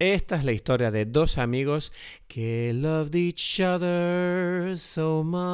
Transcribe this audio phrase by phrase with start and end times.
[0.00, 1.92] Esta es la historia de dos amigos
[2.28, 5.48] que loved each other so much.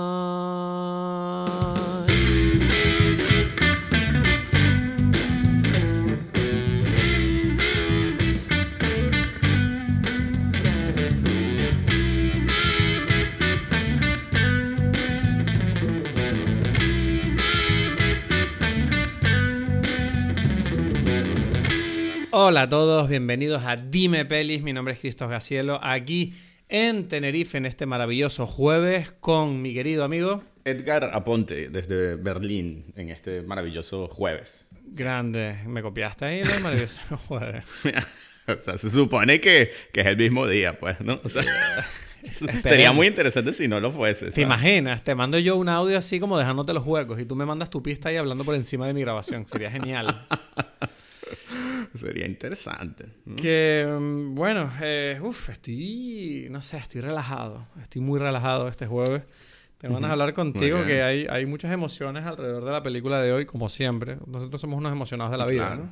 [22.46, 24.62] Hola a todos, bienvenidos a Dime Pelis.
[24.62, 26.34] Mi nombre es Cristos Gacielo, aquí
[26.68, 33.08] en Tenerife en este maravilloso jueves con mi querido amigo Edgar Aponte desde Berlín en
[33.08, 34.66] este maravilloso jueves.
[34.88, 37.64] Grande, me copiaste ahí el maravilloso jueves.
[38.46, 41.20] o sea, se supone que, que, es el mismo día, pues, ¿no?
[41.24, 41.44] O sea,
[42.62, 44.32] sería muy interesante si no lo fuese.
[44.32, 45.02] ¿Te imaginas?
[45.02, 47.82] Te mando yo un audio así como dejándote los huecos y tú me mandas tu
[47.82, 49.46] pista ahí hablando por encima de mi grabación.
[49.46, 50.26] Sería genial.
[51.94, 53.06] Sería interesante.
[53.36, 57.66] Que, mm, bueno, eh, uff, estoy, no sé, estoy relajado.
[57.82, 59.22] Estoy muy relajado este jueves.
[59.78, 63.32] Te van a hablar contigo que hay, hay muchas emociones alrededor de la película de
[63.32, 64.16] hoy, como siempre.
[64.26, 65.90] Nosotros somos unos emocionados de la vida, ¿no?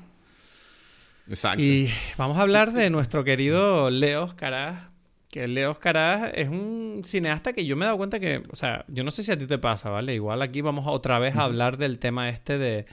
[1.29, 1.63] Exacto.
[1.63, 4.91] Y vamos a hablar de nuestro querido Leo Caraz.
[5.31, 8.85] Que Leo Caraz es un cineasta que yo me he dado cuenta que, o sea,
[8.89, 10.15] yo no sé si a ti te pasa, ¿vale?
[10.15, 12.87] Igual aquí vamos otra vez a hablar del tema este de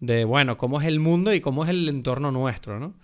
[0.00, 2.94] de, bueno, cómo es el mundo y cómo es el entorno nuestro, ¿no?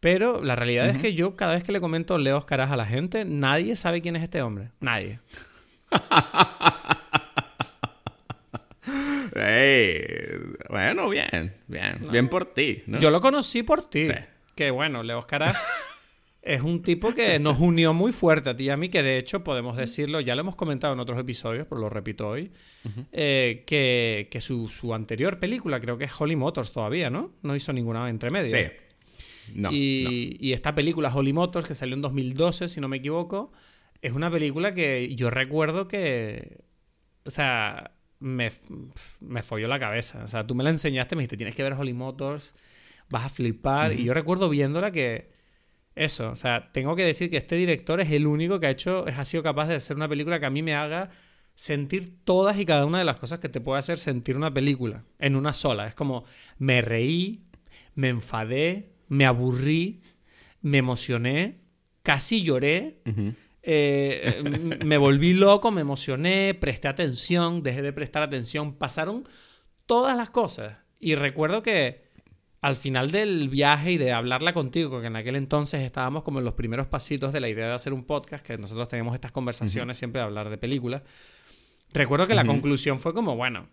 [0.00, 2.86] Pero la realidad es que yo cada vez que le comento Leo Caras a la
[2.86, 4.70] gente, nadie sabe quién es este hombre.
[4.78, 5.20] Nadie.
[10.68, 12.02] bueno, bien, bien.
[12.10, 12.82] Bien por ti.
[12.86, 14.08] Yo lo conocí por ti.
[14.54, 15.56] Que bueno, Leo Caras
[16.46, 19.18] es un tipo que nos unió muy fuerte a ti y a mí, que de
[19.18, 22.52] hecho podemos decirlo, ya lo hemos comentado en otros episodios, pero lo repito hoy,
[23.10, 27.32] eh, que, que su, su, anterior película, creo que es Holly Motors todavía, ¿no?
[27.42, 28.56] No hizo ninguna entre medio.
[28.56, 28.72] Sí.
[29.56, 33.52] No, y, y, esta película, Holly Motors, que salió en 2012, si no me equivoco,
[34.00, 36.58] es una película que yo recuerdo que.
[37.24, 38.50] O sea, me,
[39.20, 40.22] me folló la cabeza.
[40.22, 42.54] O sea, tú me la enseñaste, me dijiste, tienes que ver Holly Motors,
[43.08, 43.92] vas a flipar.
[43.92, 45.35] Y yo recuerdo viéndola que
[45.96, 49.06] eso, o sea, tengo que decir que este director es el único que ha hecho,
[49.06, 51.10] ha sido capaz de hacer una película que a mí me haga
[51.54, 55.04] sentir todas y cada una de las cosas que te puede hacer sentir una película
[55.18, 55.86] en una sola.
[55.86, 56.24] Es como
[56.58, 57.46] me reí,
[57.94, 60.02] me enfadé, me aburrí,
[60.60, 61.56] me emocioné,
[62.02, 63.00] casi lloré,
[63.62, 64.42] eh,
[64.84, 69.26] me volví loco, me emocioné, presté atención, dejé de prestar atención, pasaron
[69.86, 70.76] todas las cosas.
[71.00, 72.05] Y recuerdo que
[72.60, 76.44] al final del viaje y de hablarla contigo, porque en aquel entonces estábamos como en
[76.44, 79.98] los primeros pasitos de la idea de hacer un podcast, que nosotros teníamos estas conversaciones
[79.98, 81.02] siempre de hablar de películas,
[81.92, 83.68] recuerdo que la conclusión fue como, bueno,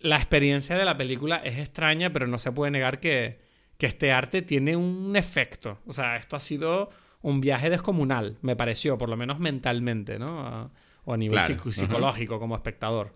[0.00, 3.40] la experiencia de la película es extraña, pero no se puede negar que,
[3.78, 5.80] que este arte tiene un efecto.
[5.86, 6.90] O sea, esto ha sido
[7.22, 10.70] un viaje descomunal, me pareció, por lo menos mentalmente, ¿no?
[11.06, 13.14] o a nivel psicológico como espectador.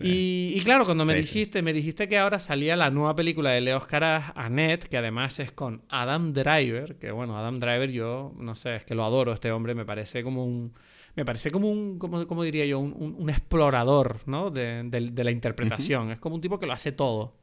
[0.00, 3.80] Y, claro, cuando me dijiste, me dijiste que ahora salía la nueva película de Leo
[3.86, 8.76] Caras, Annette, que además es con Adam Driver, que bueno, Adam Driver yo, no sé,
[8.76, 10.72] es que lo adoro este hombre, me parece como un,
[11.14, 14.50] me parece como un, como, diría yo, un, un, explorador, ¿no?
[14.50, 17.34] De, de, la interpretación, es como un tipo que lo hace todo.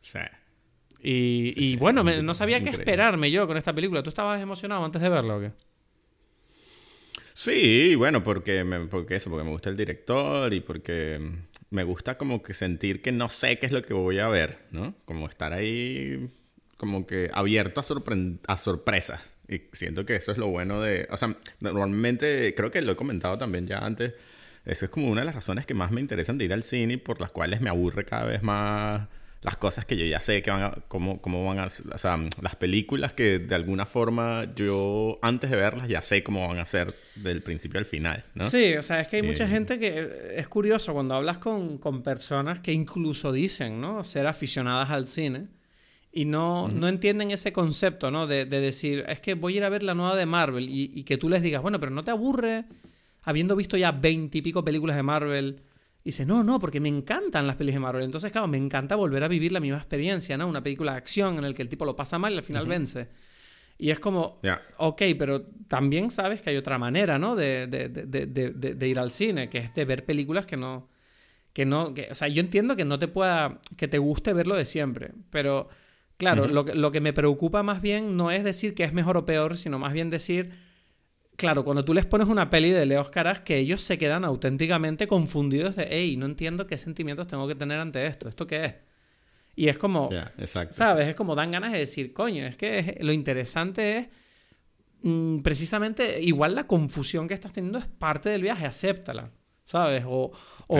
[0.00, 0.20] Sí.
[1.02, 4.02] Y, y bueno, no sabía qué esperarme yo con esta película.
[4.02, 5.52] ¿Tú estabas emocionado antes de verlo o qué?
[7.38, 11.20] Sí, bueno, porque, me, porque eso, porque me gusta el director y porque
[11.68, 14.60] me gusta como que sentir que no sé qué es lo que voy a ver,
[14.70, 14.94] ¿no?
[15.04, 16.30] Como estar ahí
[16.78, 19.20] como que abierto a, a sorpresas.
[19.48, 21.06] Y siento que eso es lo bueno de...
[21.10, 24.14] O sea, normalmente creo que lo he comentado también ya antes.
[24.64, 26.94] Esa es como una de las razones que más me interesan de ir al cine
[26.94, 29.08] y por las cuales me aburre cada vez más
[29.46, 32.18] las cosas que yo ya sé que van a, cómo, cómo van a, o sea,
[32.42, 36.66] las películas que de alguna forma yo antes de verlas ya sé cómo van a
[36.66, 38.42] ser del principio al final, ¿no?
[38.42, 41.78] Sí, o sea, es que hay mucha eh, gente que es curioso cuando hablas con,
[41.78, 44.02] con, personas que incluso dicen, ¿no?
[44.02, 45.46] Ser aficionadas al cine
[46.10, 48.26] y no, no entienden ese concepto, ¿no?
[48.26, 50.90] De, de, decir, es que voy a ir a ver la nueva de Marvel y,
[50.92, 52.64] y que tú les digas, bueno, pero no te aburre
[53.22, 55.62] habiendo visto ya veintipico películas de Marvel
[56.06, 58.04] y dice, no, no, porque me encantan las pelis de Marvel.
[58.04, 60.46] Entonces, claro, me encanta volver a vivir la misma experiencia, ¿no?
[60.46, 62.64] Una película de acción en la que el tipo lo pasa mal y al final
[62.64, 63.08] vence.
[63.76, 64.40] Y es como,
[64.76, 67.34] ok, pero también sabes que hay otra manera, ¿no?
[67.34, 70.88] De, de, de, de, ir al cine, que es de ver películas que no...
[71.52, 73.60] Que no que, o sea, yo entiendo que no te pueda...
[73.76, 75.68] que te guste verlo de siempre, pero...
[76.18, 79.26] Claro, lo, lo que me preocupa más bien no es decir que es mejor o
[79.26, 80.52] peor, sino más bien decir
[81.36, 85.06] claro, cuando tú les pones una peli de Leo Caras, que ellos se quedan auténticamente
[85.06, 88.74] confundidos de, hey, no entiendo qué sentimientos tengo que tener ante esto, ¿esto qué es?
[89.54, 90.74] Y es como, exacto.
[90.74, 91.08] ¿sabes?
[91.08, 94.08] Es como dan ganas de decir, coño, es que es- lo interesante es
[95.02, 99.30] mm, precisamente, igual la confusión que estás teniendo es parte del viaje, acéptala,
[99.64, 100.04] ¿sabes?
[100.06, 100.32] O,
[100.66, 100.78] o,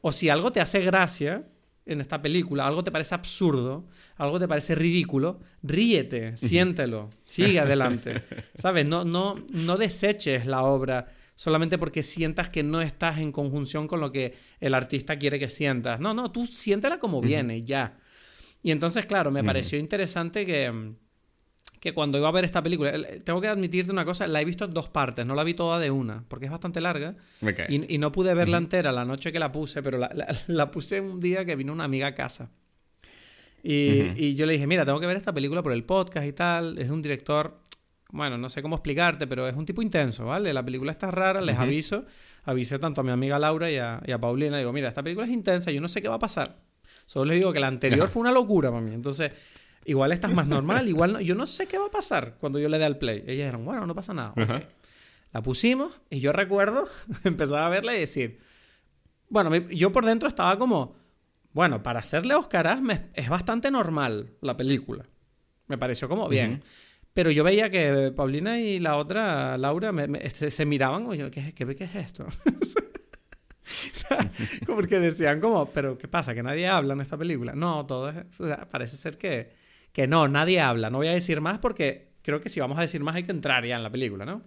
[0.00, 1.44] o si algo te hace gracia
[1.86, 3.86] en esta película, algo te parece absurdo,
[4.16, 8.24] algo te parece ridículo, ríete, siéntelo, sigue adelante,
[8.54, 8.86] ¿sabes?
[8.86, 11.06] No, no, no deseches la obra
[11.36, 15.48] solamente porque sientas que no estás en conjunción con lo que el artista quiere que
[15.48, 16.00] sientas.
[16.00, 17.98] No, no, tú siéntela como viene, ya.
[18.62, 20.96] Y entonces, claro, me pareció interesante que, mm,
[21.86, 24.44] que cuando iba a ver esta película, el- tengo que admitirte una cosa, la he
[24.44, 27.14] visto en dos partes, no la vi toda de una, porque es bastante larga.
[27.42, 27.60] Ok.
[27.68, 30.70] Y, y no pude verla entera la noche que la puse, pero la, la- la
[30.70, 32.50] puse un día que vino una amiga a casa.
[33.62, 34.12] Y, Ujú.
[34.16, 36.78] y yo le dije, mira, tengo que ver esta película por el podcast y tal.
[36.78, 37.60] Es de un director,
[38.10, 40.52] bueno, no sé cómo explicarte, pero es un tipo intenso, ¿vale?
[40.52, 41.64] La película está rara, les Ujú.
[41.64, 42.04] aviso.
[42.44, 44.58] Avisé tanto a mi amiga Laura y a, y a Paulina.
[44.58, 46.58] Digo, mira, esta película es intensa, yo no sé qué va a pasar.
[47.06, 48.94] Solo les digo que la anterior fue una locura para mí.
[48.94, 49.32] Entonces,
[49.86, 52.58] igual esta es más normal, igual no- yo no sé qué va a pasar cuando
[52.58, 53.18] yo le dé al play.
[53.20, 54.30] Ellas dijeron, bueno, no pasa nada.
[54.32, 54.38] ok.
[54.38, 54.62] Ajá.
[55.32, 56.88] La pusimos y yo recuerdo
[57.24, 58.40] empezar a verla y decir,
[59.28, 60.96] bueno, yo por dentro estaba como,
[61.52, 65.04] bueno, para hacerle Oscar me- es bastante normal la película.
[65.66, 66.52] Me pareció como bien.
[66.54, 66.62] Ujú.
[67.12, 71.14] Pero yo veía que Paulina y la otra, Laura, me- me- se, se miraban como
[71.14, 72.26] yo, ¿qué, qué, qué es esto?
[73.68, 74.18] O sea,
[74.66, 76.34] porque decían como, pero ¿qué pasa?
[76.34, 77.52] ¿Que nadie habla en esta película?
[77.54, 78.16] No, todo es...
[78.38, 79.48] O sea, parece ser que,
[79.96, 80.90] que no, nadie habla.
[80.90, 83.32] No voy a decir más porque creo que si vamos a decir más hay que
[83.32, 84.42] entrar ya en la película, ¿no?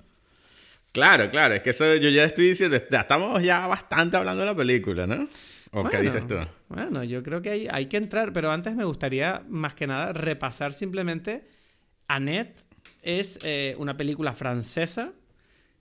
[0.92, 4.46] Claro, claro, es que eso yo ya estoy diciendo, ya estamos ya bastante hablando de
[4.46, 5.28] la película, ¿no?
[5.72, 6.36] ¿O qué dices tú?
[6.68, 10.14] Bueno, yo creo que hay, hay que entrar, pero antes me gustaría más que nada
[10.14, 11.48] repasar simplemente
[12.08, 12.64] Annette
[13.02, 15.14] es eh, una película francesa,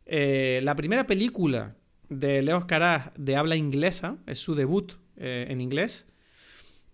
[0.06, 1.76] eh, la primera película
[2.09, 6.06] de Leo Caras de habla inglesa, es su debut eh, en inglés.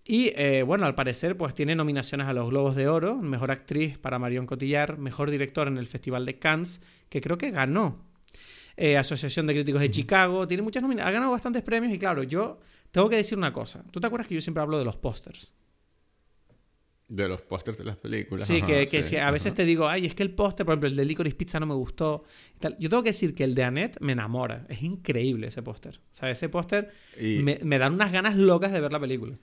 [0.07, 3.97] Y eh, bueno, al parecer, pues tiene nominaciones a los Globos de Oro, mejor actriz
[3.97, 8.05] para Marion Cotillard, mejor director en el Festival de Cannes, que creo que ganó.
[8.77, 12.21] Eh, Asociación de Críticos de Chicago, tiene muchas nominaciones, ha ganado bastantes premios y claro,
[12.23, 12.59] yo
[12.91, 13.83] tengo que decir una cosa.
[13.89, 15.53] ¿Tú te acuerdas que yo siempre hablo de los pósters?
[17.07, 18.45] De los pósters de las películas.
[18.47, 20.65] Sí, ajá, que, que sí, si a veces te digo, ay, es que el póster,
[20.65, 22.23] por ejemplo, el de Licorice Pizza no me gustó.
[22.59, 22.75] tal.
[22.79, 24.65] Yo tengo que decir que el de Annette me enamora.
[24.69, 25.99] Es increíble ese póster.
[26.11, 29.35] O sea, ese póster Y- me, me dan unas ganas locas de ver la película.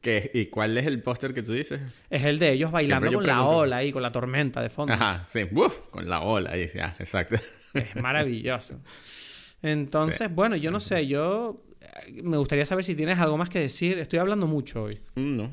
[0.00, 1.80] ¿Qué- ¿Y cuál es el póster que tú dices?
[2.10, 4.92] Es el de ellos bailando con la ola ahí, con la tormenta de fondo.
[4.92, 7.36] Ajá, sí, uf, con la ola, ahí, ya, exacto.
[7.74, 8.80] Es maravilloso.
[9.62, 13.58] Entonces, bueno, yo no sé, yo eh, me gustaría saber si tienes algo más que
[13.60, 13.98] decir.
[13.98, 15.00] Estoy hablando mucho hoy.
[15.16, 15.50] Mm, No.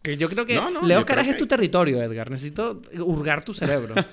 [0.00, 2.30] Que yo creo que No, no, Leo Caras creo es que- tu territorio, Edgar.
[2.30, 3.94] Necesito hurgar tu cerebro.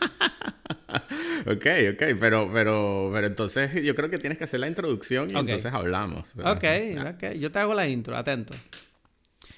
[1.48, 5.38] Ok, ok, pero, pero, pero entonces yo creo que tienes que hacer la introducción y
[5.38, 6.30] entonces hablamos.
[6.38, 6.64] ok,
[7.14, 7.34] ok.
[7.38, 8.56] Yo te hago la intro, atento.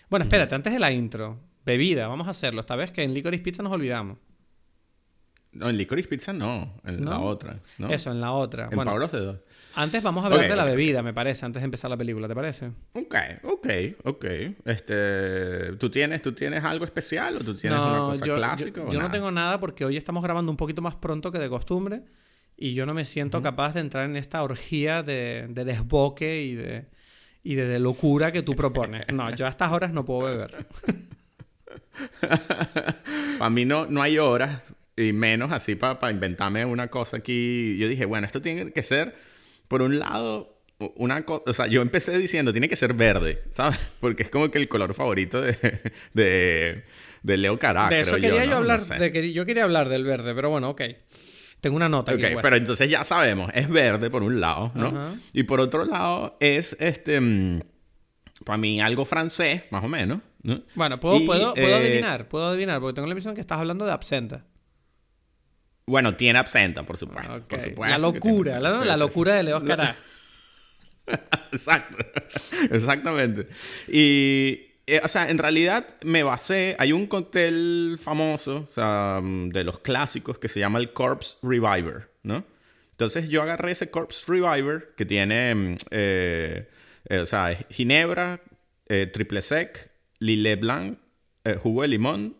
[0.09, 1.39] Bueno, espérate, antes de la intro.
[1.65, 2.61] Bebida, vamos a hacerlo.
[2.61, 4.17] Esta vez que en Licorice Pizza nos olvidamos.
[5.53, 7.23] No, en Licorice Pizza no, en la ¿No?
[7.23, 7.59] otra.
[7.77, 7.89] ¿no?
[7.89, 8.65] Eso, en la otra.
[8.69, 9.39] En bueno, the Dog.
[9.75, 12.35] antes vamos a hablar de la bebida, me parece, antes de empezar la película, ¿te
[12.35, 12.71] parece?
[12.93, 13.67] Ok, ok,
[14.03, 14.25] ok.
[14.65, 18.83] Este, ¿tú tienes, ¿Tú tienes algo especial o tú tienes una cosa yo, clásica?
[18.89, 22.03] yo- no tengo nada porque hoy estamos grabando un poquito más pronto que de costumbre
[22.55, 26.53] y yo no me siento capaz de entrar en esta orgía de, de desboque y
[26.55, 26.85] de,
[27.47, 29.05] y de, locura que tú propones.
[29.13, 30.67] No, yo a estas horas no puedo beber.
[33.39, 34.61] Para mí no, no hay horas
[34.97, 37.77] y menos así para inventarme una cosa aquí.
[37.77, 39.15] Yo dije, bueno, esto tiene que ser,
[39.69, 40.59] por un lado,
[40.95, 41.43] una cosa...
[41.47, 43.79] O sea, yo empecé diciendo, tiene que ser verde, ¿sabes?
[44.01, 45.53] Porque es como que el color favorito de,
[46.13, 46.83] de,
[47.23, 48.51] de Leo Cará, de eso quería yo, ¿no?
[48.51, 48.81] No hablar.
[48.81, 48.95] sé.
[48.95, 50.81] de que- yo quería hablar del verde, pero bueno, ok.
[51.61, 52.13] Tengo una nota.
[52.13, 52.41] Ok, puesta.
[52.41, 55.17] pero entonces ya sabemos, es verde por un lado, ¿no?
[55.33, 57.61] Y por otro lado es, este, mm,
[58.45, 60.61] para mí algo francés, más o menos, ¿no?
[60.75, 63.59] Bueno, puedo, Y, puedo, puedo eh, adivinar, puedo adivinar, porque tengo la impresión que estás
[63.59, 64.45] hablando de absenta.
[65.87, 67.33] Bueno, tiene absenta, por supuesto.
[67.33, 67.47] Ok.
[67.47, 69.95] por supuesto La locura, la, absenta, la locura de Leo Cará.
[71.51, 71.97] Exacto.
[72.71, 73.47] Exactamente.
[73.87, 76.75] Y, eh, o sea, en realidad me basé.
[76.79, 81.37] Hay un cóctel famoso, o sea, mm, de los clásicos que se llama el Corpse
[81.43, 82.43] Reviver, ¿no?
[82.91, 86.67] Entonces yo agarré ese Corpse Reviver que tiene, mm, eh,
[87.09, 88.41] eh, o sea, ginebra,
[88.87, 90.97] eh, triple sec, lillet blanc,
[91.59, 92.35] jugo de limón,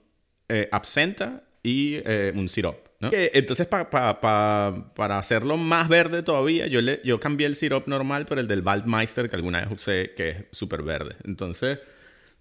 [0.72, 1.98] absenta y
[2.36, 2.78] un sirop.
[3.00, 3.10] ¿no?
[3.14, 7.88] Entonces, pa- pa- pa- para hacerlo más verde todavía, yo, le, yo cambié el sirop
[7.88, 11.16] normal por el del Waldmeister que alguna vez usé, que es súper verde.
[11.24, 11.80] Entonces,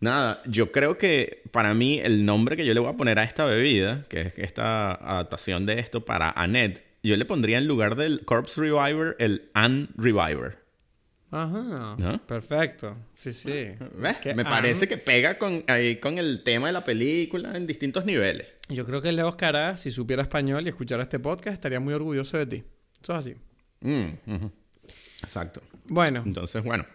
[0.01, 3.25] nada, yo creo que para mí el nombre que yo le voy a poner a
[3.25, 7.97] esta bebida, que es esta adaptación de esto para Annette, yo le pondría en lugar
[7.97, 10.59] del Corpse Reviver el Anne Reviver.
[11.31, 11.97] Ajá.
[12.27, 12.97] Perfecto.
[13.13, 13.75] Sí, sí.
[14.35, 18.47] Me parece que pega con, ahí con el tema de la película en distintos niveles.
[18.69, 22.39] Yo creo que Leo Oscar, si supiera español y escuchara este podcast, estaría muy orgulloso
[22.39, 22.65] de ti.
[23.03, 23.35] Eso es así.
[23.81, 24.47] Mm,
[25.23, 25.63] Exacto.
[25.87, 26.23] Bueno.
[26.25, 26.87] Entonces, bueno.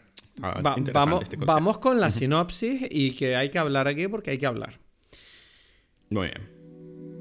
[0.93, 4.47] Vamos, este vamos con la sinopsis y que hay que hablar aquí porque hay que
[4.47, 4.79] hablar.
[6.09, 6.61] Muy bien.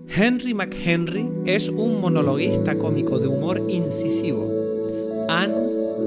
[0.08, 5.26] Henry McHenry es un monologuista cómico de humor incisivo.
[5.28, 5.54] Anne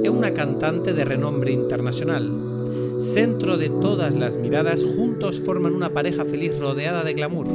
[0.04, 3.00] es una cantante de renombre internacional.
[3.02, 7.48] Centro de todas las miradas, juntos forman una pareja feliz rodeada de glamour.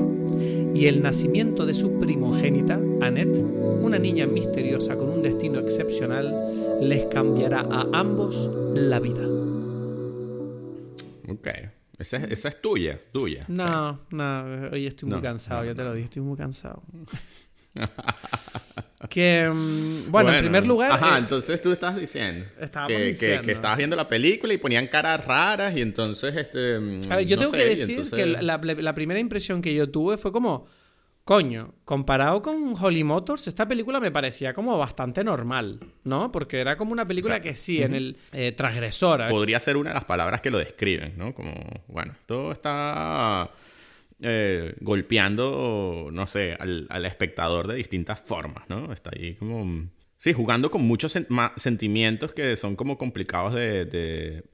[0.74, 3.44] Y el nacimiento de su primogénita, Annette,
[3.82, 6.34] una niña misteriosa con un destino excepcional,
[6.80, 9.37] les cambiará a ambos la vida.
[11.98, 12.06] Ok.
[12.30, 13.44] Esa es, tuya, tuya.
[13.48, 16.82] No, no, hoy estoy muy cansado, ya te lo dije, estoy muy cansado.
[19.10, 20.92] que, mm, bueno, en primer lugar...
[20.92, 22.46] Ajá, eh, entonces tú estás diciendo,
[22.86, 26.36] que, que, estabas viendo la película y ponían caras raras y entonces...
[26.36, 30.30] este mm, Yo tengo que decir que la, la, primera impresión que yo tuve fue
[30.30, 30.66] como...
[31.28, 36.32] Coño, comparado con Holly Motors, esta película me parecía como bastante normal, ¿no?
[36.32, 39.28] Porque era como una película que sí, en el eh, transgresora.
[39.28, 41.34] Podría ser una de las palabras que lo describen, ¿no?
[41.34, 41.52] Como,
[41.86, 43.50] bueno, todo está
[44.22, 48.90] eh, golpeando, no sé, al, espectador de distintas formas, ¿no?
[48.90, 49.86] Está ahí como...
[50.16, 51.14] Sí, jugando con muchos
[51.56, 54.44] sentimientos que son como complicados de...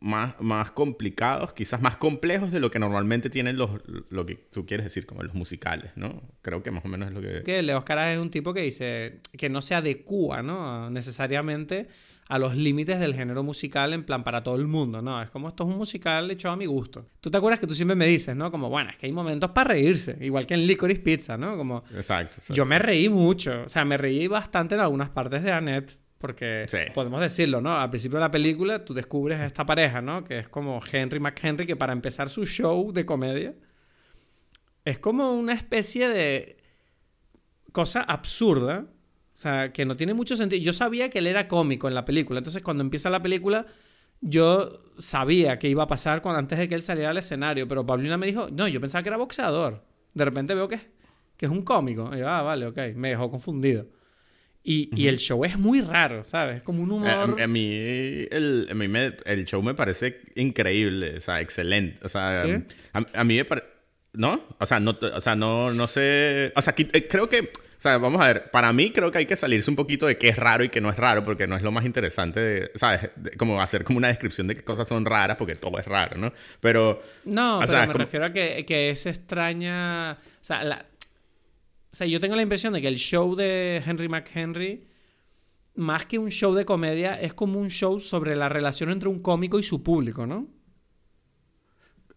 [0.00, 3.70] más, más complicados, quizás más complejos de lo que normalmente tienen los,
[4.08, 6.22] lo que tú quieres decir, como los musicales, ¿no?
[6.42, 7.42] Creo que más o menos es lo que...
[7.42, 10.90] Que Leo Caras es un tipo que dice que no se adecua, ¿no?
[10.90, 11.88] Necesariamente
[12.28, 15.22] a los límites del género musical en plan para todo el mundo, ¿no?
[15.22, 17.06] Es como esto es un musical hecho a mi gusto.
[17.20, 18.50] Tú te acuerdas que tú siempre me dices, ¿no?
[18.50, 21.56] Como, bueno, es que hay momentos para reírse, igual que en Licorice Pizza, ¿no?
[21.56, 21.84] Como...
[21.94, 25.98] Exacto, Yo me reí mucho, o sea, me reí bastante en algunas partes de Annette.
[26.18, 27.78] Porque podemos decirlo, ¿no?
[27.78, 30.24] Al principio de la película tú descubres esta pareja, ¿no?
[30.24, 33.54] Que es como Henry McHenry, que para empezar su show de comedia
[34.84, 36.56] es como una especie de
[37.72, 38.86] cosa absurda
[39.36, 40.62] o sea, que no tiene mucho sentido.
[40.62, 42.38] Yo sabía que él era cómico en la película.
[42.38, 43.66] Entonces, cuando empieza la película,
[44.22, 47.68] yo sabía que iba a pasar cuando, antes de que él saliera al escenario.
[47.68, 49.84] Pero Paulina me dijo, no, yo pensaba que era boxeador.
[50.14, 50.80] De repente veo que,
[51.36, 52.10] que es un cómico.
[52.14, 52.78] Y yo, ah, vale, ok.
[52.94, 53.86] Me dejó confundido.
[54.68, 56.56] Y, y, el show es muy raro, ¿sabes?
[56.56, 57.40] Es como un humor.
[57.40, 62.04] A, mí, el, a mí me, el show me parece increíble, o sea, excelente.
[62.04, 62.42] O sea,
[62.92, 63.68] a, mí me parece.
[64.14, 64.42] ¿No?
[64.58, 66.52] O sea, no, o sea, no, no sé.
[66.56, 69.26] O sea, eh, creo que o sea, vamos a ver, para mí creo que hay
[69.26, 71.56] que salirse un poquito de qué es raro y qué no es raro, porque no
[71.56, 73.10] es lo más interesante, de, ¿sabes?
[73.36, 76.32] como hacer como una descripción de qué cosas son raras, porque todo es raro, ¿no?
[76.58, 77.02] Pero...
[77.24, 80.12] No, pero me refiero a que, que es extraña...
[80.12, 80.84] O sea, la...
[81.96, 84.86] o sea, yo tengo la impresión de que el show de Henry McHenry,
[85.76, 89.20] más que un show de comedia, es como un show sobre la relación entre un
[89.20, 90.46] cómico y su público, ¿no?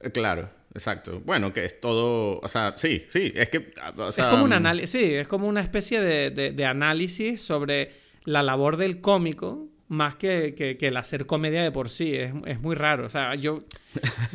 [0.02, 0.50] Eh, claro.
[0.74, 1.22] Exacto.
[1.26, 2.42] Bueno, que es todo.
[2.42, 3.32] O sea, sí, sí.
[3.34, 3.74] Es que.
[4.18, 4.90] es como un mm, análisis.
[4.90, 7.94] Sí, es como una especie de, análisis sobre
[8.26, 12.16] la labor del cómico más que, que, el hacer comedia de por sí.
[12.16, 13.06] Es, muy raro.
[13.06, 13.64] O sea, yo,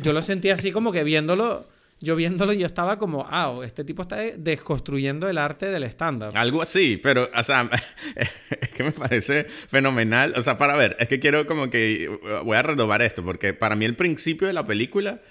[0.01, 1.74] yo lo sentí así como que viéndolo.
[2.01, 6.31] Yo viéndolo, yo estaba como, ah, este tipo está desconstruyendo el arte del estándar.
[6.35, 7.69] Algo así, pero, o sea,
[8.15, 10.33] es que me parece fenomenal.
[10.35, 12.09] O sea, para ver, es que quiero como que.
[12.43, 15.21] Voy a renovar esto, porque para mí el principio de la película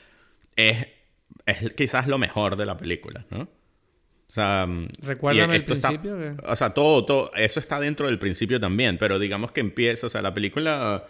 [0.56, 0.87] es,
[1.44, 3.42] es quizás lo mejor de la película, ¿no?
[3.42, 6.37] O sea, mm, Recuérdame el principio.
[6.47, 10.11] o sea, todo, todo, eso está dentro del principio también, pero digamos que empieza, o
[10.11, 11.04] sea, la película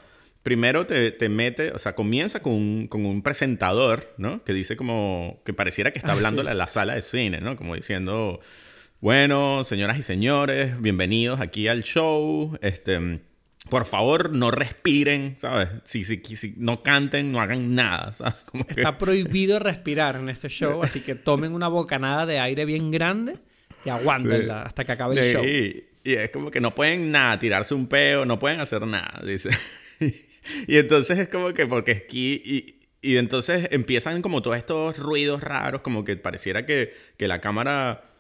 [0.45, 4.45] primero te, te mete, o sea, comienza con un, con un, presentador, ¿no?
[4.45, 7.57] Que dice como, que pareciera que está ah, hablando en la sala de cine, ¿no?
[7.57, 8.41] Como diciendo,
[9.01, 13.21] bueno, señoras y señores, bienvenidos aquí al show, este
[13.71, 15.71] por favor, no respiren, ¿sabes?
[15.85, 18.35] Si, si, si, no canten, no hagan nada, ¿sabes?
[18.69, 23.39] Está prohibido respirar en este show, así que tomen una bocanada de aire bien grande
[23.87, 25.43] y aguántenla hasta que acabe el show.
[25.43, 29.23] Y, y es como que no pueden nada, tirarse un peo, no pueden hacer nada,
[29.25, 29.49] dice.
[30.67, 35.43] y entonces es como que, porque aquí, y, y entonces empiezan como todos estos ruidos
[35.43, 38.11] raros, como que pareciera que, que la cámara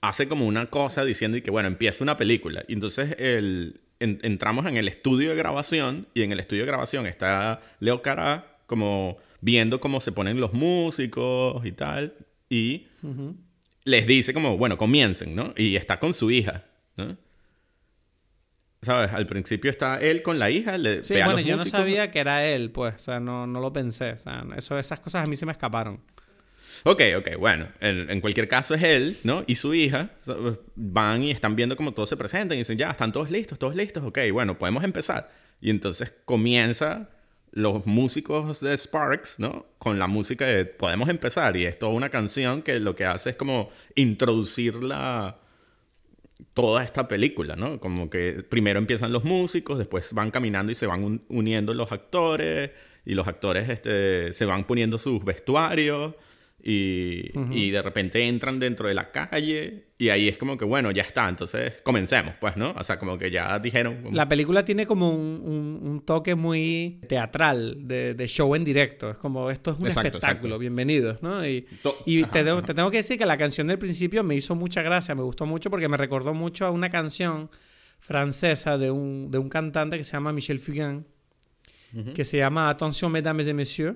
[0.00, 2.64] hace como una cosa diciendo y que, bueno, empieza una película.
[2.68, 7.06] Y entonces el entramos en el estudio de grabación y en el estudio de grabación
[7.06, 12.14] está Leo Cara como viendo cómo se ponen los músicos y tal.
[12.48, 12.86] Y
[13.84, 15.52] les dice como, bueno, comiencen, ¿no?
[15.56, 16.64] Y está con su hija,
[16.96, 17.16] ¿no?
[18.80, 19.12] ¿Sabes?
[19.12, 20.78] Al principio está él con la hija.
[20.78, 22.94] Le sí, bueno, yo no sabía que era él, pues.
[22.94, 24.12] O sea, no, no lo pensé.
[24.12, 26.00] O sea, eso, esas cosas a mí se me escaparon.
[26.84, 29.42] Ok, ok, bueno, en, cualquier caso es él, ¿no?
[29.48, 30.10] Y su hija
[30.76, 33.74] van y están viendo cómo todos se presentan y dicen, ya, están todos listos, todos
[33.74, 35.28] listos, ok, bueno, podemos empezar.
[35.60, 37.08] Y entonces comienza
[37.50, 39.66] los músicos de Sparks, ¿no?
[39.78, 41.56] Con la música de Podemos empezar.
[41.56, 45.38] Y es toda una canción que lo que hace es como introducir la,
[46.54, 47.80] toda esta película, ¿no?
[47.80, 52.70] Como que primero empiezan los músicos, después van caminando y se van uniendo los actores.
[53.04, 56.14] Y los actores este, se van poniendo sus vestuarios.
[56.60, 60.90] Y, y, de repente entran dentro de la calle y ahí es como que, bueno,
[60.90, 62.72] ya está, entonces comencemos, pues, ¿no?
[62.76, 64.08] O sea, como que ya dijeron...
[64.12, 69.18] La película tiene como un, un, toque muy teatral, de, de, show en directo, es
[69.18, 71.46] como, esto es un espectáculo, bienvenidos, ¿no?
[71.46, 71.64] Y,
[72.04, 74.82] y te, tengo, te, tengo que decir que la canción del principio me hizo mucha
[74.82, 77.50] gracia, me gustó mucho porque me recordó mucho a una canción
[78.00, 81.06] francesa de un, de un cantante que se llama Michel Fugain,
[82.14, 83.94] que se llama Attention, mesdames et messieurs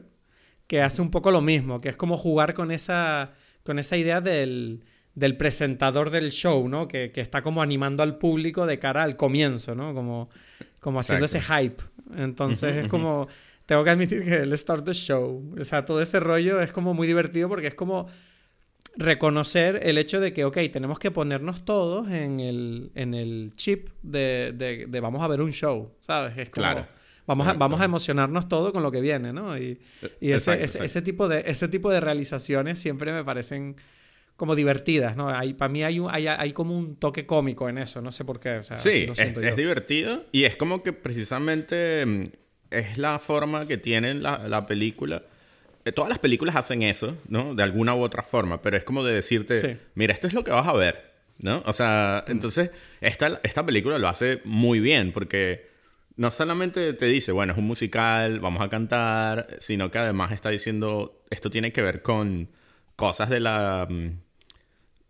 [0.72, 4.22] que hace un poco lo mismo, que es como jugar con esa, con esa idea
[4.22, 4.82] del,
[5.14, 6.88] del presentador del show, ¿no?
[6.88, 9.92] Que, que, está como animando al público de cara al comienzo, ¿no?
[9.92, 10.30] Como,
[10.80, 11.82] como haciendo ese hype.
[12.16, 13.28] Entonces es como,
[13.66, 16.94] tengo que admitir que el start the show, o sea, todo ese rollo es como
[16.94, 18.06] muy divertido porque es como
[18.96, 23.90] reconocer el hecho de que, ok, tenemos que ponernos todos en el, en el chip
[24.00, 26.38] de, de, de vamos a ver un show, ¿sabes?
[26.38, 29.56] Es como, claro Vamos, a, vamos a emocionarnos todo con lo que viene, ¿no?
[29.56, 29.80] Y,
[30.20, 33.76] y ese, ese, tipo de, ese tipo de realizaciones siempre me parecen
[34.36, 35.28] como divertidas, ¿no?
[35.28, 38.24] Hay, para mí hay, un, hay, hay, como un toque cómico en eso, no sé
[38.24, 38.60] por qué.
[38.74, 42.24] sí, es, es, divertido y es como que precisamente mm,
[42.70, 45.22] es la forma que tiene la, la, película.
[45.84, 47.54] Eh, todas las películas hacen eso, ¿no?
[47.54, 50.50] De alguna u otra forma, pero es como de decirte, mira, esto es lo que
[50.50, 51.62] vas a ver, ¿no?
[51.66, 55.71] O sea, entonces esta, esta película lo hace muy bien porque
[56.22, 60.50] no solamente te dice, bueno, es un musical, vamos a cantar, sino que además está
[60.50, 62.48] diciendo, esto tiene que ver con
[62.94, 63.88] cosas de la...
[63.90, 64.20] Mm,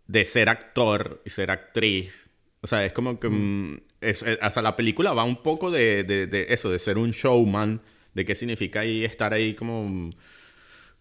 [0.07, 2.31] de ser actor y ser actriz.
[2.61, 3.29] O sea, es como que...
[3.29, 7.11] Mm, es, o sea, la película va un poco de, de, eso, de ser un
[7.11, 7.79] showman,
[8.15, 10.09] de qué significa ahí estar ahí como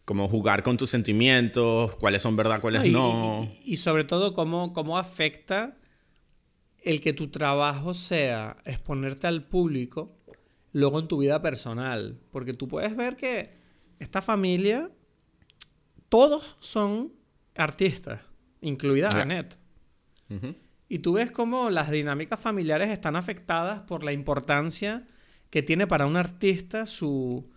[0.04, 3.49] como jugar con tus sentimientos, cuáles son verdad, cuáles no.
[3.64, 5.78] Y, y, sobre todo cómo, cómo afecta
[6.84, 10.16] el que tu trabajo sea exponerte al público
[10.73, 12.21] luego en tu vida personal.
[12.30, 13.54] Porque tú puedes ver que
[13.99, 14.90] esta familia,
[16.08, 17.12] todos son
[17.54, 18.21] artistas,
[18.60, 19.58] incluida Annette.
[20.88, 25.06] Y tú ves cómo las dinámicas familiares están afectadas por la importancia
[25.50, 27.50] que tiene para un artista su,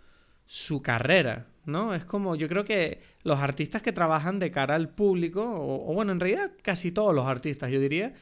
[0.45, 1.47] su carrera.
[1.65, 1.93] ¿no?
[1.93, 6.11] Es como, yo creo que los artistas que trabajan de cara al público, o, bueno,
[6.11, 8.13] en realidad casi todos los artistas, yo diría,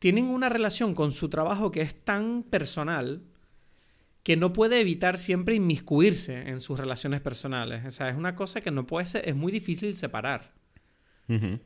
[0.00, 3.22] tienen una relación con su trabajo que es tan personal
[4.22, 7.84] que no puede evitar siempre inmiscuirse en sus relaciones personales.
[7.84, 10.52] O sea, es una cosa que no puede ser, es muy difícil separar.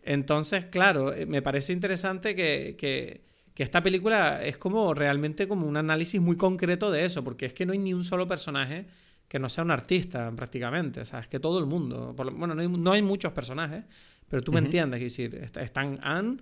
[0.02, 5.66] Entonces, claro, eh, me parece interesante que, que, que, esta película es como realmente como
[5.66, 8.84] un análisis muy concreto de eso, porque es que no hay ni un solo personaje
[9.26, 11.00] que no sea un artista prácticamente.
[11.00, 13.84] O sea, es que todo el mundo, bueno, no hay, no hay, muchos personajes,
[14.28, 16.36] pero tú me entiendes, es decir, están Anne,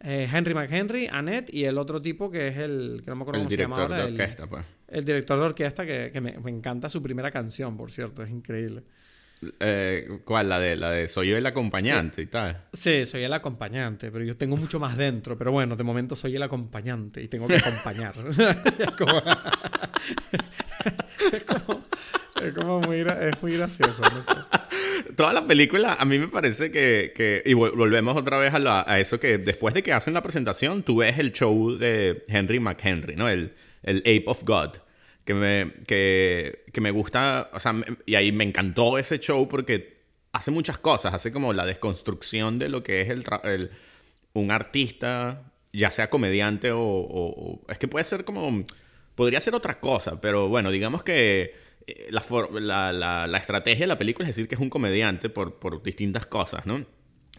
[0.00, 3.40] eh, Henry McHenry, Annette y el otro tipo que es el que no me acuerdo
[3.40, 3.96] cómo se llama ahora.
[3.98, 4.64] De orquesta, el, pues.
[4.88, 8.30] el director de orquesta que, que me, me, encanta su primera canción, por cierto, es
[8.30, 8.84] increíble.
[9.60, 10.48] Eh, ¿Cuál?
[10.48, 12.64] La de, la de Soy yo el acompañante y tal.
[12.72, 15.38] Sí, soy el acompañante, pero yo tengo mucho más dentro.
[15.38, 18.14] Pero bueno, de momento soy el acompañante y tengo que acompañar.
[18.78, 19.18] es como,
[21.32, 21.84] es como,
[22.42, 24.02] es como muy, es muy gracioso.
[24.02, 24.32] No sé
[25.18, 29.00] toda la película, a mí me parece que, que y volvemos otra vez a, a,
[29.00, 33.16] eso que después de que hacen la presentación, tú ves el show de Henry McHenry,
[33.16, 33.28] ¿no?
[33.28, 33.52] El,
[33.82, 34.76] el Ape of God,
[35.24, 37.74] que me, que, que me gusta, o sea,
[38.06, 42.68] y ahí me encantó ese show porque hace muchas cosas, hace como la desconstrucción de
[42.68, 43.72] lo que es el, el
[44.34, 48.64] un artista, ya sea comediante o, o, es que puede ser como,
[49.16, 51.54] podría ser otra cosa, pero bueno, digamos que
[51.88, 55.58] eh, la, la, la, estrategia de la película es decir que es un comediante por,
[55.58, 56.84] por distintas cosas, ¿no?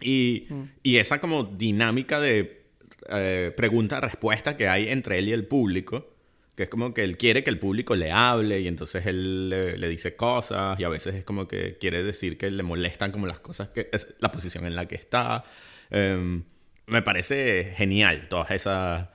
[0.00, 0.62] Y, mm.
[0.82, 2.64] y esa como dinámica de
[3.08, 6.14] eh, pregunta-respuesta que hay entre él y el público,
[6.56, 9.88] que es como que él quiere que el público le hable y entonces él le,
[9.88, 13.38] dice cosas y a veces es como que quiere decir que le molestan como las
[13.38, 15.44] cosas que es la posición en la que está.
[15.90, 16.42] Em,
[16.86, 19.08] me parece genial todas esas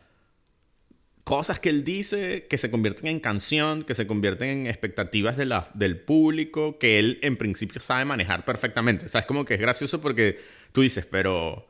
[1.26, 5.52] cosas que él dice que se convierten en canción, que se convierten en expectativas de
[5.74, 9.08] del público, que él en principio sabe manejar perfectamente.
[9.12, 10.40] O es como que es gracioso porque
[10.72, 11.68] tú dices, pero...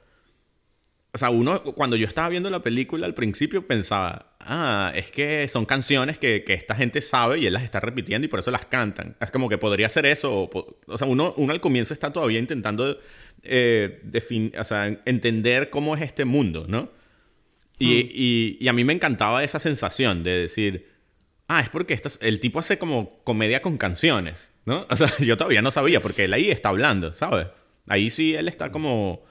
[1.14, 5.48] O sea, uno, cuando yo estaba viendo la película al principio pensaba, ah, es que
[5.48, 8.52] son canciones que, que esta gente sabe y él las está repitiendo y por eso
[8.52, 9.16] las cantan.
[9.22, 10.50] Es como que podría ser eso.
[10.88, 13.00] O, sea, uno, uno al comienzo está todavía intentando
[13.44, 14.02] eh,
[15.06, 16.90] entender cómo es este mundo, ¿no?
[17.80, 17.84] Hmm.
[17.84, 20.88] Y, y, a mí me encantaba esa sensación de decir,
[21.48, 24.86] ah, es porque el tipo hace como comedia con canciones, ¿no?
[24.90, 27.48] O sea, yo todavía no sabía, porque él ahí está hablando, ¿sabes?
[27.88, 29.24] Ahí sí él está como,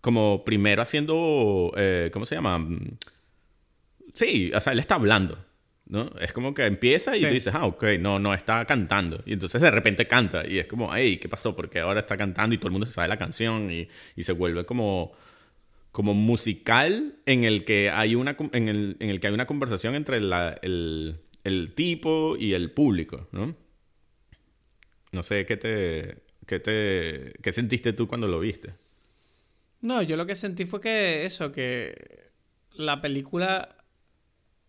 [0.00, 2.66] como primero haciendo, eh, ¿cómo se llama?
[4.12, 5.38] Sí, o sea, él está hablando,
[5.86, 6.10] ¿no?
[6.20, 9.20] Es como que empieza y tú dices, ah, ok, no, no está cantando.
[9.24, 11.54] Y entonces de repente canta y es como, hey, ¿qué pasó?
[11.54, 14.32] Porque ahora está cantando y todo el mundo se sabe la canción y, y se
[14.32, 15.12] vuelve como
[15.96, 19.94] como musical en el que hay una, en el, en el que hay una conversación
[19.94, 23.56] entre el, el, tipo y el público, ¿no?
[25.12, 28.74] No sé, ¿qué te, qué te qué sentiste tú cuando lo viste?
[29.80, 32.28] No, yo lo que sentí fue que eso, que
[32.74, 33.78] la película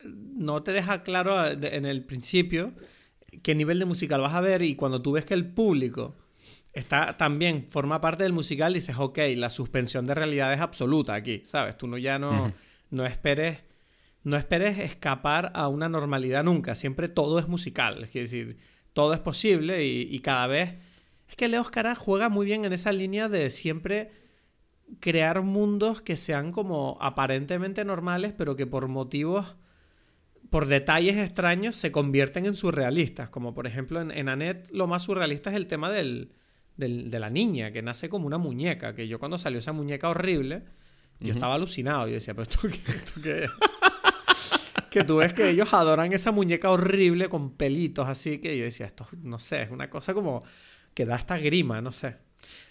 [0.06, 2.72] no te deja claro en el principio
[3.44, 6.16] qué nivel de musical vas a ver y cuando tú ves que el público
[6.78, 11.42] está también, forma parte del musical, dices, ok, la suspensión de realidad es absoluta aquí,
[11.44, 11.78] ¿sabes?
[11.78, 12.54] Tú no, ya no,
[12.90, 13.64] no esperes.
[14.24, 16.76] No esperes escapar a una normalidad nunca.
[16.76, 18.04] Siempre todo es musical.
[18.04, 18.58] Es decir,
[18.92, 20.76] todo es posible y, cada vez.
[21.30, 24.12] Es que Leo Oscar juega muy bien en esa línea de siempre
[25.00, 29.56] crear mundos que sean como aparentemente normales, pero que por motivos,
[30.50, 33.30] por detalles extraños, se convierten en surrealistas.
[33.30, 36.34] Como por ejemplo en, en Annette, lo más surrealista es el tema del,
[36.78, 40.64] de la niña, que nace como una muñeca, que yo cuando salió esa muñeca horrible,
[41.20, 42.08] yo estaba alucinado.
[42.08, 43.22] Yo decía, pero esto qué, esto
[44.92, 48.86] que tú ves que ellos adoran esa muñeca horrible con pelitos así, que yo decía,
[48.86, 50.44] esto no sé, es una cosa como
[50.94, 52.18] que da hasta grima, no sé.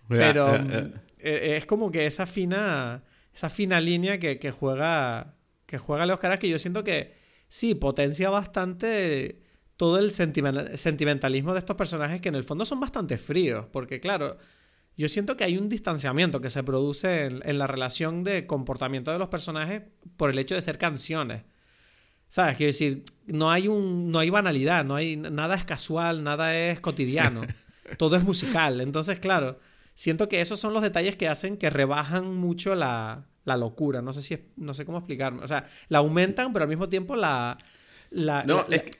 [0.08, 3.02] Pero mm, e, e, es como que esa fina,
[3.34, 5.34] esa fina línea que, que juega,
[5.66, 7.14] que juega Leo Caras, que yo siento que
[7.48, 9.40] sí, potencia bastante
[9.76, 14.38] todo el sentimentalismo de estos personajes que en el fondo son bastante fríos, porque claro,
[14.96, 19.18] yo siento que hay un distanciamiento que se produce en, la relación de comportamiento de
[19.18, 19.82] los personajes
[20.16, 21.42] por el hecho de ser canciones.
[22.28, 22.56] ¿Sabes?
[22.56, 26.80] Quiero decir, no hay, un, no hay banalidad, no hay, nada es casual, nada es
[26.80, 27.42] cotidiano,
[27.98, 28.80] todo es musical.
[28.80, 29.60] Entonces, claro,
[29.94, 34.02] siento que esos son los detalles que hacen que rebajan mucho la, la locura.
[34.02, 35.42] No sé, si no sé cómo explicarme.
[35.42, 37.58] O sea, la aumentan, pero al mismo tiempo la,
[38.10, 38.44] la,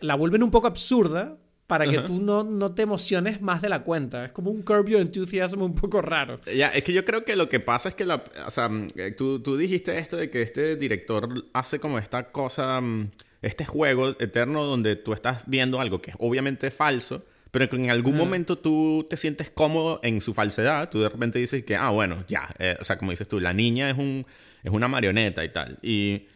[0.00, 3.82] la, vuelven un poco absurda para que tú no, no te emociones más de la
[3.82, 4.24] cuenta.
[4.24, 6.40] Es como un Curb Your Enthusiasm un poco raro.
[6.54, 9.12] Ya, es que yo creo que lo que pasa es que la, o sea, eh,
[9.12, 13.10] tú, tú dijiste esto de que este director hace como esta cosa, mm,
[13.42, 17.90] este juego eterno donde tú estás viendo algo que es obviamente falso, pero que en
[17.90, 21.88] algún momento tú te sientes cómodo en su falsedad, tú de repente dices que, ah,
[21.88, 24.26] bueno, ya, eh, o sea, como dices tú, la niña es, un,
[24.62, 25.78] es una marioneta y tal.
[25.80, 26.26] Y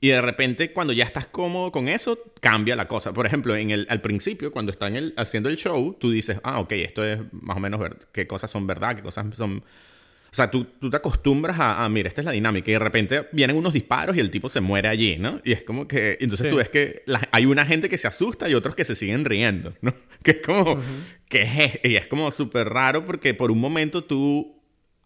[0.00, 3.12] y de repente, cuando ya estás cómodo con eso, cambia la cosa.
[3.12, 6.58] Por ejemplo, en el, al principio, cuando están el, haciendo el show, tú dices, ah,
[6.58, 9.58] ok, esto es más o menos ver qué cosas son verdad, qué cosas son...
[9.58, 12.70] O sea, tú, tú te acostumbras a, a, mira, esta es la dinámica.
[12.70, 15.40] Y de repente vienen unos disparos y el tipo se muere allí, ¿no?
[15.44, 16.16] Y es como que...
[16.20, 19.24] Entonces tú ves que hay una gente que se asusta y otros que se siguen
[19.26, 19.94] riendo, ¿no?
[20.22, 20.80] Que es como...
[21.28, 24.56] que es, y es como súper raro porque por un momento tú...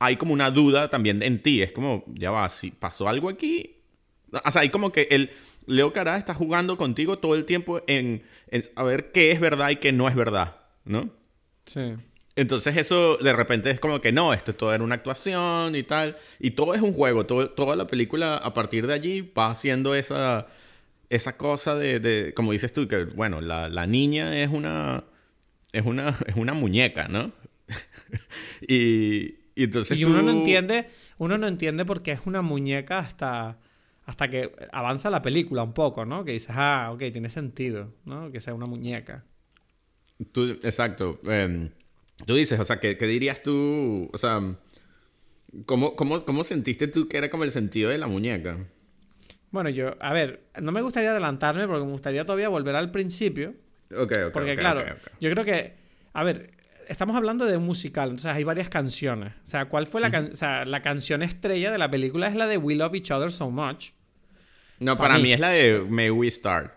[0.01, 1.63] Hay como una duda también en ti.
[1.63, 3.74] Es como, ya va, si pasó algo aquí,
[4.45, 5.31] o sea, hay como que el
[5.67, 9.77] Leo Cará está jugando contigo todo el tiempo en, en saber qué es verdad y
[9.77, 11.11] qué no es verdad, ¿no?
[11.67, 11.95] Sí.
[12.37, 16.17] Entonces eso de repente es como que no, esto todo era una actuación y tal.
[16.41, 19.95] Y todo es un juego, todo, toda la película a partir de allí va haciendo
[19.95, 20.49] esa,
[21.11, 25.05] esa cosa de, de, como dices tú, que bueno, la, la niña es una,
[25.73, 27.33] es una, es una muñeca, ¿no?
[28.69, 29.99] y, y, entonces...
[29.99, 33.59] Y uno no entiende, uno no entiende por qué es una muñeca hasta
[34.07, 36.25] hasta que avanza la película un poco, ¿no?
[36.25, 38.31] Que dices, ah, ok, tiene sentido, ¿no?
[38.31, 39.25] Que sea una muñeca.
[40.33, 41.21] Tú, exacto.
[41.25, 41.71] Em,
[42.27, 44.09] tú dices, o sea, ¿qué, dirías tú?
[44.13, 44.41] O sea,
[45.67, 48.59] ¿cómo, cómo, sentiste tú que era como el sentido de la muñeca?
[49.51, 53.55] Bueno, yo, a ver, no me gustaría adelantarme porque me gustaría todavía volver al principio.
[53.97, 54.33] Ok, ok.
[54.33, 54.85] Porque, claro,
[55.21, 55.77] yo creo que,
[56.13, 56.54] a ver,
[56.89, 59.33] estamos hablando de un musical, entonces hay varias canciones.
[59.45, 62.29] O sea, ¿cuál fue la, o sea, la canción estrella de la película?
[62.29, 63.91] Es la de We Love Each Other So Much.
[64.79, 65.33] No, para, mí.
[65.33, 66.73] es la de May We Start.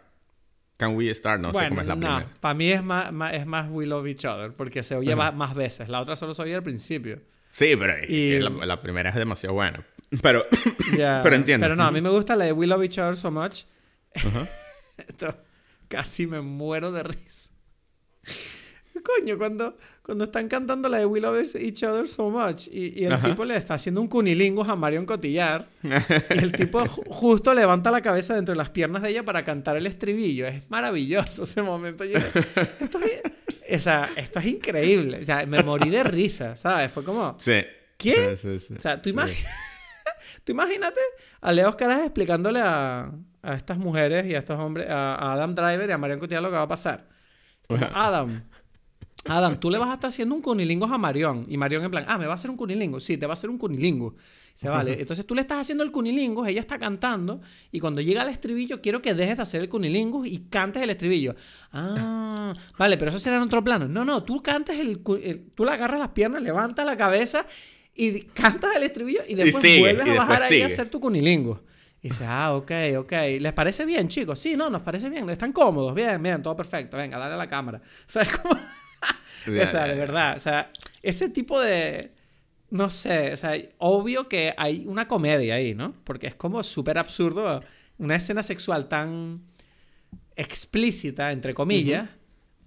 [0.78, 1.42] Can We Start?
[1.42, 4.26] No sé cómo es la no, Para mí es más, es más We Love Each
[4.26, 5.90] Other, porque se oye más veces.
[5.90, 7.20] La otra solo se oye al principio.
[7.50, 7.94] Sí, pero
[8.66, 9.84] la, primera es demasiado buena.
[10.22, 10.46] Pero,
[10.96, 11.66] pero entiendo.
[11.66, 13.64] Pero no, a mí me gusta la de We Love Each Other So Much.
[14.98, 15.36] Esto,
[15.90, 17.50] casi me muero de risa.
[19.04, 23.20] Coño, cuando, cuando están cantando la de We Love Each Other So Much y, el
[23.22, 28.00] tipo le está haciendo un cunilingus a Marion Cotillar y el tipo justo levanta la
[28.00, 30.48] cabeza dentro de las piernas de ella para cantar el estribillo.
[30.48, 32.06] Es maravilloso ese momento.
[32.06, 33.00] esto,
[33.66, 35.20] es, esto es increíble.
[35.24, 36.90] O sea, me morí de risa, ¿sabes?
[36.90, 37.36] Fue como...
[37.38, 37.66] Sí.
[37.98, 38.30] ¿Qué?
[38.30, 39.10] o sea, tú,
[40.46, 41.02] Tú imagínate
[41.42, 45.90] a Leo Caras explicándole a, a, estas mujeres y a estos hombres, a, Adam Driver
[45.90, 47.10] y a Marion Cotillard lo que va a pasar.
[47.94, 48.42] Adam,
[49.30, 51.46] Adam, tú le vas a estar haciendo un cunilingo a Marion.
[51.48, 53.00] Y Marion en plan, ah, ¿me va a hacer un cunilingo?
[53.00, 54.16] Sí, te va a hacer un cunilingo.
[54.54, 54.94] Se vale.
[55.00, 58.82] Entonces tú le estás haciendo el cunilingo, ella está cantando, y cuando llega al estribillo,
[58.82, 61.36] quiero que dejes de hacer el cunilingo y cantes el estribillo.
[61.72, 63.88] Ah, vale, pero eso será en otro plano.
[63.88, 67.46] No, no, tú cantes el, tú le agarras las piernas, levantas la cabeza
[67.94, 71.62] y cantas el estribillo y después vuelves a bajar ahí a hacer tu cunilingo.
[72.02, 73.12] Y dice, ah, ok, ok.
[73.40, 74.40] ¿Les parece bien, chicos?
[74.40, 75.28] Sí, no, nos parece bien.
[75.30, 75.96] Están cómodos.
[75.96, 76.96] Bien, bien, todo perfecto.
[76.96, 77.82] Venga, dale a la cámara.
[78.08, 78.56] ¿Sabes cómo?
[79.48, 80.36] O sea, de verdad.
[80.36, 82.12] O sea, ese tipo de.
[82.70, 85.94] No sé, o sea, obvio que hay una comedia ahí, ¿no?
[86.04, 87.64] Porque es como súper absurdo
[87.98, 89.42] una escena sexual tan
[90.36, 92.10] explícita, entre comillas,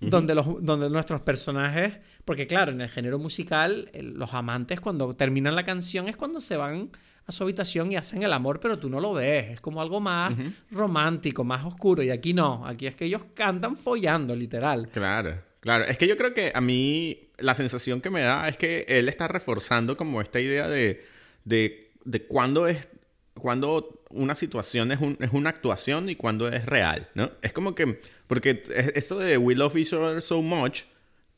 [0.01, 5.55] donde, los, donde nuestros personajes, porque claro, en el género musical, los amantes cuando terminan
[5.55, 6.91] la canción es cuando se van
[7.27, 10.01] a su habitación y hacen el amor, pero tú no lo ves, es como algo
[10.01, 10.33] más
[10.71, 14.89] romántico, más oscuro, y aquí no, aquí es que ellos cantan follando, literal.
[14.89, 15.50] Claro.
[15.61, 18.87] Claro, es que yo creo que a mí la sensación que me da es que
[18.89, 21.05] él está reforzando como esta idea de,
[21.45, 22.89] de, de cuándo es
[23.35, 27.31] cuando una situación es, un, es, una actuación y cuándo es real, ¿no?
[27.43, 28.63] Es como que, porque
[28.95, 30.83] eso de We Love Each Other So Much,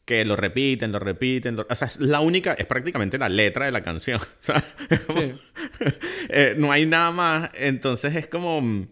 [0.05, 3.73] que lo repiten, lo repiten, o sea, es la única, es prácticamente la letra de
[3.73, 5.35] la canción, sí.
[6.29, 8.87] eh, no hay nada más, entonces es como,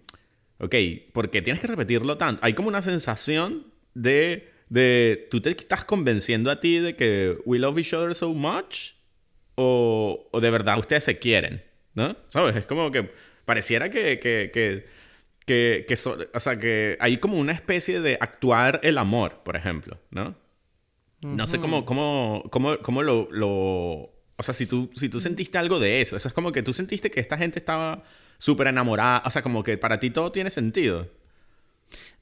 [0.59, 0.75] ok,
[1.13, 2.45] ¿por qué tienes que repetirlo tanto?
[2.45, 7.59] Hay como una sensación de de tú te estás convenciendo a ti de que we
[7.59, 8.93] love each other so much
[9.57, 11.63] o, o de verdad ustedes se quieren,
[11.95, 12.17] ¿no?
[12.29, 12.57] ¿Sabes?
[12.57, 13.11] Es como que
[13.45, 14.87] pareciera que, que, que,
[15.45, 15.95] que, que
[16.33, 20.37] o sea, que hay como una especie de actuar el amor, por ejemplo, ¿no?
[21.21, 25.59] No sé cómo, cómo, cómo, cómo lo, lo, O sea, si tú, si tú sentiste
[25.59, 28.05] algo de eso, eso es como que tú sentiste que esta gente estaba
[28.39, 31.11] súper enamorada, o sea, como que para ti todo tiene sentido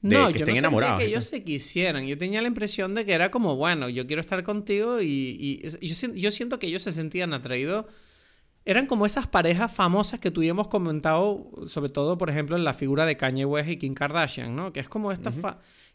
[0.01, 0.99] no, yo no enamorados.
[0.99, 2.05] que ellos se quisieran.
[2.07, 6.31] Yo tenía la impresión de que era como, bueno, yo quiero estar contigo y, yo,
[6.31, 7.85] siento que ellos se sentían atraídos.
[8.65, 13.05] Eran como esas parejas famosas que tuvimos comentado, sobre todo, por ejemplo, en la figura
[13.05, 14.71] de Kanye West y Kim Kardashian, ¿no?
[14.71, 15.33] Que es como estas,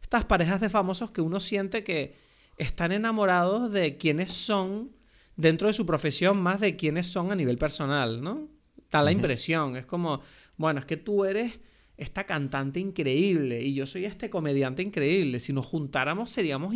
[0.02, 2.14] estas parejas de famosos que uno siente que
[2.58, 4.92] están enamorados de quienes son
[5.36, 8.48] dentro de su profesión más de quienes son a nivel personal, ¿no?
[8.90, 9.76] Da la impresión.
[9.76, 10.20] Es como,
[10.56, 11.58] bueno, es que tú eres
[11.96, 15.40] esta cantante increíble y yo soy este comediante increíble.
[15.40, 16.74] Si nos juntáramos seríamos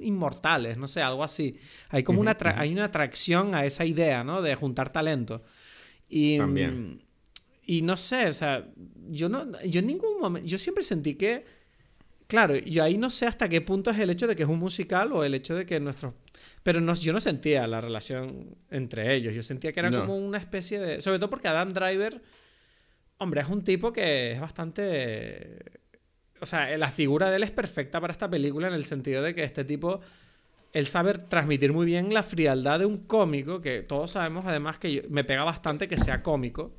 [0.00, 1.58] inmortales, no sé, algo así.
[1.90, 4.42] Hay como una, hay una atracción a esa idea, ¿no?
[4.42, 5.42] De juntar talento.
[6.08, 7.02] Y, También.
[7.66, 8.66] Y no sé, o sea,
[9.10, 11.44] yo, no, yo en ningún momento, yo siempre sentí que,
[12.26, 14.58] claro, yo ahí no sé hasta qué punto es el hecho de que es un
[14.58, 16.14] musical o el hecho de que nuestros...
[16.62, 20.38] Pero no, yo no sentía la relación entre ellos, yo sentía que era como una
[20.38, 21.00] especie de...
[21.02, 22.22] Sobre todo porque Adam Driver
[23.18, 25.58] Hombre, es un tipo que es bastante...
[26.40, 29.34] O sea, la figura de él es perfecta para esta película en el sentido de
[29.34, 30.00] que este tipo,
[30.72, 35.04] él sabe transmitir muy bien la frialdad de un cómico, que todos sabemos además que
[35.10, 36.76] me pega bastante que sea cómico,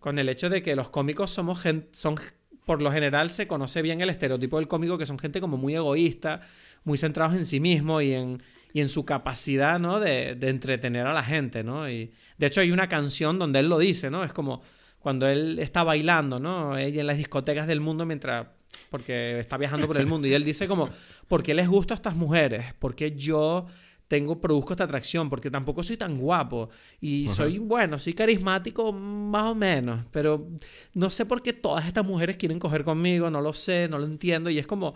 [0.00, 2.16] con el hecho de que los cómicos somos gente, son,
[2.64, 5.76] por lo general se conoce bien el estereotipo del cómico, que son gente como muy
[5.76, 6.40] egoísta,
[6.82, 10.00] muy centrados en sí mismo y en, y en su capacidad, ¿no?
[10.00, 11.88] De, de entretener a la gente, ¿no?
[11.88, 14.24] Y de hecho hay una canción donde él lo dice, ¿no?
[14.24, 14.62] Es como
[14.98, 16.76] cuando él está bailando, ¿no?
[16.76, 18.46] Ella en las discotecas del mundo mientras
[18.90, 20.88] porque está viajando por el mundo y él dice como,
[21.26, 22.74] ¿por qué les gusto a estas mujeres?
[22.78, 23.66] ¿Por qué yo
[24.06, 25.28] tengo, produzco esta atracción?
[25.28, 30.48] Porque tampoco soy tan guapo y soy, bueno, soy carismático más o menos, pero
[30.94, 34.06] no sé por qué todas estas mujeres quieren coger conmigo, no lo sé, no lo
[34.06, 34.94] entiendo y es como,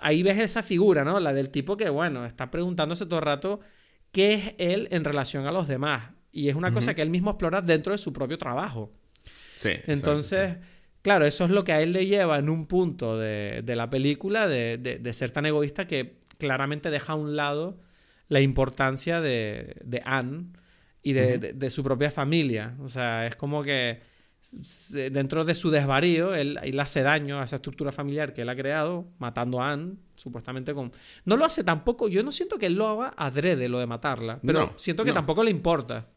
[0.00, 1.18] ahí ves esa figura, ¿no?
[1.18, 3.60] La del tipo que, bueno, está preguntándose todo el rato
[4.12, 7.30] qué es él en relación a los demás y es una cosa que él mismo
[7.30, 8.92] explora dentro de su propio trabajo.
[9.86, 10.56] Entonces,
[11.02, 14.48] claro, eso es lo que a él le lleva en un punto de, la película
[14.48, 17.80] de, ser tan egoísta que claramente deja a un lado
[18.28, 20.46] la importancia de, Anne
[21.02, 22.76] y de, su propia familia.
[22.80, 24.00] O sea, es como que
[24.90, 28.56] dentro de su desvarío, él, él, hace daño a esa estructura familiar que él ha
[28.56, 30.92] creado, matando a Anne, supuestamente con...
[31.24, 34.40] No lo hace tampoco, yo no siento que él lo haga adrede lo de matarla,
[34.44, 36.08] pero siento que tampoco le importa.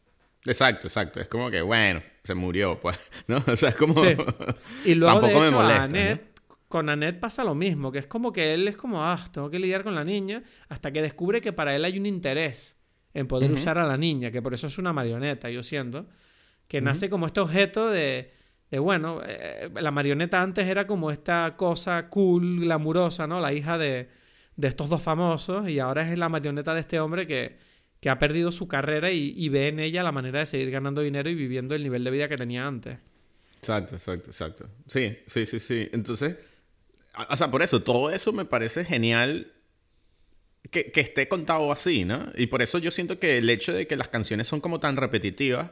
[0.50, 1.20] Exacto, exacto.
[1.20, 3.42] Es como que, bueno, se murió, pues, ¿no?
[3.46, 3.94] O sea, es como...
[4.84, 8.06] Y luego, Tampoco de hecho, me molesta, Annette, con Annette pasa lo mismo, que es
[8.06, 11.40] como que él es como, ah, tengo que lidiar con la niña, hasta que descubre
[11.40, 12.76] que para él hay un interés
[13.14, 16.06] en poder usar a la niña, que por eso es una marioneta, yo siento,
[16.68, 18.34] que nace como este objeto de,
[18.70, 23.40] de bueno, eh, la marioneta antes era como esta cosa cool, glamurosa, ¿no?
[23.40, 24.10] La hija de,
[24.56, 27.58] de estos dos famosos, y ahora es la marioneta de este hombre que
[28.00, 31.28] que ha perdido su carrera y, ve en ella la manera de seguir ganando dinero
[31.30, 32.98] y viviendo el nivel de vida que tenía antes.
[33.58, 34.68] Exacto, exacto, exacto.
[34.86, 35.88] Sí, sí, sí, sí.
[35.92, 36.36] Entonces,
[37.28, 39.52] o sea, por eso, todo eso me parece genial
[40.70, 42.30] que, que, esté contado así, ¿no?
[42.36, 44.96] Y por eso yo siento que el hecho de que las canciones son como tan
[44.96, 45.70] repetitivas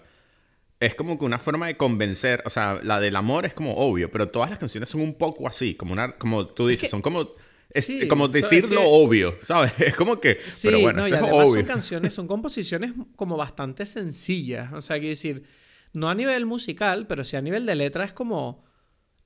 [0.81, 4.11] es como que una forma de convencer, o sea, la del amor es como obvio,
[4.11, 7.35] pero todas las canciones son un poco así, como una, como tú dices, son como
[7.71, 9.73] es como decir lo obvio, ¿sabes?
[9.79, 10.39] Es como que.
[10.47, 11.49] Sí, pero bueno, esto es obvio.
[11.49, 14.73] Son canciones, son composiciones como bastante sencillas.
[14.73, 15.45] O sea, quiero decir,
[15.93, 18.65] no a nivel musical, pero sí a nivel de letra es como.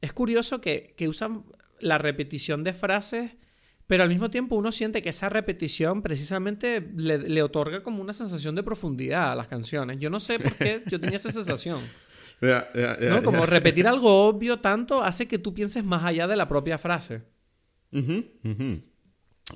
[0.01, 1.45] Es curioso que, que usan
[1.79, 3.33] la repetición de frases,
[3.87, 8.15] pero al mismo tiempo uno siente que esa repetición precisamente le, le otorga como una
[8.15, 9.99] sensación de profundidad a las canciones.
[9.99, 11.81] Yo no sé por qué yo tenía esa sensación.
[12.41, 13.23] ¿no?
[13.23, 17.23] Como repetir algo obvio tanto hace que tú pienses más allá de la propia frase.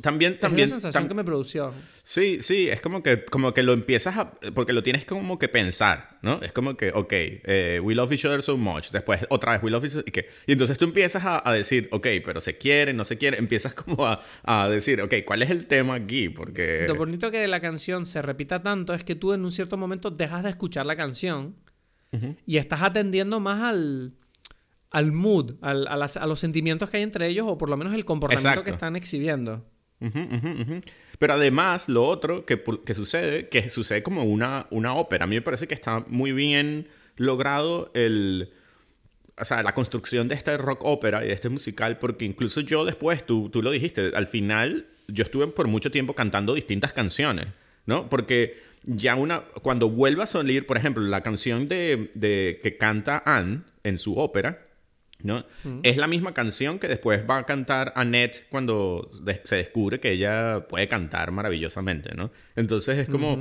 [0.03, 0.67] También, también.
[0.67, 1.73] Es la sensación que me produció.
[2.03, 4.33] Sí, sí, es como que, como que lo empiezas a.
[4.55, 6.41] Porque lo tienes como que pensar, ¿no?
[6.43, 8.91] Es como que, ok, eh, we love each other so much.
[8.91, 10.05] Después, otra vez, we love each other.
[10.07, 13.39] ¿y, y entonces tú empiezas a, decir, ok, pero se quiere, no se quiere.
[13.39, 16.29] Empiezas como a, a, decir, ok, ¿cuál es el tema aquí?
[16.29, 16.87] Porque.
[16.89, 20.11] Lo bonito que la canción se repita tanto es que tú en un cierto momento
[20.11, 21.57] dejas de escuchar la canción
[22.47, 24.15] y estás atendiendo más al
[24.95, 28.05] al mood, al, a, los sentimientos que hay entre ellos o por lo menos el
[28.05, 29.65] comportamiento que están exhibiendo.
[31.19, 35.25] Pero además, lo otro que, que, sucede, que sucede como una, una ópera.
[35.25, 38.53] A mí me parece que está muy bien logrado el...
[39.37, 42.85] O sea, la construcción de este rock ópera y de este musical, porque incluso yo
[42.85, 47.49] después, tú, tú lo dijiste, al final yo estuve por mucho tiempo cantando distintas canciones,
[47.85, 48.09] ¿no?
[48.09, 53.25] Porque ya una, cuando vuelva a salir, por ejemplo, la canción de, de que canta
[53.27, 54.64] Anne en su ópera,
[55.25, 55.45] ¿no?
[55.83, 59.11] Es la misma canción que después va a cantar Annette cuando
[59.45, 62.31] se descubre que ella puede cantar maravillosamente, ¿no?
[62.55, 63.39] Entonces es como,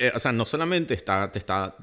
[0.00, 1.76] eh, o sea, no solamente está, te está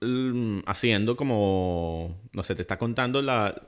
[0.00, 3.62] mm, haciendo como, no sé, te está contando la...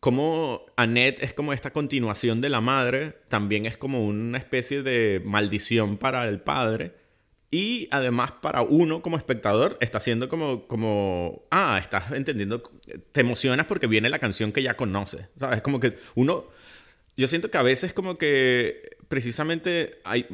[0.00, 5.20] Como Annette es como esta continuación de la madre, también es como una especie de
[5.24, 6.94] maldición para el padre
[7.50, 12.62] y además para uno como espectador está siendo como, como, ah, estás entendiendo,
[13.12, 15.62] te emocionas porque viene la canción que ya conoces, ¿sabes?
[15.62, 16.44] Como que uno,
[17.16, 20.26] yo siento que a veces como que precisamente hay,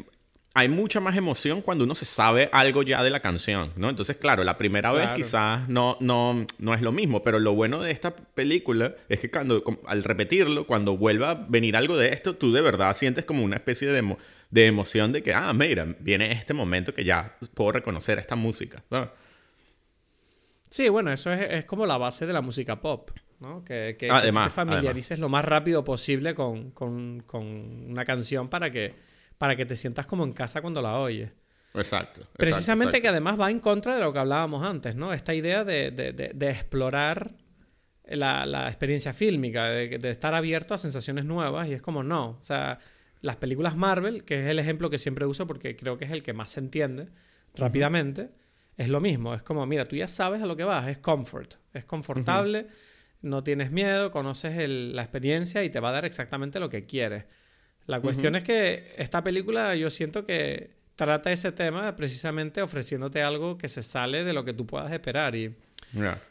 [0.55, 3.91] hay mucha más emoción cuando uno se sabe algo ya de la canción, ¿no?
[3.91, 7.81] Entonces, claro, la primera vez quizás no, no, no es lo mismo, pero lo bueno
[7.81, 12.35] de esta película es que cuando, al repetirlo, cuando vuelva a venir algo de esto,
[12.35, 14.03] tú de verdad sientes como una especie de
[14.55, 18.85] de emoción de que, ah, mira, viene este momento que ya puedo reconocer esta música.
[20.71, 23.65] Sí, bueno, eso es, como la base de la música pop, ¿no?
[23.65, 26.73] Que, que, te familiarices lo más rápido posible con,
[27.33, 28.95] una canción para que,
[29.39, 31.33] para que te sientas como en casa cuando la oyes.
[31.75, 32.23] Exacto.
[32.37, 35.13] Precisamente que además va en contra de lo que hablábamos antes, ¿no?
[35.13, 35.89] Esta idea de,
[36.43, 37.33] explorar
[38.07, 42.39] la, experiencia fílmica, de, de, estar abierto a sensaciones nuevas, y es como no.
[42.41, 42.79] O sea,
[43.25, 46.23] las películas Marvel, que es el ejemplo que siempre uso porque creo que es el
[46.23, 47.09] que más se entiende
[47.57, 48.29] rápidamente,
[48.77, 49.35] es lo mismo.
[49.35, 52.67] Es como, mira, tú ya sabes a lo que vas, es comfort, es confortable,
[53.23, 57.25] no tienes miedo, conoces la experiencia y te va a dar exactamente lo que quieres.
[57.87, 63.57] La cuestión es que esta película yo siento que trata ese tema precisamente ofreciéndote algo
[63.57, 65.55] que se sale de lo que tú puedas esperar y...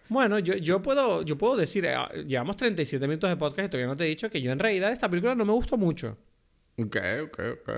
[0.09, 1.95] Bueno, yo, yo, puedo, yo puedo decir, eh,
[2.27, 4.91] llevamos 37 minutos de podcast y todavía no te he dicho que yo en realidad
[4.91, 6.17] esta película no me gustó mucho.
[6.77, 7.71] Ok, ok, ok.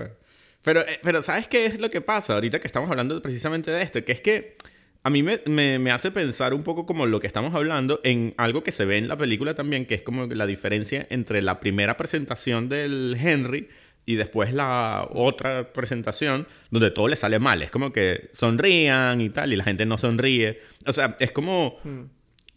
[0.62, 3.82] Pero, eh, pero ¿sabes qué es lo que pasa ahorita que estamos hablando precisamente de
[3.82, 4.04] esto?
[4.04, 4.56] Que es que
[5.02, 8.64] a mí me, me, hace pensar un poco como lo que estamos hablando en algo
[8.64, 11.96] que se ve en la película también, que es como la diferencia entre la primera
[11.96, 13.68] presentación del Henry
[14.04, 17.62] y después la otra presentación donde todo le sale mal.
[17.62, 20.60] Es como que sonrían y tal y la gente no sonríe.
[20.86, 22.00] O sea, es como, hmm.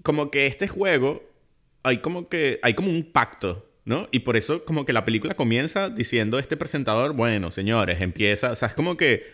[0.01, 1.23] como que este juego
[1.83, 4.07] hay como que hay como un pacto ¿no?
[4.11, 8.55] Y por eso como que la película comienza diciendo este presentador, bueno, señores, empieza, o
[8.55, 9.33] sea, es como que,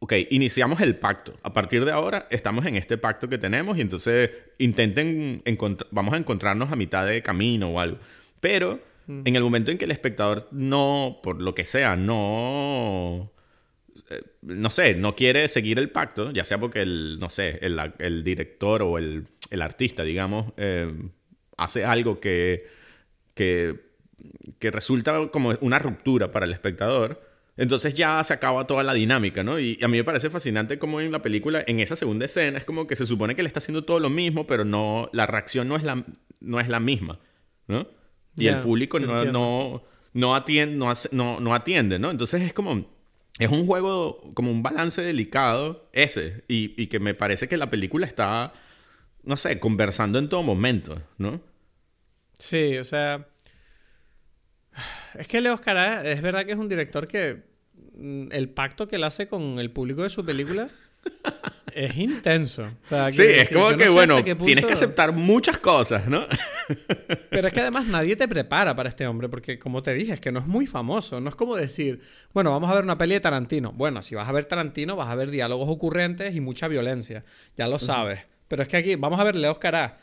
[0.00, 1.36] ok, iniciamos el pacto.
[1.44, 5.44] A partir de ahora estamos en este pacto que tenemos y entonces intenten,
[5.92, 7.98] vamos a encontrarnos a mitad de camino o algo.
[8.40, 9.22] Pero mm.
[9.24, 13.30] en el momento en que el espectador no, por lo que sea, no
[14.10, 18.24] eh, no sé, no quiere seguir el pacto, ya sea porque el, no sé, el,
[18.24, 19.24] director o el,
[19.62, 20.92] artista, digamos, eh,
[21.56, 22.77] hace algo que
[23.38, 27.22] que, resulta como una ruptura para el espectador.
[27.56, 29.58] Entonces ya se acaba toda la dinámica, ¿no?
[29.58, 32.64] Y a mí me parece fascinante como en la película, en esa segunda escena, es
[32.64, 35.68] como que se supone que le está haciendo todo lo mismo, pero no, la reacción
[35.68, 36.04] no es la,
[36.40, 37.18] no es la misma,
[37.66, 37.88] ¿no?
[38.36, 39.82] Y el público no, no,
[40.12, 42.12] no, atiende, no, no, atiende, ¿no?
[42.12, 42.86] Entonces es como,
[43.40, 46.44] es un juego como un balance delicado ese.
[46.46, 48.52] Y, y que me parece que la película está,
[49.24, 51.40] no sé, conversando en todo momento, ¿no?
[52.38, 53.26] Sí, o sea.
[55.14, 57.42] Es que Leo Oscar es verdad que es un director que.
[57.96, 60.68] mm, El pacto que él hace con el público de su película
[61.72, 62.64] es intenso.
[62.84, 66.26] O sea, Sí, es como no que, bueno, tienes que aceptar muchas cosas, ¿no?
[67.30, 70.20] Pero es que además nadie te prepara para este hombre, porque como te dije, es
[70.20, 71.20] que no es muy famoso.
[71.20, 72.00] No es como decir,
[72.32, 73.72] bueno, vamos a ver una peli de Tarantino.
[73.72, 77.24] Bueno, si vas a ver Tarantino, vas a ver diálogos ocurrentes y mucha violencia.
[77.56, 78.20] Ya lo sabes.
[78.48, 79.98] Pero es que aquí, vamos a ver Leo Oscar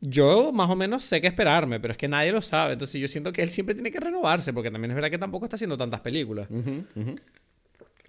[0.00, 2.74] Yo más o menos sé qué esperarme, pero es que nadie lo sabe.
[2.74, 5.46] Entonces yo siento que él siempre tiene que renovarse, porque también es verdad que tampoco
[5.46, 6.48] está haciendo tantas películas.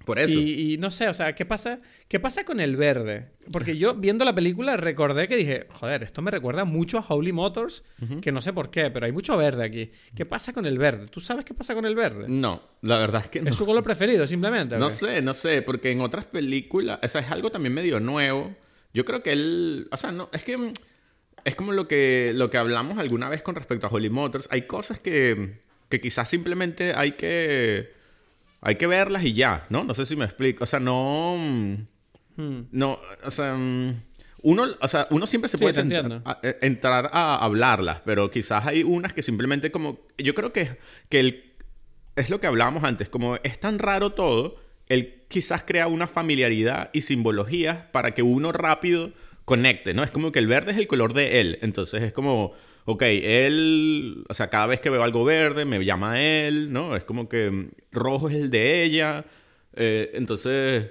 [0.07, 0.39] Por eso.
[0.39, 3.27] Y, y no sé, o sea, ¿qué pasa, ¿qué pasa con el verde?
[3.51, 7.33] Porque yo viendo la película recordé que dije, joder, esto me recuerda mucho a Holy
[7.33, 7.83] Motors,
[8.21, 9.91] que no sé por qué, pero hay mucho verde aquí.
[10.15, 11.07] ¿Qué pasa con el verde?
[11.07, 12.23] ¿Tú sabes qué pasa con el verde?
[12.29, 13.49] No, la verdad es que no.
[13.49, 14.77] ¿Es su color preferido, simplemente?
[14.77, 18.55] No sé, no sé, porque en otras películas, o sea, es algo también medio nuevo.
[18.93, 20.71] Yo creo que él, o sea, no, es que mm,
[21.47, 24.47] es como lo que, lo que hablamos alguna vez con respecto a Holly Motors.
[24.51, 27.93] Hay cosas que, que quizás simplemente hay que,
[28.61, 29.83] hay que verlas y ya, ¿no?
[29.83, 30.63] No sé si me explico.
[30.63, 31.75] O sea, no, mm,
[32.39, 32.67] Hmm.
[32.71, 33.55] no, o sea,
[34.43, 38.67] uno, o sea, uno siempre se Sí, puede a- eh, entrar a hablarlas, pero quizás
[38.67, 40.77] hay unas que simplemente como, yo creo que,
[41.09, 41.53] que el,
[42.15, 46.91] es lo que hablábamos antes, como es tan raro todo, él quizás crea una familiaridad
[46.93, 49.13] y simbologías para que uno rápido
[49.47, 50.03] conecte, ¿no?
[50.03, 52.51] Es como que el verde es el color de él, entonces es como,
[52.83, 56.95] ok, él, o sea, cada vez que veo algo verde me llama a él, ¿no?
[56.97, 59.25] Es como que mm, rojo es el de ella,
[59.73, 60.87] eh, entonces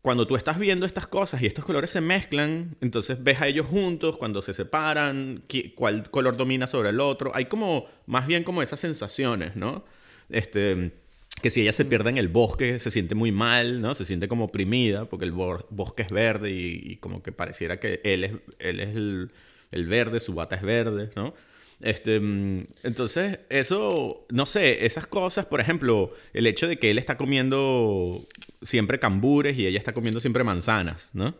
[0.00, 3.66] cuando tú estás viendo estas cosas y estos colores se mezclan, entonces ves a ellos
[3.66, 7.32] juntos, cuando se separan, qui- cuál color domina sobre el otro.
[7.34, 9.84] Hay como, más bien como esas sensaciones, ¿no?
[10.30, 10.92] Este,
[11.40, 13.94] que si ella se pierde en el bosque, se siente muy mal, ¿no?
[13.94, 18.00] Se siente como oprimida porque el bosque es verde y, y como que pareciera que
[18.04, 19.30] él es, él es el,
[19.70, 21.34] el verde, su bata es verde, ¿no?
[21.80, 26.98] Este, mm, entonces, eso, no sé, esas cosas, por ejemplo, el hecho de que él
[26.98, 28.26] está comiendo
[28.62, 31.34] siempre cambures y ella está comiendo siempre manzanas, ¿no?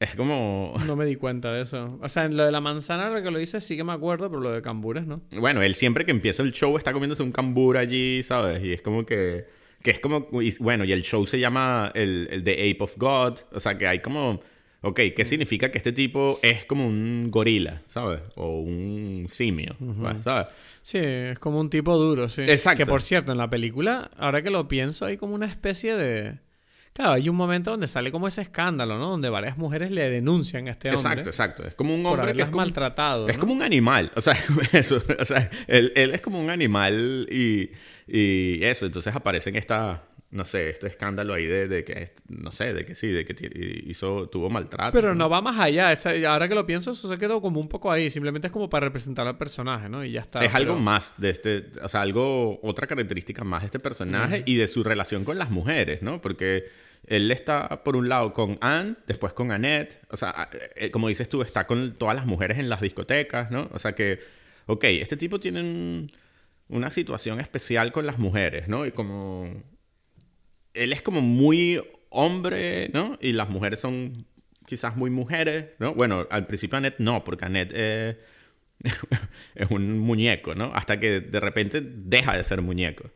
[0.00, 1.98] Es como, No me di cuenta de eso.
[2.00, 4.30] O sea, en lo de la manzana, lo que lo dices, sí que me acuerdo,
[4.30, 5.20] pero lo de cambures, ¿no?
[5.32, 8.64] bueno, él siempre que empieza el show está comiéndose un cambur allí, ¿sabes?
[8.64, 9.46] Y es como que,
[9.82, 12.96] que es como, y bueno, y el show se llama el, el The Ape of
[12.96, 14.40] God, o sea, que hay como,
[14.80, 18.22] ok, ¿qué significa que este tipo es como un gorila, ¿sabes?
[18.36, 19.76] O un simio,
[20.20, 20.46] ¿sabes?
[20.82, 22.40] Sí, es como un tipo duro, sí.
[22.42, 22.84] Exacto.
[22.84, 26.38] Que por cierto, en la película, ahora que lo pienso, hay como una especie de.
[26.92, 29.10] Claro, hay un momento donde sale como ese escándalo, ¿no?
[29.10, 31.64] Donde varias mujeres le denuncian a este hombre Exacto, exacto.
[31.64, 33.28] Es como un por hombre que es como, maltratado.
[33.28, 33.40] es ¿no?
[33.40, 34.10] como un animal.
[34.16, 34.36] O sea,
[34.72, 35.02] eso.
[35.18, 37.70] O sea, él, él es como un animal y,
[38.08, 38.86] y eso.
[38.86, 40.02] Entonces aparece en esta,
[40.32, 43.34] no sé, este escándalo ahí de, de que, no sé, de que sí, de que
[43.86, 44.92] hizo, tuvo maltrato.
[44.92, 45.90] Pero no va más allá.
[45.92, 48.10] esa- ahora que lo pienso, eso se quedó como un poco ahí.
[48.10, 50.04] Simplemente es como para representar al personaje, ¿no?
[50.04, 50.44] Y ya está.
[50.44, 54.54] Es algo más de este, o sea, algo, otra característica más de este personaje y
[54.56, 56.20] de su relación con las mujeres, ¿no?
[56.20, 56.66] Porque
[57.06, 61.28] él está, por un lado, con Anne, después con Annette, o sea, eh, como dices
[61.28, 63.68] tú, está con todas las mujeres en las discotecas, ¿no?
[63.72, 64.20] O sea que,
[64.66, 66.12] ok, este tipo tiene un-
[66.68, 68.86] una situación especial con las mujeres, ¿no?
[68.86, 69.48] Y como,
[70.74, 73.16] él es como muy hombre, ¿no?
[73.20, 74.26] Y las mujeres son
[74.66, 75.94] quizás muy mujeres, ¿no?
[75.94, 78.18] Bueno, al principio Annette no, porque Annette eh,
[79.54, 80.72] es un muñeco, ¿no?
[80.74, 83.10] Hasta que de repente deja de ser muñeco.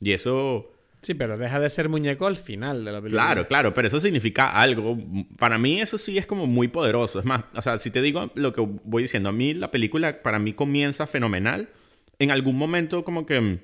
[0.00, 0.72] Y eso,
[1.06, 3.22] Sí, pero deja de ser muñeco al final de la película.
[3.22, 4.98] claro, claro, pero eso significa algo.
[5.38, 7.20] Para mí eso sí es como muy poderoso.
[7.20, 10.22] Es más, o sea, si te digo lo que voy diciendo, a mí la película
[10.22, 11.68] para mí comienza fenomenal.
[12.18, 13.60] En algún momento como que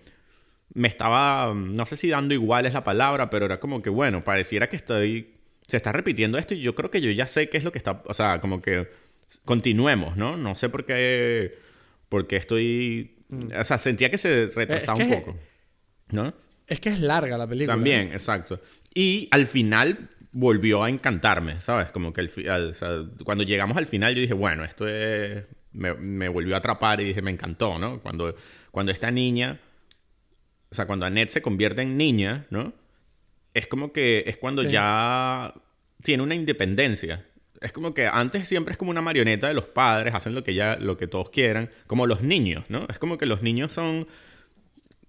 [0.75, 4.25] me estaba, no sé si dando igual es la palabra, pero era como que, bueno,
[4.25, 5.35] pareciera que estoy,
[5.67, 7.79] se está repitiendo esto y yo creo que yo ya sé qué es lo que
[7.79, 8.89] está, o sea, como que
[9.45, 10.37] continuemos, ¿no?
[10.37, 11.59] No sé por qué,
[12.09, 13.17] por qué estoy,
[13.59, 15.39] o sea, sentía que se retrasaba Es un poco,
[16.11, 16.35] ¿no?
[16.67, 17.75] Es que es larga la película.
[17.75, 18.61] También, exacto.
[18.95, 21.93] Y al final volvió a encantarme, ¿sabes?
[21.93, 25.45] Como que al- o sea, cuando llegamos al final yo dije, bueno, esto es...
[25.75, 27.99] Me, me volvió a atrapar y dije, me encantó, ¿no?
[28.01, 28.35] Cuando,
[28.71, 29.59] cuando esta niña,
[30.73, 32.73] o sea, cuando Annette se convierte en niña, ¿no?
[33.53, 34.71] Es como que es cuando Sí.
[34.71, 35.53] ya
[36.03, 37.25] tiene una independencia.
[37.61, 40.55] Es como que antes siempre es como una marioneta de los padres, hacen lo que
[40.55, 42.87] ya, lo que todos quieran, como los niños, ¿no?
[42.89, 44.09] Es como que los niños son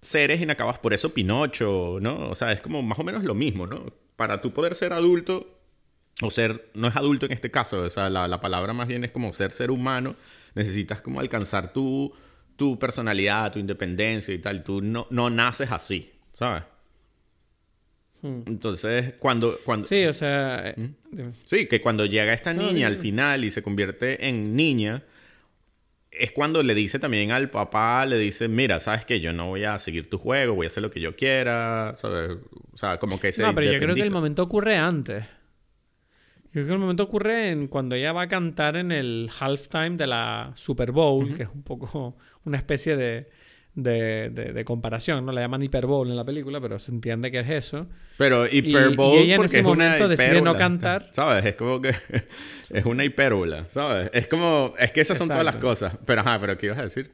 [0.02, 0.78] seres inacabados.
[0.78, 2.28] Por eso Pinocho, ¿no?
[2.28, 3.86] O sea, es como más o menos lo mismo, ¿no?
[4.16, 5.58] Para tú poder ser adulto,
[6.20, 9.02] o ser, no es adulto en este caso, o sea, la, la palabra más bien
[9.02, 10.14] es como ser ser humano,
[10.54, 12.14] necesitas como alcanzar tu,
[12.56, 14.62] tu personalidad, tu independencia y tal.
[14.62, 16.62] Tú no, no naces así, ¿sabes?
[18.22, 19.86] Entonces, cuando, cuando...
[19.86, 20.70] Sí, o sea...
[20.70, 21.32] eh, dime.
[21.44, 25.02] Sí, que cuando llega esta No, niña al final y se convierte en niña,
[26.10, 29.64] es cuando le dice también al papá, le dice, mira, sabes que yo no voy
[29.64, 32.38] a seguir tu juego, voy a hacer lo que yo quiera, ¿sabes?
[32.72, 35.24] O sea, como que se No, pero yo creo que el momento ocurre antes.
[36.46, 39.96] Yo creo que el momento ocurre en cuando ella va a cantar en el halftime
[39.96, 43.28] de la Super Bowl, que es un poco una especie de,
[43.74, 45.32] de, de- de comparación, ¿no?
[45.32, 47.86] La llaman Hyper Bowl en la película, pero se entiende que es eso.
[48.18, 51.08] Pero Y- hiperbole y ella en ese es momento decide no cantar.
[51.12, 51.44] ¿Sabes?
[51.44, 51.94] Es como que
[52.70, 54.10] es una hipérbola, ¿sabes?
[54.12, 54.74] Es como...
[54.78, 55.98] Es que esas son todas las cosas.
[56.06, 57.10] Pero, ajá, pero ¿qué ibas a decir?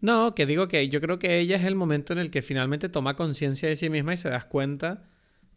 [0.00, 2.88] No, que digo que yo creo que ella es el momento en el que finalmente
[2.88, 5.04] toma conciencia de sí misma y se das cuenta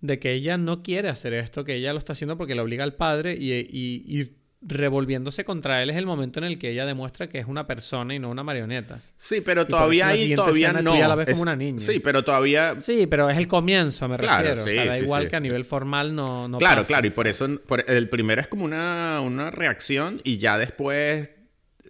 [0.01, 2.83] de que ella no quiere hacer esto, que ella lo está haciendo porque le obliga
[2.83, 4.33] al padre y, y- y
[4.67, 8.15] revolviéndose contra él es el momento en el que ella demuestra que es una persona
[8.15, 8.99] y no una marioneta.
[9.15, 10.97] Sí, pero todavía ahí todavía no.
[10.97, 11.79] ya la ves como Es- una niña.
[11.79, 12.75] Sí, pero todavía...
[12.81, 14.61] Sí, pero es el comienzo, me Claro, refiero.
[14.61, 15.29] o sí, sea, da sí, igual sí.
[15.29, 16.87] que a nivel formal no, no claro, pasa.
[16.87, 21.29] claro, y por eso por- el primero es como una, una reacción y ya después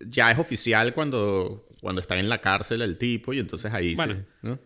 [0.05, 4.15] ya es oficial cuando, cuando está en la cárcel el tipo y entonces ahí Bueno.
[4.15, 4.59] sí, ¿no?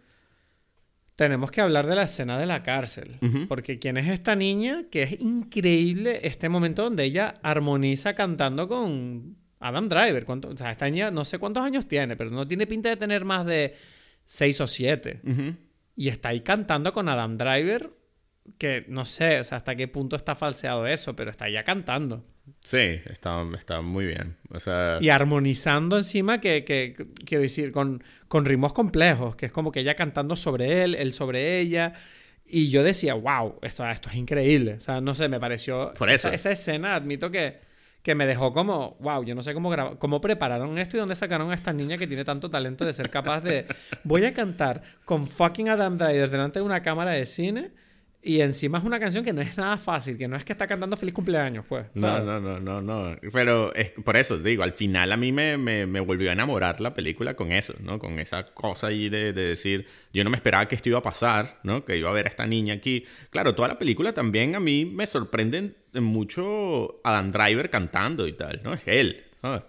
[1.20, 3.18] Tenemos que hablar de la escena de la cárcel.
[3.50, 9.36] Porque quién es esta niña que es increíble este momento donde ella armoniza cantando con
[9.60, 10.24] Adam Driver.
[10.24, 12.96] ¿Cuánto- o sea, esta niña no sé cuántos años tiene, pero no tiene pinta de
[12.96, 13.76] tener más de
[14.24, 15.20] seis o siete.
[15.98, 17.92] Y está ahí cantando con Adam Driver
[18.58, 22.26] que no sé, o sea, hasta qué punto está falseado eso, pero está ya cantando.
[22.64, 24.36] Sí, está, está muy bien.
[24.52, 29.46] O sea, Y armonizando encima, que, que- que- quiero decir, con, con ritmos complejos, que
[29.48, 31.94] es como que ella cantando sobre él, él sobre ella.
[32.46, 34.74] Y yo decía, wow, esto, esto es increíble.
[34.74, 35.94] O sea, no sé, me pareció.
[35.98, 36.28] Por eso.
[36.30, 37.60] Esa, esa escena, admito que,
[38.02, 41.52] que me dejó como, wow, yo no sé cómo, cómo prepararon esto y dónde sacaron
[41.52, 43.68] a esta niña que tiene tanto talento de ser capaz de.
[44.04, 47.72] Voy a cantar con fucking Adam Driver delante de una cámara de cine.
[48.22, 50.68] Y encima es una canción que no es nada fácil, que no es que está
[50.68, 51.86] cantando feliz cumpleaños, pues.
[51.94, 52.26] no, ¿sabes?
[52.26, 53.16] no, no, no, no.
[53.32, 56.82] Pero es, por eso digo, al final a mí me, me, me volvió a enamorar
[56.82, 57.98] la película con eso, ¿no?
[57.98, 61.04] Con esa cosa ahí de, de decir, yo no me esperaba que esto iba a
[61.04, 61.86] pasar, ¿no?
[61.86, 63.06] Que iba a ver a esta niña aquí.
[63.30, 68.60] Claro, toda la película también a mí me sorprende mucho Adam Driver cantando y tal,
[68.64, 68.74] ¿no?
[68.74, 69.64] Es él, ¿sabes?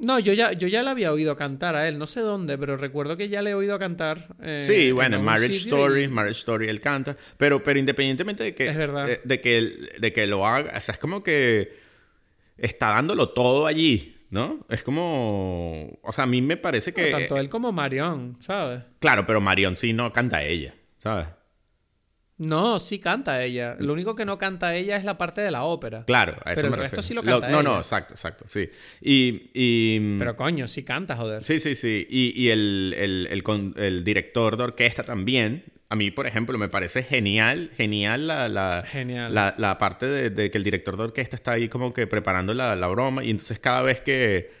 [0.00, 2.76] No, yo ya, yo ya le había oído cantar a él, no sé dónde, pero
[2.76, 4.28] recuerdo que ya le he oído cantar.
[4.40, 8.54] eh, Sí, bueno, en Marriage Story, y- Marriage Story él canta, pero, pero independientemente de
[8.54, 9.06] que, Es verdad.
[9.06, 11.72] de, de que, de que lo haga, o sea, es como que
[12.56, 14.64] está dándolo todo allí, ¿no?
[14.68, 18.82] Es como, o sea, a mí me parece que, Tanto él como Marion, ¿sabes?
[19.00, 21.26] claro, pero Marion sí no canta ella, ¿sabes?
[22.38, 23.76] No, sí canta ella.
[23.80, 26.04] Lo único que no canta ella es la parte de la ópera.
[26.06, 27.78] Claro, a eso Pero me el resto sí lo canta No, no, ella.
[27.80, 28.68] exacto, exacto, sí.
[29.00, 31.42] Y, y Pero coño, sí canta, joder.
[31.42, 32.06] Sí, sí, sí.
[32.08, 35.64] Y, y el, el, el el director de orquesta también.
[35.90, 39.34] A mí, por ejemplo, me parece genial, genial la, la, Genial.
[39.34, 42.52] la, la parte de, de que el director de orquesta está ahí como que preparando
[42.54, 44.52] la, la broma y entonces cada vez que...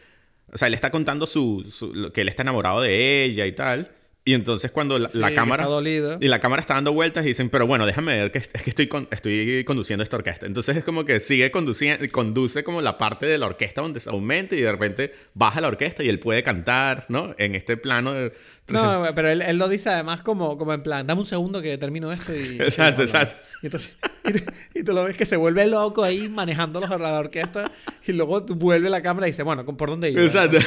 [0.50, 3.90] O sea, él está contando su, su- que él está enamorado de ella y tal.
[4.28, 5.64] Y entonces cuando la, Sí, la que cámara...
[5.64, 6.18] está.
[6.20, 8.68] Y la cámara está dando vueltas y dicen, pero bueno, déjame ver que es que
[8.68, 10.44] estoy, con- estoy conduciendo esta orquesta.
[10.44, 14.10] Entonces es como que sigue conduciendo, conduce como la parte de la orquesta donde se
[14.10, 17.34] aumenta y de repente baja la orquesta y él puede cantar, ¿no?
[17.38, 18.12] En este plano.
[18.12, 18.32] de-
[18.68, 21.78] No, pero él, él lo dice además como, como en plan, dame un segundo que
[21.78, 22.56] termino esto y...
[22.60, 23.34] Exacto, y seguimos hablando".
[23.34, 23.36] exacto.
[23.62, 23.94] Y, entonces,
[24.26, 27.72] y, tú, y tú lo ves que se vuelve loco ahí manejando la orquesta
[28.06, 30.20] y luego tú vuelve la cámara y dice, bueno, ¿por dónde iba?
[30.22, 30.58] Exacto.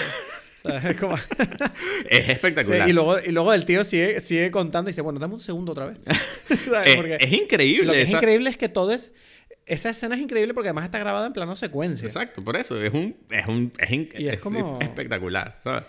[0.63, 1.15] O sea, es como-
[2.09, 2.87] Es Sí, espectacular.
[2.89, 5.71] y, luego, y luego el tío sigue, sigue contando y dice, bueno, dame un segundo
[5.71, 5.97] otra vez.
[6.69, 6.87] ¿Sabes?
[6.89, 9.11] Es- Porque es increíble Lo que es esa- increíble es que todo es...
[9.65, 12.05] Esa escena es increíble porque además está grabada en plano secuencia.
[12.05, 12.81] Exacto, por eso.
[12.81, 13.15] Es un...
[13.29, 15.83] Es, un, es, in- Y es es como- espectacular, ¿sabes?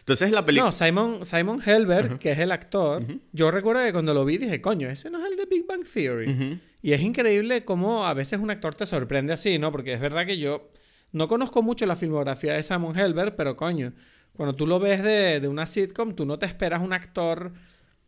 [0.00, 0.66] Entonces la película...
[0.66, 3.02] No, Simon, Simon Helberg, que es el actor,
[3.32, 5.82] yo recuerdo que cuando lo vi dije, coño, ese no es el de Big Bang
[5.82, 6.60] Theory.
[6.82, 9.72] Y es increíble cómo a veces un actor te sorprende así, ¿no?
[9.72, 10.68] Porque es verdad que yo
[11.14, 13.92] no conozco mucho la filmografía de Simon Helberg, pero coño,
[14.34, 17.52] cuando tú lo ves de, de una sitcom, tú no te esperas un actor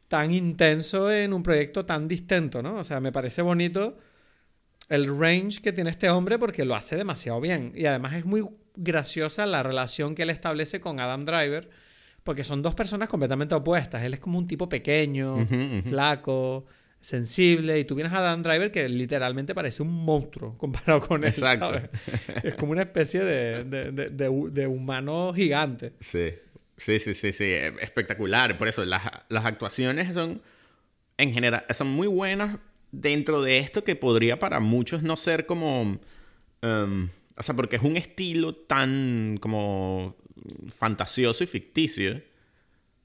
[0.08, 2.76] tan intenso en un proyecto tan distinto, ¿no?
[2.76, 3.96] O sea, me parece bonito
[4.88, 7.72] el range que tiene este hombre porque lo hace demasiado bien.
[7.74, 8.44] Y además es muy
[8.76, 11.70] graciosa la relación que él establece con Adam Driver,
[12.24, 14.02] porque son dos personas completamente opuestas.
[14.02, 15.46] Él es como un tipo pequeño,
[15.84, 16.66] flaco,
[17.06, 21.30] sensible, y tú vienes a Adam Driver que literalmente parece un monstruo comparado con él,
[21.30, 21.66] Exacto.
[21.72, 21.90] ¿sabes?
[22.42, 25.92] Es como una especie de, de- de- de hu- de humano gigante.
[26.00, 26.30] Sí,
[26.76, 28.58] sí, sí, sí, sí, eh, espectacular.
[28.58, 30.42] Por eso las, las actuaciones son,
[31.16, 32.58] en general, son muy buenas
[32.90, 36.00] dentro de esto que podría para muchos no ser como,
[36.62, 40.16] em, o sea, porque es un estilo tan como
[40.74, 42.20] fantasioso y ficticio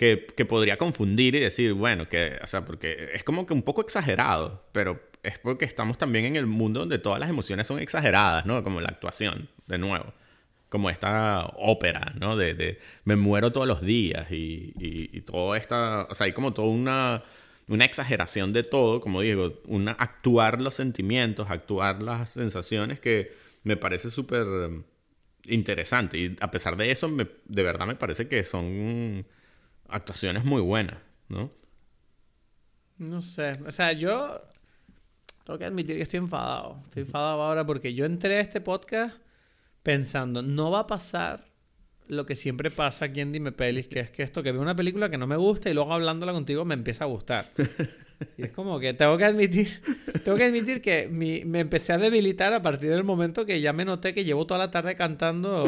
[0.01, 3.81] que, podría confundir y decir, bueno, que, o sea, porque es como que un poco
[3.81, 8.47] exagerado, pero es porque estamos también en el mundo donde todas las emociones son exageradas,
[8.47, 8.63] ¿no?
[8.63, 10.11] Como la actuación, de nuevo.
[10.69, 12.35] Como esta ópera, ¿no?
[12.35, 16.51] De, de me muero todos los días y, y, todo esta, o sea, hay como
[16.51, 17.23] toda una,
[17.67, 23.33] una exageración de todo, como digo, una, actuar los sentimientos, actuar las sensaciones que
[23.63, 24.47] me parece súper
[25.45, 26.17] interesante.
[26.17, 29.25] Y a pesar de eso, me, de verdad me parece que son
[29.91, 31.49] actuaciones muy buenas, ¿no?
[32.97, 34.41] No sé, o sea, yo
[35.43, 36.77] tengo que admitir que estoy enfadado.
[36.85, 39.17] Estoy enfadado ahora porque yo entré a este podcast
[39.83, 41.45] pensando, no va a pasar
[42.07, 44.75] lo que siempre pasa aquí en Dime Pelis, que es que esto, que veo una
[44.75, 47.49] película que no me gusta y luego hablándola contigo me empieza a gustar.
[48.37, 49.81] Y es como que tengo que admitir,
[50.23, 53.85] tengo que admitir que me empecé a debilitar a partir del momento que ya me
[53.85, 55.65] noté que llevo toda la tarde cantando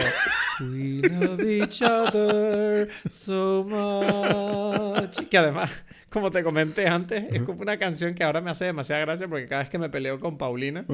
[0.60, 5.28] We love each other so much.
[5.30, 9.01] Que además, como te comenté antes, es como una canción que ahora me hace demasiada
[9.01, 10.86] gracia porque cada vez que me peleo con Paulina,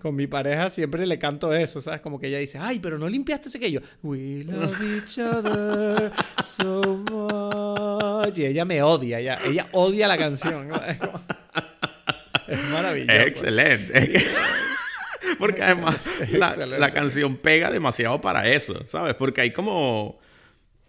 [0.00, 2.00] con mi pareja, siempre le canto eso, ¿sabes?
[2.00, 3.80] Como que ella dice, ay, pero no limpiaste ese que yo.
[4.02, 6.12] We love each other
[6.44, 8.36] so much.
[8.38, 10.68] Y ella me odia, ella, ella odia la canción.
[12.48, 13.12] Es, maravilloso.
[13.20, 13.98] Excelente.
[13.98, 14.26] Es que-
[15.38, 15.96] Porque además
[16.32, 19.14] la, la canción pega demasiado para eso, ¿sabes?
[19.14, 20.18] Porque hay como...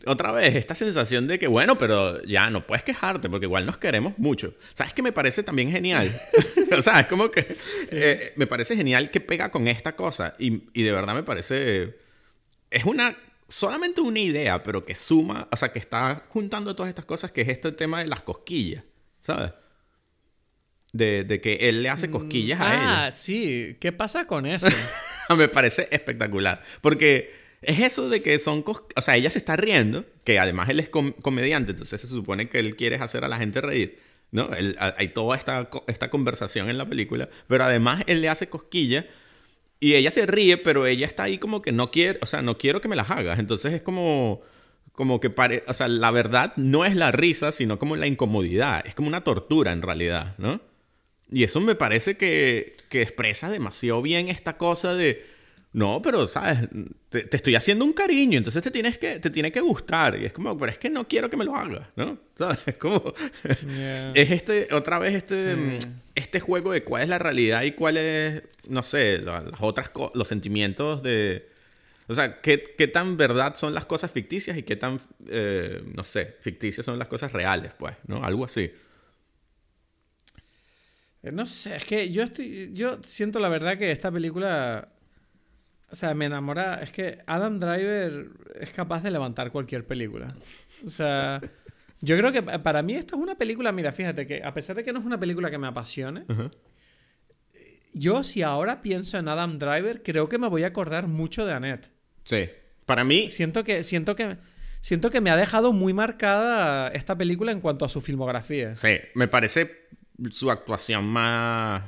[0.06, 3.78] Otra vez, esta sensación de que, bueno, pero ya no puedes quejarte porque igual nos
[3.78, 4.54] queremos mucho.
[4.74, 6.10] ¿Sabes qué me parece también genial?
[6.78, 7.46] o sea, es como que
[7.92, 11.98] eh, me parece genial que pega con esta cosa y, y de verdad me parece...
[12.70, 13.18] Es una...
[13.48, 17.42] Solamente una idea, pero que suma, o sea, que está juntando todas estas cosas, que
[17.42, 18.84] es este tema de las cosquillas,
[19.22, 19.54] ¿sabes?
[20.94, 23.06] De, de que él le hace cosquillas a ella.
[23.06, 23.76] Ah, sí.
[23.80, 24.68] ¿Qué pasa con eso?
[25.36, 26.62] Me parece espectacular.
[26.82, 28.64] Porque es eso de que son...
[28.66, 32.50] O sea, ella se está riendo, que además él es com- comediante, entonces se supone
[32.50, 34.00] que él quiere hacer a la gente reír.
[34.32, 34.48] ¿No?
[34.98, 39.06] Hay toda esta, esta conversación en la película, pero además él le hace cosquillas
[39.80, 42.56] y ella se ríe, pero ella está ahí como que no quiere, o sea, no
[42.60, 43.40] quiero que me las hagas.
[43.40, 44.44] Entonces es como,
[44.92, 48.86] como que, pare, o sea, la verdad no es la risa, sino como la incomodidad.
[48.86, 50.62] Es como una tortura en realidad, ¿no?
[51.32, 55.26] Y eso me parece que, que expresa demasiado bien esta cosa de,
[55.72, 56.68] no, pero, ¿sabes?
[57.10, 60.20] Te, te estoy haciendo un cariño, entonces te, tienes que, te tiene que gustar.
[60.20, 62.18] Y es como, pero es que no quiero que me lo hagas, ¿no?
[62.36, 62.60] ¿Sabes?
[62.66, 63.14] Es como...
[63.68, 64.12] Yeah.
[64.16, 65.60] Es este, otra vez este, Sí.
[65.60, 65.78] mm,
[66.16, 69.92] este juego de cuál es la realidad y cuál es, no sé, la- las otras
[70.16, 71.48] los sentimientos de...
[72.08, 76.04] O sea, ¿qué, qué tan verdad son las cosas ficticias y qué tan, eh, no
[76.04, 78.24] sé, ficticias son las cosas reales, pues, ¿no?
[78.26, 78.72] Algo así.
[81.24, 82.72] Eh, No sé, es que yo estoy.
[82.74, 84.90] Yo siento la verdad que esta película.
[85.92, 86.82] O sea, me enamora.
[86.84, 88.28] Es que Adam Driver
[88.60, 90.36] es capaz de levantar cualquier película.
[90.86, 91.42] O sea.
[92.02, 93.74] Yo creo que pa- para mí esto es una película.
[93.74, 96.24] Mira, fíjate que a pesar de que no es una película que me apasione,
[97.94, 101.54] yo si ahora pienso en Adam Driver, creo que me voy a acordar mucho de
[101.54, 101.92] Annette.
[102.24, 102.50] Sí.
[102.86, 104.38] Para mí, Siento que, siento que,
[104.82, 108.76] siento que me ha dejado muy marcada esta película en cuanto a su filmografía.
[108.76, 109.88] Sí, me parece
[110.32, 111.84] su actuación más...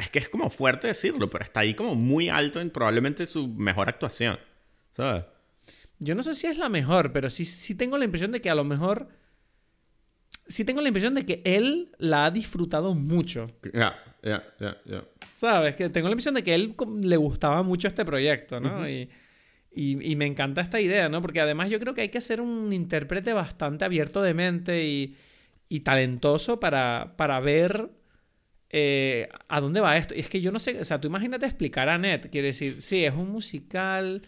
[0.00, 3.48] Es que es como fuerte decirlo, pero está ahí como muy alto en probablemente su
[3.48, 4.38] mejor actuación.
[4.92, 5.24] ¿Sabes?
[5.98, 8.50] Yo no sé si es la mejor, pero sí, sí tengo la impresión de que
[8.50, 9.08] a lo mejor.
[10.46, 13.50] Sí tengo la impresión de que él la ha disfrutado mucho.
[13.72, 15.04] Ya, ya, ya, ya.
[15.34, 15.74] ¿Sabes?
[15.76, 18.88] Que tengo la impresión de que él le gustaba mucho este proyecto, ¿no?
[18.88, 19.08] y,
[19.74, 21.22] y- y me encanta esta idea, ¿no?
[21.22, 25.16] Porque además yo creo que hay que ser un intérprete bastante abierto de mente y,
[25.68, 27.88] y talentoso para, para ver
[28.76, 30.16] eh, a dónde va esto.
[30.16, 32.82] Y es que yo no sé, o sea, tú imagínate explicar a Net, quiere decir,
[32.82, 34.22] sí, es un musical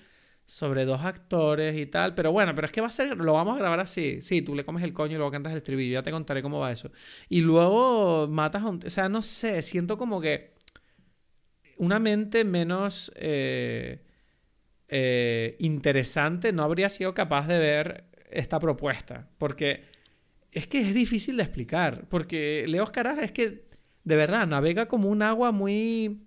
[0.45, 3.57] sobre dos actores y tal, pero bueno, pero es que va a ser, lo vamos
[3.57, 6.05] a grabar así, sí, tú le comes el coño y luego cantas el estribillo, ya
[6.05, 6.93] te contaré cómo va eso.
[7.29, 10.53] Y luego matas a un, o sea, no sé, siento como que
[11.79, 14.05] una mente menos eh,
[14.87, 19.83] eh, interesante no habría sido capaz de ver esta propuesta, porque
[20.53, 23.67] es que es difícil de explicar, porque Leo Caras es que
[24.07, 26.23] de verdad navega como un agua muy...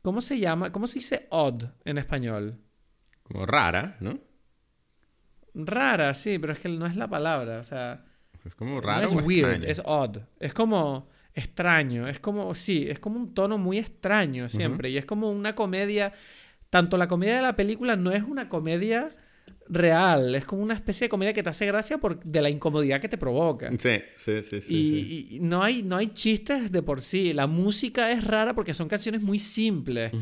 [0.00, 0.70] ¿Cómo se llama?
[0.72, 2.58] ¿Cómo se dice odd en español?
[3.24, 4.18] Como rara, ¿no?
[5.54, 8.04] Rara, sí, pero es que no es la palabra, o sea...
[8.44, 9.04] Es como No raro.
[9.06, 9.70] es o weird, extraño.
[9.70, 10.18] es odd.
[10.38, 12.08] Es como extraño.
[12.08, 14.88] Es como, sí, es como un tono muy extraño siempre.
[14.88, 16.12] Y es como una comedia.
[16.70, 19.10] Tanto la comedia de la película no es una comedia
[19.70, 20.34] real.
[20.34, 23.08] Es como una especie de comedia que te hace gracia por, de la incomodidad que
[23.08, 23.70] te provoca.
[23.78, 24.74] Sí, sí, sí, sí.
[24.74, 25.36] y, sí.
[25.36, 27.32] y no, hay, no hay chistes de por sí.
[27.32, 30.12] La música es rara porque son canciones muy simples.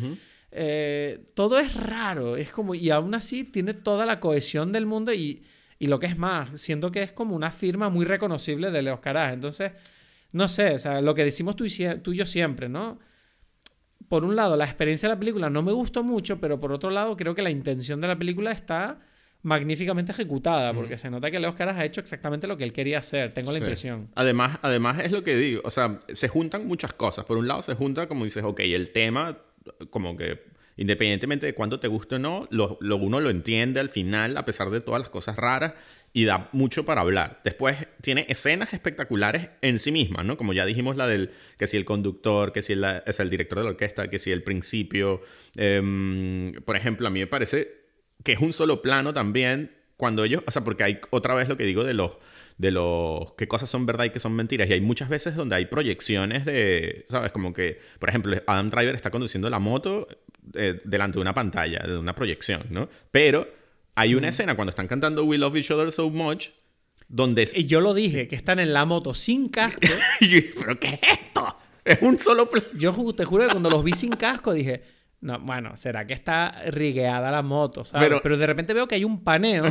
[0.50, 5.12] Eh, todo es raro, es como, y aún así tiene toda la cohesión del mundo
[5.12, 5.42] y,
[5.78, 9.00] Y lo que es más, siento que es como una firma muy reconocible de Leos
[9.00, 9.32] Carás.
[9.32, 9.72] Entonces,
[10.32, 11.70] no sé, o sea, lo que decimos tú y,
[12.02, 12.98] tú y yo siempre, ¿no?
[14.08, 16.90] Por un lado, la experiencia de la película no me gustó mucho, pero por otro
[16.90, 19.00] lado, creo que la intención de la película está
[19.42, 22.98] magníficamente ejecutada, porque se nota que Leos Caras ha hecho exactamente lo que él quería
[22.98, 23.64] hacer, tengo la Sí.
[23.64, 24.08] impresión.
[24.14, 27.24] Además, además es lo que digo, o sea, se juntan muchas cosas.
[27.24, 29.38] Por un lado se junta, como dices, ok, el tema,
[29.90, 30.42] como que
[30.76, 34.44] independientemente de cuánto te guste o no, lo, lo uno lo entiende al final, a
[34.44, 35.74] pesar de todas las cosas raras,
[36.12, 37.40] y da mucho para hablar.
[37.44, 40.36] Después tiene escenas espectaculares en sí mismas, ¿no?
[40.36, 43.58] Como ya dijimos, la del, que si el conductor, que si el, es el director
[43.58, 45.20] de la orquesta, que si el principio.
[45.56, 47.77] Em, por ejemplo, a mí me parece
[48.24, 51.56] que es un solo plano también cuando ellos, o sea, porque hay otra vez lo
[51.56, 52.18] que digo de los
[52.56, 55.54] de los qué cosas son verdad y qué son mentiras y hay muchas veces donde
[55.54, 60.08] hay proyecciones de, sabes, como que, por ejemplo, Adam Driver está conduciendo la moto
[60.54, 62.88] eh, delante de una pantalla, de una proyección, ¿no?
[63.12, 63.48] Pero
[63.94, 66.48] hay una escena cuando están cantando We Love Each Other So Much
[67.08, 69.80] donde Y yo lo dije, que están en la moto sin casco.
[70.20, 71.56] y yo, pero qué es esto?
[71.84, 72.66] Es un solo plano.
[72.74, 74.82] Yo te juro que cuando los vi sin casco dije,
[75.20, 77.82] no, bueno, ¿será que está rigueada la moto?
[77.84, 78.08] ¿sabes?
[78.08, 79.64] Pero- Pero, de repente veo que hay un paneo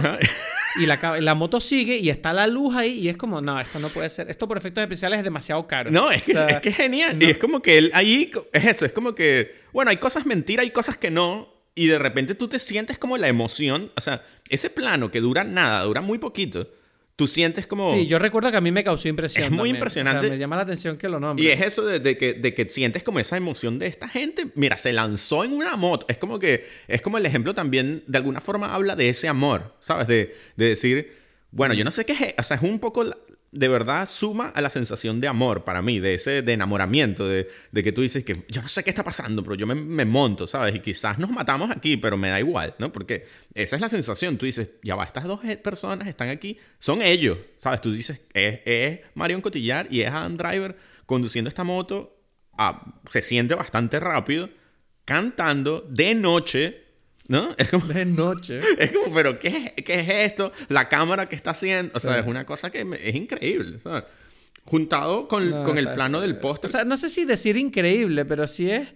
[0.80, 3.80] y la, la moto sigue y está la luz ahí y es como, no, esto
[3.80, 4.30] no puede ser.
[4.30, 5.90] Esto por efectos especiales es demasiado caro.
[5.90, 7.22] No, es que, O sea, es que es genial.
[7.22, 10.64] Y es como que él ahí es eso, es como que, bueno, hay cosas mentiras,
[10.64, 11.56] hay cosas que no.
[11.76, 13.92] Y de repente tú te sientes como la emoción.
[13.96, 16.68] O sea, ese plano que dura nada, dura muy poquito.
[17.18, 17.90] Tú sientes como.
[17.90, 19.44] Sí, yo recuerdo que a mí me causó impresión.
[19.44, 19.76] Es muy también.
[19.78, 20.20] impresionante.
[20.20, 21.44] O sea, me llama la atención que lo nombre.
[21.44, 24.46] Y es eso de, de que, de que sientes como esa emoción de esta gente.
[24.54, 26.06] Mira, se lanzó en una moto.
[26.10, 26.66] Es como que.
[26.88, 30.08] Es como el ejemplo también, de alguna forma, habla de ese amor, ¿sabes?
[30.08, 31.12] De, de decir.
[31.52, 32.34] Bueno, yo no sé qué es.
[32.38, 33.04] O sea, es un poco.
[33.04, 33.18] la-
[33.58, 37.50] De verdad, suma a la sensación de amor para mí, de ese de enamoramiento, de,
[37.72, 40.06] de que tú dices que yo no sé qué está pasando, pero yo me, me
[40.06, 40.76] monto, ¿sabes?
[40.76, 42.92] Y quizás nos matamos aquí, pero me da igual, ¿no?
[42.92, 44.38] Porque esa es la sensación.
[44.38, 47.82] Tú dices, ya va, estas dos personas están aquí, son ellos, ¿sabes?
[47.82, 50.76] Tú dices, es, es Marion Cotillar y es Adam Driver
[51.08, 52.20] conduciendo esta moto,
[52.58, 54.50] ah, se siente bastante rápido,
[55.06, 56.87] cantando de noche,
[57.28, 57.50] ¿no?
[57.58, 58.62] Es como, De noche.
[58.80, 60.52] es como, pero ¿qué, ¿qué es esto?
[60.70, 61.92] La cámara que está haciendo.
[61.96, 62.20] O sea, Sí.
[62.22, 64.04] es una cosa que me- es increíble, ¿sabes?
[64.66, 66.70] Juntado con, No, con el plano del O póster.
[66.70, 68.94] sea, no sé si decir increíble, pero sí es.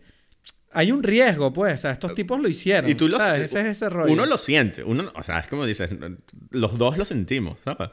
[0.74, 1.76] Hay un riesgo, pues.
[1.76, 2.90] O sea, estos tipos lo hicieron.
[2.90, 3.42] y tú lo ¿sabes?
[3.44, 4.12] Ese es ese rollo.
[4.12, 4.84] Uno lo siente.
[4.84, 5.92] Uno, o sea, es como dices,
[6.50, 7.90] los dos lo sentimos, ¿sabes?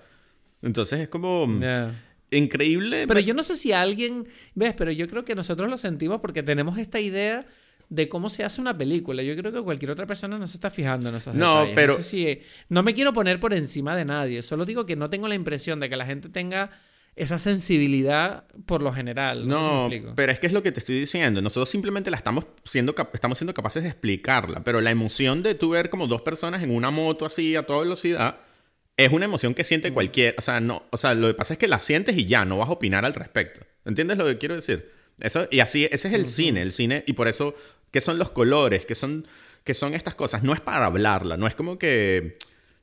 [0.62, 1.92] Entonces es como Ya.
[2.30, 3.06] increíble.
[3.08, 4.28] Pero yo no sé si alguien.
[4.54, 4.74] ¿Ves?
[4.76, 7.46] Pero yo creo que nosotros lo sentimos porque tenemos esta idea
[7.90, 9.22] de cómo se hace una película.
[9.22, 11.74] Yo creo que cualquier otra persona no se está fijando en esos No, detalles.
[11.74, 14.42] pero- No, sé si- no me quiero poner por encima de nadie.
[14.42, 16.70] Solo digo que no tengo la impresión de que la gente tenga
[17.16, 19.46] esa sensibilidad por lo general.
[19.48, 21.40] No, sé si pero es que es lo que te estoy diciendo.
[21.42, 24.62] Nosotros simplemente la estamos siendo, estamos siendo capaces de explicarla.
[24.62, 27.80] Pero la emoción de tú ver como dos personas en una moto así a toda
[27.80, 28.40] velocidad
[28.96, 29.64] es una emoción que Mm.
[29.64, 30.34] siente cualquier.
[30.38, 32.58] O sea, no, o sea, lo que pasa es que la sientes y ya, no
[32.58, 33.62] vas a opinar al respecto.
[33.84, 34.90] ¿Entiendes lo que quiero decir?
[35.20, 37.56] Eso, y así, ese es el cine, el cine, y por eso,
[37.90, 38.86] ¿qué son los colores?
[38.86, 39.26] ¿Qué son,
[39.64, 40.42] qué son estas cosas?
[40.42, 42.36] No es para hablarla, no es como que.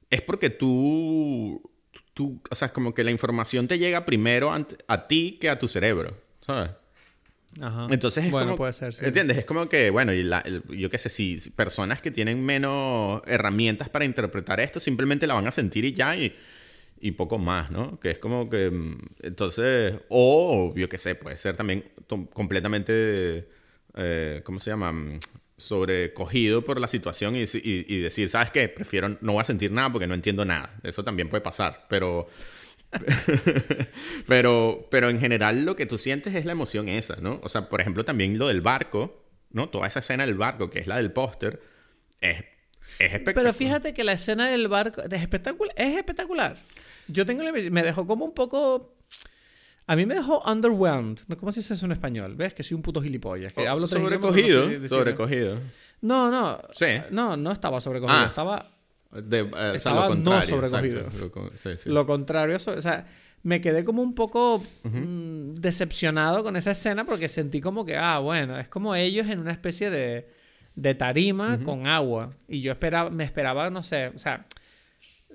[0.09, 1.61] Es porque tú.
[2.13, 4.51] tú o sea, es como que la información te llega primero
[4.87, 6.71] a ti que a tu cerebro, ¿sabes?
[7.61, 7.87] Ajá.
[7.89, 9.05] Entonces es bueno, como, puede ser, sí.
[9.05, 9.37] ¿Entiendes?
[9.37, 13.21] Es como que, bueno, y la- el- yo qué sé, si personas que tienen menos
[13.27, 16.35] herramientas para interpretar esto simplemente la van a sentir y ya, y,
[16.99, 17.97] y poco más, ¿no?
[17.99, 21.85] Que es como que, mm, entonces, o yo qué sé, puede ser también
[22.33, 23.47] completamente,
[23.95, 24.91] eh, ¿cómo se llama?
[24.91, 25.19] Mm,
[25.57, 28.67] Sobrecogido por la situación y, deci- y- y decir, ¿sabes qué?
[28.67, 30.69] Prefiero, no voy a sentir nada porque no entiendo nada.
[30.83, 32.27] Eso también puede pasar, pero...
[34.27, 37.39] pero, pero en general lo que tú sientes es la emoción esa, ¿no?
[37.43, 39.69] O sea, por ejemplo, también lo del barco, ¿no?
[39.69, 41.61] Toda esa escena del barco, que es la del póster,
[42.21, 43.33] es, es espectacular.
[43.35, 45.73] Pero fíjate que la escena del barco es espectacular.
[45.77, 46.57] Es espectacular.
[47.07, 48.94] Yo tengo la- me dejó como un poco
[49.87, 51.19] a mí me dejó underwhelmed.
[51.39, 52.35] ¿Cómo se dice eso en español?
[52.35, 52.53] ¿Ves?
[52.53, 53.53] Que soy un puto gilipollas.
[53.53, 55.59] Que hablo tres idiomas, pero no sé sobrecogido, sobrecogido.
[56.01, 56.59] No, no.
[56.73, 56.87] Sí.
[57.11, 58.19] No, no estaba sobrecogido.
[58.19, 58.25] Ah.
[58.25, 58.65] Estaba
[59.11, 60.99] De, o sea, Estaba lo no sobrecogido.
[61.01, 61.41] exacto.
[61.51, 61.89] Lo sí, sí.
[61.89, 62.59] lo contrario.
[62.59, 63.07] so- O sea,
[63.43, 68.17] me quedé como un poco mm, decepcionado con esa escena porque sentí como que, ah,
[68.19, 70.27] bueno, es como ellos en una especie de,
[70.75, 72.33] de tarima con agua.
[72.47, 74.45] Y yo esperaba, me esperaba, no sé, o sea,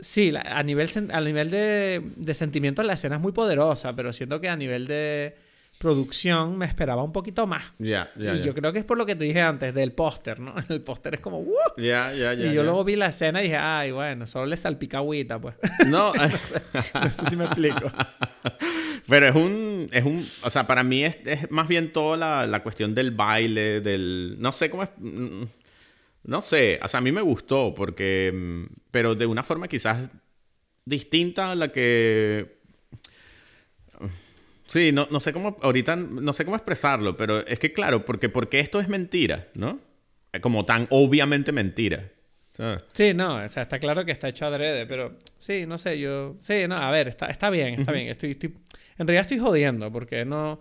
[0.01, 4.13] sí, la- a nivel, a nivel de, de sentimiento la escena es muy poderosa, pero
[4.13, 5.35] siento que a nivel de
[5.79, 7.73] producción me esperaba un poquito más.
[7.79, 10.39] Ya, ya, y yo creo que es por lo que te dije antes del póster,
[10.39, 10.55] ¿no?
[10.69, 11.43] El póster es como.
[11.79, 14.57] Ya, ya, ya, y yo luego vi la escena y dije, ay, bueno, solo le
[14.57, 15.55] salpica agüita, pues.
[15.87, 17.91] No, no sé si me explico.
[19.09, 22.47] pero es un, es un, o sea, para mí es, es más bien toda la,
[22.47, 25.43] la cuestión del baile, del, no sé cómo es, mm,
[26.25, 30.11] no sé, o sea, a mí me gustó porque, mm, pero de una forma quizás
[30.85, 32.61] distinta a la que...
[34.67, 38.29] Sí, no, no sé cómo, ahorita no sé cómo expresarlo, pero es que claro, porque,
[38.29, 39.81] porque esto es mentira, ¿no?
[40.41, 42.09] Como tan obviamente mentira.
[42.53, 42.85] ¿sabes?
[42.93, 46.35] Sí, no, o sea, está claro que está hecho adrede, pero sí, no sé, yo...
[46.39, 48.09] Sí, no, a ver, está, está bien, está bien.
[48.09, 48.55] Estoy, estoy...
[48.99, 50.61] En realidad estoy jodiendo, porque no...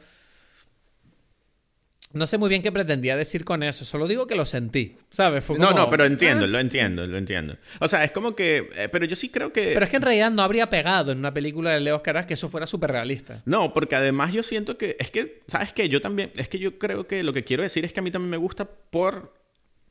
[2.11, 5.43] No sé muy bien qué pretendía decir con eso, solo digo que lo sentí, ¿sabes?
[5.43, 6.47] Fue No, como, no, pero entiendo, "Ah".
[6.47, 7.55] lo entiendo, lo entiendo.
[7.79, 8.67] O sea, es como que...
[8.75, 9.73] eh, pero yo sí creo que...
[9.73, 12.33] Pero es que en realidad no habría pegado en una película de Leo Caras que
[12.33, 13.43] eso fuera súper realista.
[13.45, 14.95] No, porque además yo siento que...
[14.99, 15.87] Es que, ¿sabes qué?
[15.87, 16.31] Yo también...
[16.35, 18.37] Es que yo creo que lo que quiero decir es que a mí también me
[18.37, 19.35] gusta por...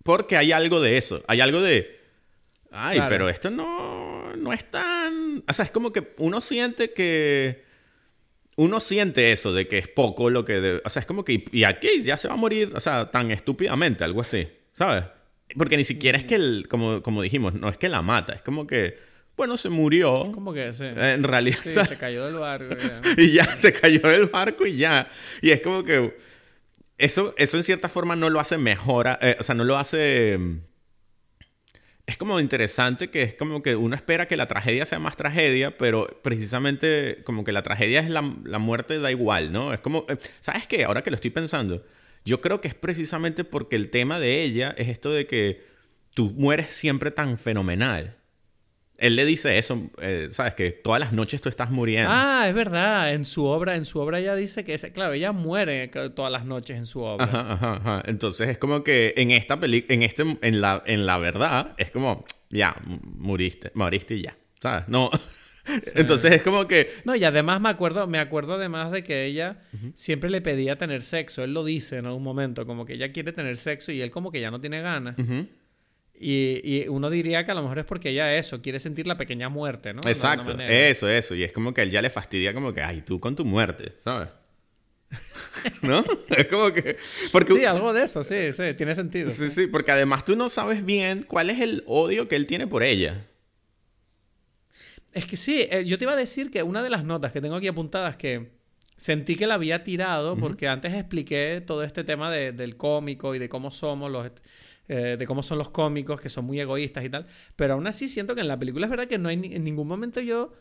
[0.03, 1.23] Porque hay algo de eso.
[1.29, 2.01] Hay algo de...
[2.73, 3.11] Ay, Claro.
[3.11, 5.45] pero esto no, no es tan...
[5.47, 7.68] O sea, es como que uno siente que...
[8.59, 10.61] Uno siente eso de que es poco lo que...
[10.61, 11.45] de- o sea, es como que...
[11.53, 15.05] y- aquí ya se va a morir, o sea, tan estúpidamente, algo así, ¿sabes?
[15.57, 18.43] Porque ni siquiera es que, el, como, como dijimos, no es que la mata, es
[18.43, 18.99] como que...
[19.37, 20.33] Bueno, se murió.
[20.35, 20.83] Como que sí.
[20.85, 21.59] En realidad...
[21.63, 22.75] Sí, o sea, se cayó del barco.
[22.77, 23.01] ya.
[23.23, 25.09] y ya se cayó del barco y ya.
[25.41, 26.17] Y es como que
[26.99, 30.37] eso, eso en cierta forma no lo hace mejor, eh, o sea, no lo hace...
[32.09, 35.77] Es como interesante que es como que uno espera que la tragedia sea más tragedia,
[35.77, 39.75] pero precisamente como que la tragedia es la, la muerte da igual, ¿no?
[39.75, 40.85] Es como, eh, ¿sabes qué?
[40.85, 41.85] Ahora que lo estoy pensando,
[42.25, 45.67] yo creo que es precisamente porque el tema de ella es esto de que
[46.15, 48.17] tú mueres siempre tan fenomenal.
[48.99, 50.55] Él le dice eso, eh, ¿sabes?
[50.55, 52.11] Que todas las noches tú estás muriendo.
[52.13, 53.15] Ah, es verdad.
[53.15, 55.87] En su obra, en su obra ella dice que ese, claro, ella muere
[56.17, 57.25] todas las noches en su obra.
[57.25, 58.03] Ajá, ajá, ajá.
[58.07, 61.93] Entonces es como que en esta película, en este, en la, en la verdad, es
[61.93, 64.89] como, ya, muriste, moriste y ya, ¿sabes?
[64.89, 65.11] No.
[65.95, 69.63] Entonces es como que, No, y además me acuerdo, me acuerdo además de que ella
[69.95, 71.45] siempre le pedía tener sexo.
[71.45, 74.33] Él lo dice en algún momento, como que ella quiere tener sexo y él como
[74.33, 75.17] que ya no tiene ganas.
[75.19, 75.47] ujú.
[76.21, 79.17] Y, y uno diría que a lo mejor es porque ella eso, quiere sentir la
[79.17, 80.01] pequeña muerte, ¿no?
[80.07, 81.35] Exacto, eso, eso.
[81.35, 83.95] Y es como que él ya le fastidia como que, ay, tú con tu muerte,
[84.01, 84.29] ¿sabes?
[85.83, 86.05] ¿No?
[86.37, 86.97] Es como que,
[87.33, 89.31] porque, Sí, algo de eso, sí, sí, tiene sentido.
[89.31, 92.67] sí, sí, porque además tú no sabes bien cuál es el odio que él tiene
[92.67, 93.25] por ella.
[95.13, 97.41] Es que sí, eh, yo te iba a decir que una de las notas que
[97.41, 98.51] tengo aquí apuntadas que
[98.97, 103.39] sentí que la había tirado porque antes expliqué todo este tema de- del cómico y
[103.39, 104.27] de cómo somos los
[104.89, 107.27] eh, de cómo son los cómicos que son muy egoístas y tal,
[107.57, 109.65] pero aún así siento que en la película es verdad que no hay ni- en
[109.65, 110.53] ningún momento yo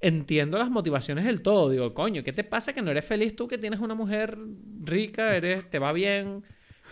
[0.00, 3.48] entiendo las motivaciones del todo, digo, coño, ¿qué te pasa que no eres feliz tú
[3.48, 4.36] que tienes una mujer
[4.82, 6.44] rica, eres te va bien?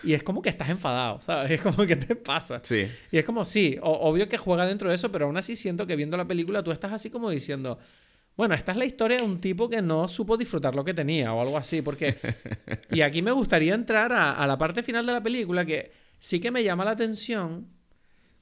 [0.03, 1.51] Y es como que estás enfadado, ¿sabes?
[1.51, 2.59] Es como que te pasa.
[2.63, 2.87] Sí.
[3.11, 5.87] Y es como, sí, o- obvio que juega dentro de eso, pero aún así siento
[5.87, 7.79] que viendo la película tú estás así como diciendo,
[8.35, 11.31] bueno, esta es la historia de un tipo que no supo disfrutar lo que tenía
[11.33, 12.17] o algo así, porque...
[12.91, 15.91] y aquí me gustaría entrar a, a la parte final de la película que
[16.25, 17.67] sí que me llama la atención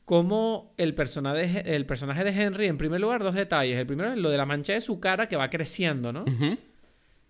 [0.05, 3.77] cómo el personaje, el personaje de Henry, en primer lugar, dos detalles.
[3.77, 6.23] El primero es lo de la mancha de su cara que va creciendo, ¿no?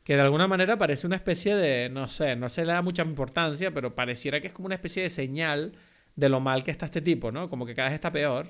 [0.04, 3.02] Que de alguna manera parece una especie de, no sé, no se le da mucha
[3.02, 5.74] importancia, pero pareciera que es como una especie de señal
[6.16, 7.50] de lo mal que está este tipo, ¿no?
[7.50, 8.48] Como que cada vez está peor.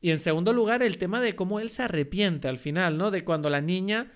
[0.00, 3.10] Y en segundo lugar, el tema de cómo él se arrepiente al final, ¿no?
[3.10, 4.10] De cuando la niña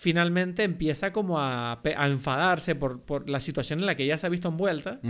[0.00, 4.30] finalmente empieza como a, enfadarse por, por la situación en la que ella se ha
[4.30, 5.00] visto envuelta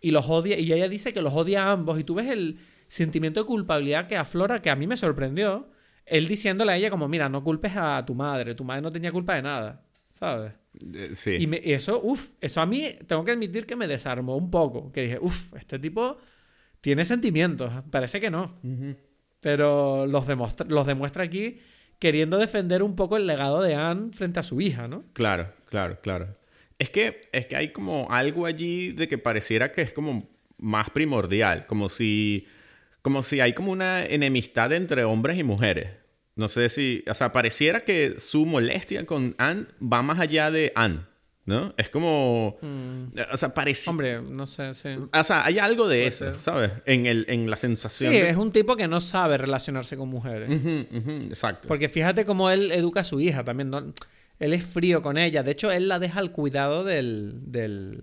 [0.00, 2.58] y los odia, y ella dice que los odia a ambos, y tú ves el
[2.86, 5.68] sentimiento de culpabilidad que aflora, que a mí me sorprendió,
[6.04, 9.10] él diciéndole a ella como, mira, no culpes a tu madre, tu madre no tenía
[9.10, 9.82] culpa de nada,
[10.12, 10.52] ¿sabes?
[10.94, 11.32] Eh, Sí.
[11.40, 14.50] Y me- y eso, uff, eso a mí tengo que admitir que me desarmó un
[14.52, 16.18] poco, que dije, uff, este tipo
[16.80, 18.54] tiene sentimientos, parece que no,
[19.40, 20.24] pero los,
[20.68, 21.58] los demuestra aquí
[21.98, 25.04] queriendo defender un poco el legado de Anne frente a su hija, ¿no?
[25.12, 26.36] Claro, claro, claro.
[26.78, 30.28] Es que, es que hay como algo allí de que pareciera que es como
[30.58, 32.46] más primordial, como si,
[33.02, 35.90] como si hay como una enemistad entre hombres y mujeres.
[36.34, 40.72] No sé si, o sea, pareciera que su molestia con Anne va más allá de
[40.74, 41.00] Anne,
[41.46, 41.72] ¿no?
[41.76, 42.58] Es como,
[43.32, 44.90] o sea, parece, Hombre, no sé, sí.
[45.12, 46.40] o sea, hay algo de Puede eso, ser.
[46.40, 46.72] ¿sabes?
[46.84, 48.12] En el, en la sensación.
[48.12, 50.48] Sí, de- es un tipo que no sabe relacionarse con mujeres.
[51.24, 51.68] Exacto.
[51.68, 53.70] Porque fíjate cómo él educa a su hija también.
[53.70, 53.92] ¿no?
[54.38, 55.42] Él es frío con ella.
[55.42, 58.02] De hecho, él la deja al cuidado del, del,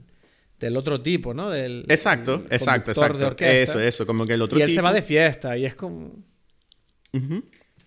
[0.59, 1.49] del otro tipo, ¿no?
[1.49, 3.27] Del, Exacto, exacto, de exacto.
[3.27, 3.61] orquesta.
[3.61, 5.75] Eso, eso, como que el otro Y él se tipo- va de fiesta y es
[5.75, 6.13] como...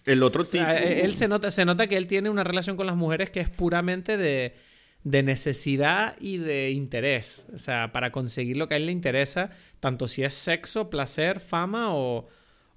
[0.04, 0.62] El otro O tipo...
[0.64, 3.40] sea, él se nota, se nota que él tiene una relación con las mujeres que
[3.40, 4.54] es puramente de,
[5.06, 7.46] de necesidad y de interés.
[7.54, 11.38] O sea, para conseguir lo que a él le interesa, tanto si es sexo, placer,
[11.38, 12.26] fama o,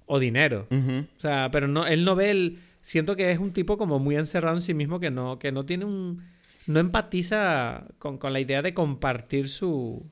[0.06, 0.68] o dinero.
[0.70, 2.58] O sea, pero no, él no ve el.
[2.82, 5.66] Siento que es un tipo como muy encerrado en sí mismo que no, que no
[5.66, 6.22] tiene un.
[6.68, 10.06] No empatiza con, con la idea de compartir su.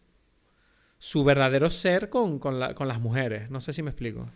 [0.99, 3.49] su verdadero ser con, con, la- con las mujeres.
[3.49, 4.29] No sé si me explico.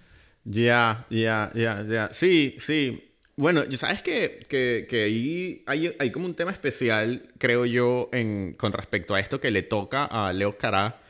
[0.44, 2.08] Ya, ya, ya, ya.
[2.12, 3.11] Sí, sí.
[3.42, 8.08] Bueno, ya sabes que, que, que ahí hay, hay, como un tema especial, creo yo,
[8.12, 11.00] en, con respecto a esto que le toca a Leo Cará,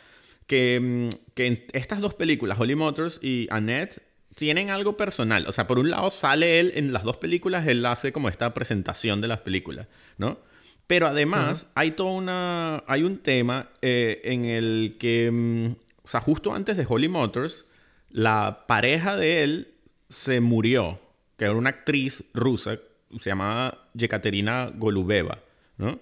[0.46, 4.00] que, mm, que en estas dos películas, Holly Motors y Annette,
[4.34, 5.44] tienen algo personal.
[5.46, 8.54] O sea, por un lado sale él en las dos películas, él hace como esta
[8.54, 10.38] presentación de las películas, ¿no?
[10.86, 15.72] Pero además hay toda una, hay un tema eh, en el que, mm,
[16.02, 17.66] o sea, justo antes de Holly Motors,
[18.08, 19.74] la pareja de él
[20.08, 20.98] se murió,
[21.36, 22.78] que era una actriz rusa,
[23.18, 25.38] se llamaba Yekaterina Golubeva,
[25.76, 25.98] ¿no?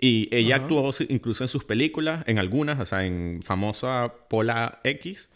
[0.00, 5.30] Y ella actuó incluso en sus películas, en algunas, o sea, en famosa Pola X.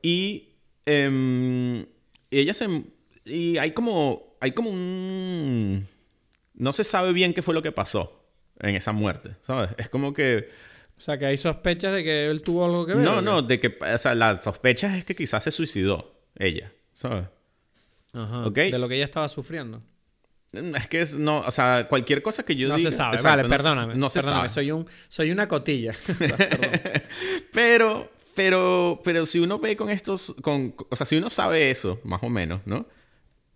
[0.00, 0.50] Y
[0.86, 1.86] eh,
[2.30, 2.84] ella se...
[3.24, 4.36] Y hay como...
[4.40, 5.88] Hay como un...
[6.54, 8.24] No se sabe bien qué fue lo que pasó
[8.60, 9.70] en esa muerte, ¿sabes?
[9.76, 10.50] Es como que...
[10.96, 13.02] O sea, que hay sospechas de que él tuvo algo que ver.
[13.02, 13.76] No, no, de que...
[13.92, 17.26] O sea, las sospechas es que quizás se suicidó ella, ¿sabes?
[18.16, 18.50] Ajá.
[18.50, 19.82] De lo que ella estaba sufriendo.
[20.52, 22.88] Es que es, no, o sea, cualquier cosa que yo no diga...
[22.88, 23.94] No se sabe, vale, perdóname.
[23.94, 25.92] No, se perdóname, Soy, un, soy una cotilla.
[27.52, 32.00] pero, pero, pero si uno ve con estos, con, o sea, si uno sabe eso,
[32.04, 32.86] más o menos, ¿no?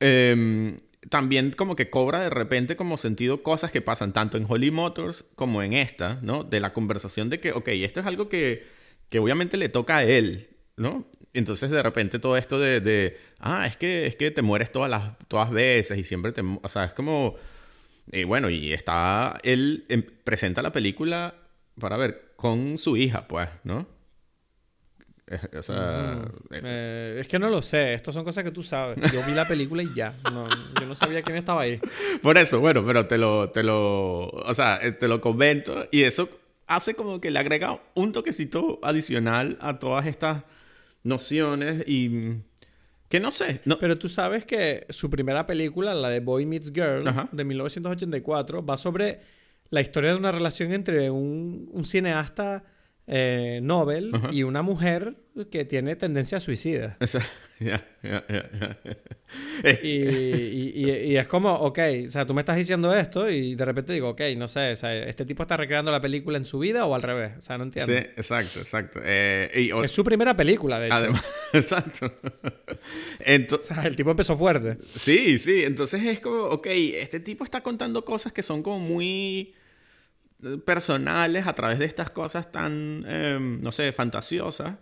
[0.01, 0.77] Em,
[1.09, 5.31] también como que cobra de repente como sentido cosas que pasan tanto en Holly Motors
[5.37, 6.45] como en esta, ¿no?
[6.45, 8.67] De la conversación de que, ok, esto es algo que,
[9.09, 11.07] que obviamente le toca a él, ¿no?
[11.33, 14.91] Entonces de repente todo esto de, de, ah, es que, es que te mueres todas
[14.91, 16.43] las todas veces y siempre te...
[16.63, 17.37] O sea, es como...
[18.13, 19.39] Y bueno, y está...
[19.43, 21.35] Él em, presenta la película,
[21.79, 23.87] para ver, con su hija, pues, ¿no?
[25.57, 28.99] O sea, eh, eh, es que no lo sé, estas son cosas que tú sabes.
[29.13, 30.13] Yo vi la película y ya.
[30.81, 31.81] yo no sabía quién estaba ahí.
[32.21, 36.03] Por eso, bueno, pero te lo, te lo, o sea, eh, te lo comento y
[36.03, 36.29] eso
[36.67, 40.43] hace como que le agrega un toquecito adicional a todas estas
[41.03, 42.33] nociones y
[43.09, 43.61] que no sé.
[43.65, 43.79] No.
[43.79, 48.77] Pero tú sabes que su primera película, la de Boy Meets Girl, de 1984, va
[48.77, 49.21] sobre
[49.71, 52.65] la historia de una relación entre un, un cineasta
[53.13, 55.17] eh, Nobel y una mujer
[55.51, 56.97] que tiene tendencia a suicida.
[59.83, 64.11] y, es como, ok, o sea, tú me estás diciendo esto y de repente digo,
[64.11, 66.95] ok, no sé, o sea, este tipo está recreando la película en su vida o
[66.95, 67.93] al revés, o sea, no entiendo.
[67.93, 69.01] Sí, exacto, exacto.
[69.03, 70.95] Eh, es su primera película, de hecho.
[70.95, 72.13] Además, exacto.
[72.15, 74.79] o sea, el tipo empezó fuerte.
[74.83, 79.53] Sí, sí, entonces es como, ok, este tipo está contando cosas que son como muy
[80.65, 84.77] personales a través de estas cosas tan, em, no sé, fantasiosas.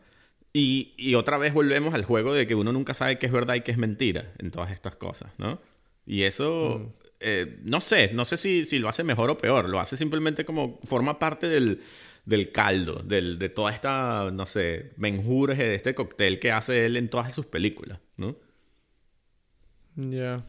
[0.52, 3.54] Y, y, otra vez volvemos al juego de que uno nunca sabe qué es verdad
[3.54, 5.60] y qué es mentira en todas estas cosas, ¿no?
[6.06, 7.04] Y eso, mm.
[7.20, 10.44] eh, no sé, no sé si, si, lo hace mejor o peor, lo hace simplemente
[10.46, 11.82] como forma parte del,
[12.24, 16.96] del caldo, del, de toda esta, no sé, menjurje de este cóctel que hace él
[16.96, 18.36] en todas sus películas, ¿no?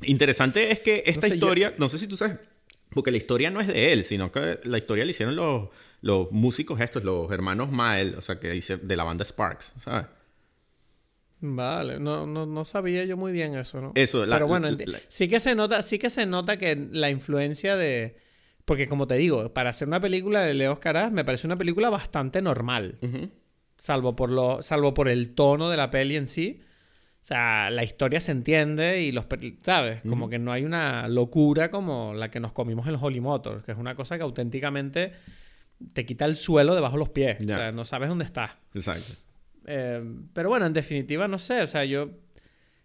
[0.03, 2.38] Interesante es que esta historia, no sé si tú sabes,
[2.90, 5.70] porque la historia no es de él, sino que la historia la hicieron los,
[6.02, 10.06] los músicos estos, los hermanos Mael, o sea, que dice de la banda Sparks, ¿sabes?
[11.42, 13.92] Vale, no, no, no sabía yo muy bien eso, ¿no?
[13.96, 14.68] Eso, Pero bueno,
[15.08, 18.18] sí que se nota, sí que se nota que la influencia de.
[18.66, 21.90] Porque como te digo, para hacer una película de Leo Caras me parece una película
[21.90, 23.00] bastante normal.
[23.78, 24.62] Salvo por lo.
[24.62, 26.62] Salvo por el tono de la peli en sí.
[27.30, 29.28] O sea, la historia se entiende y los...
[29.64, 30.02] ¿Sabes?
[30.02, 33.64] Como que no hay una locura como la que nos comimos en los Holy Motors,
[33.64, 35.12] que es una cosa que auténticamente
[35.94, 37.38] te quita el suelo debajo de los pies.
[37.40, 38.58] O sea, no sabes dónde está.
[38.74, 39.14] Exacto.
[39.68, 40.04] Eh,
[40.34, 41.62] pero bueno, en definitiva, no sé.
[41.62, 42.10] O sea, yo...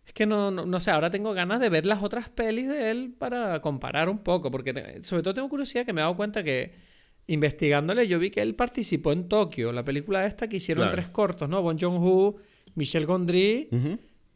[0.04, 3.14] Es que no, no, sé, ahora tengo ganas de ver las otras pelis de él
[3.18, 6.74] para comparar un poco, porque sobre todo tengo curiosidad que me he dado cuenta que
[7.28, 11.48] investigándole yo vi que él participó en Tokio, la película esta que hicieron tres cortos,
[11.48, 11.62] ¿no?
[11.62, 12.36] Bon Joon-ho,
[12.74, 13.70] Michel Gondry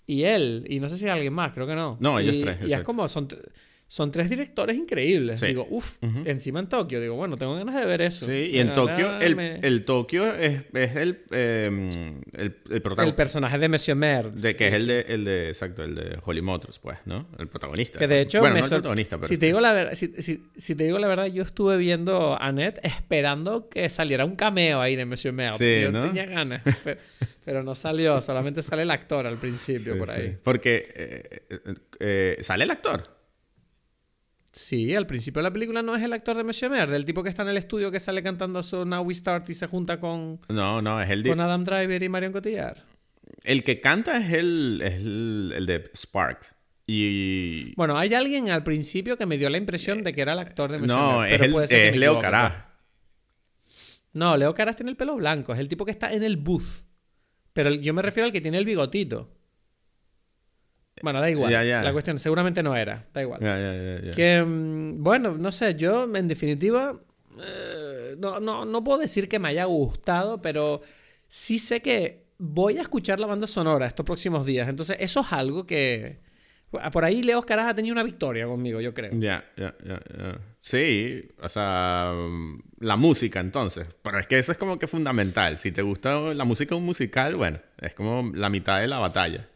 [0.09, 1.99] y él, y no sé si hay alguien más, creo que no.
[2.01, 2.67] No, ellos tres.
[2.67, 3.29] Y es como, son,
[3.91, 5.41] son tres directores increíles.
[5.41, 7.01] Digo, uff, encima en Tokio.
[7.01, 8.27] Digo, bueno, tengo ganas de ver eso.
[8.27, 13.05] Sí, y en Tokio, el, el, Tokio es, es el, eh, el, el, protagonista.
[13.05, 14.31] El personaje de Monsieur Mer.
[14.31, 17.29] De, que es el de, el de, exacto, el de Holly Motors, pues, ¿no?
[17.39, 17.99] El protagonista.
[17.99, 20.75] Que de hecho, bueno, no el protagonista, pero si, te digo la si, si, si,
[20.75, 24.97] te digo la verdad, yo estuve viendo a Annette esperando que saliera un cameo ahí
[24.97, 25.53] de Monsieur Mer.
[25.53, 26.63] Sí, yo tenía ganas.
[27.45, 30.37] Pero, no salió, solamente sale el actor al principio por ahí.
[30.43, 33.18] Porque eh, eh, eh, sale el actor.
[34.53, 37.23] Sí, al principio de la película no es el actor de Monsieur Mer, del tipo
[37.23, 40.01] que está en el estudio que sale cantando su Now We Start y se junta
[40.01, 40.41] con.
[40.49, 41.31] No, no, es el de.
[41.31, 42.79] Con Adam Driver y Marion Cotillard.
[43.45, 46.55] El que canta es el, es el, de Sparks.
[46.87, 47.75] Y.
[47.75, 50.73] Bueno, hay alguien al principio que me dio la impresión de que era el actor
[50.73, 51.43] de Monsieur no, Mer.
[51.43, 52.55] Es, es Leo Caras.
[54.15, 56.87] No, Leo Caras tiene el pelo blanco, es el tipo que está en el booth.
[57.53, 59.38] Pero yo me refiero al que tiene el bigotito.
[61.03, 61.53] Bueno, da igual.
[61.53, 63.07] La cuestión seguramente no era.
[63.13, 63.41] Da igual.
[63.41, 64.11] Ya.
[64.13, 67.01] Que, mm, bueno, no sé, yo en definitiva
[67.43, 70.83] eh, no, no, no puedo decir que me haya gustado, pero
[71.27, 74.69] sí sé que voy a escuchar la banda sonora estos próximos días.
[74.69, 76.27] Entonces, eso es algo que...
[76.93, 79.11] Por ahí Leo Caras ha tenido una victoria conmigo, yo creo.
[79.15, 80.03] Ya, ya, ya.
[80.59, 82.13] Sí, o sea,
[82.79, 83.87] la música entonces.
[84.03, 85.57] Pero es que eso es como que fundamental.
[85.57, 89.49] Si te gusta la música un musical, bueno, es como la mitad de la batalla.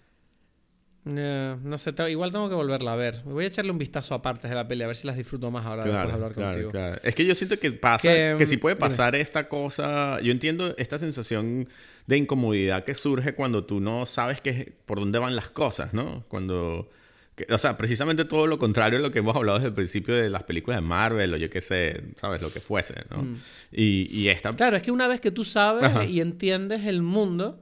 [1.04, 3.22] Eh, no sé, igual tengo que volverla a ver.
[3.24, 5.50] Voy a echarle un vistazo a partes de la peli, a ver si las disfruto
[5.50, 6.70] más ahora después de hablar claro, contigo.
[6.70, 7.00] claro.
[7.02, 10.20] Es que yo siento que pasa, Que, que, si puede pasar esta cosa.
[10.20, 11.68] Yo entiendo esta sensación
[12.06, 16.24] de incomodidad que surge cuando tú no sabes que, por dónde van las cosas, ¿no?
[16.28, 16.88] Cuando.
[17.34, 20.14] que- o sea, precisamente todo lo contrario a lo que hemos hablado desde el principio
[20.14, 22.42] de las películas de Marvel o yo qué sé, ¿sabes?
[22.42, 23.26] Lo que fuese, ¿no?
[23.72, 24.52] Y, y esta.
[24.52, 24.56] Mm.
[24.56, 26.04] Claro, es que una vez que tú sabes Ajá.
[26.04, 27.60] y entiendes el mundo,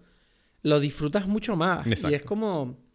[0.63, 1.87] lo disfrutas mucho más.
[1.87, 2.17] Y Exacto.
[2.17, 2.90] es como...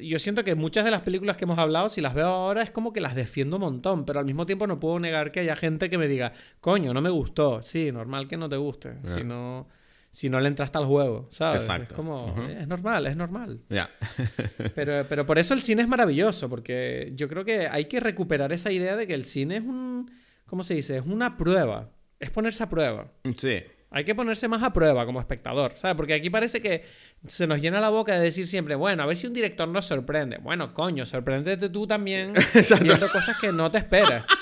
[0.00, 2.70] Yo siento que muchas de las películas que hemos hablado, si las veo ahora, es
[2.70, 5.56] como que las defiendo un montón, pero al mismo tiempo no puedo negar que haya
[5.56, 7.62] gente que me diga, coño, no me gustó.
[7.62, 9.68] Sí, normal que no te guste, si, no,
[10.10, 11.62] si no le entraste al juego, ¿sabes?
[11.62, 11.94] Exacto.
[11.94, 13.60] Es como, es normal, es normal.
[13.68, 13.90] Ya.
[14.74, 18.52] Pero, pero por eso el cine es maravilloso, porque yo creo que hay que recuperar
[18.52, 20.10] esa idea de que el cine es un,
[20.46, 20.98] ¿cómo se dice?
[20.98, 21.90] Es una prueba,
[22.20, 23.12] es ponerse a prueba.
[23.36, 23.62] sí.
[23.90, 25.96] Hay que ponerse más a prueba como espectador, ¿sabes?
[25.96, 26.84] Porque aquí parece que
[27.28, 29.86] se nos llena la boca de decir siempre, bueno, a ver si un director nos
[29.86, 30.38] sorprende.
[30.38, 32.84] Bueno, coño, sorpréndete tú también Exacto.
[32.84, 34.24] viendo cosas que no te esperas.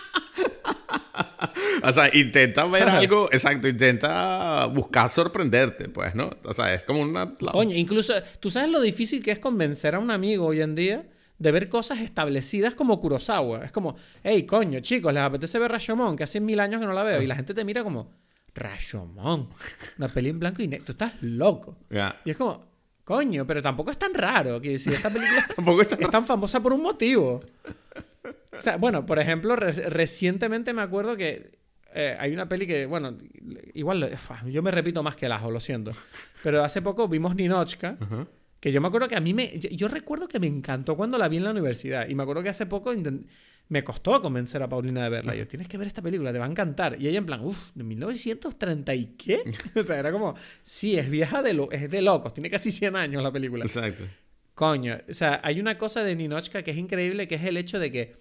[1.84, 2.94] O sea, intenta ver ¿Sabes?
[2.94, 6.30] algo, exacto, intenta buscar sorprenderte, pues, ¿no?
[6.44, 7.28] O sea, es como una...
[7.32, 11.04] Coño, incluso, ¿tú sabes lo difícil que es convencer a un amigo hoy en día
[11.38, 13.64] de ver cosas establecidas como Kurosawa?
[13.64, 16.92] Es como, hey, coño, chicos, les apetece ver Rashomon, que hace mil años que no
[16.92, 17.20] la veo.
[17.20, 18.12] Y la gente te mira como,
[18.54, 19.48] Rashomon,
[19.98, 21.76] una peli en blanco y negro, tú estás loco.
[21.90, 22.20] Ya.
[22.24, 22.64] Y es como,
[23.04, 24.60] coño, pero tampoco es tan raro.
[24.60, 27.42] Que si esta película Tampoco es tan famosa por un motivo.
[28.56, 31.50] O sea, bueno, por ejemplo, re- recientemente me acuerdo que
[31.94, 33.16] eh, hay una peli que, bueno,
[33.74, 35.92] igual yo me repito más que el ajo, lo siento.
[36.42, 37.96] Pero hace poco vimos Ninochka,
[38.60, 39.58] que yo me acuerdo que a mí me.
[39.58, 42.08] Yo, yo recuerdo que me encantó cuando la vi en la universidad.
[42.08, 42.92] Y me acuerdo que hace poco
[43.72, 45.34] me costó convencer a Paulina de verla.
[45.34, 46.96] Yo, tienes que ver esta película, te va a encantar.
[47.00, 49.42] Y ella en plan, uff, ¿de 1930 y qué?
[49.74, 52.96] o sea, era como, sí, es vieja de, lo, es de locos, tiene casi 100
[52.96, 53.64] años la película.
[53.64, 54.04] Exacto.
[54.54, 57.78] Coño, o sea, hay una cosa de Ninochka que es increíble, que es el hecho
[57.78, 58.14] de que,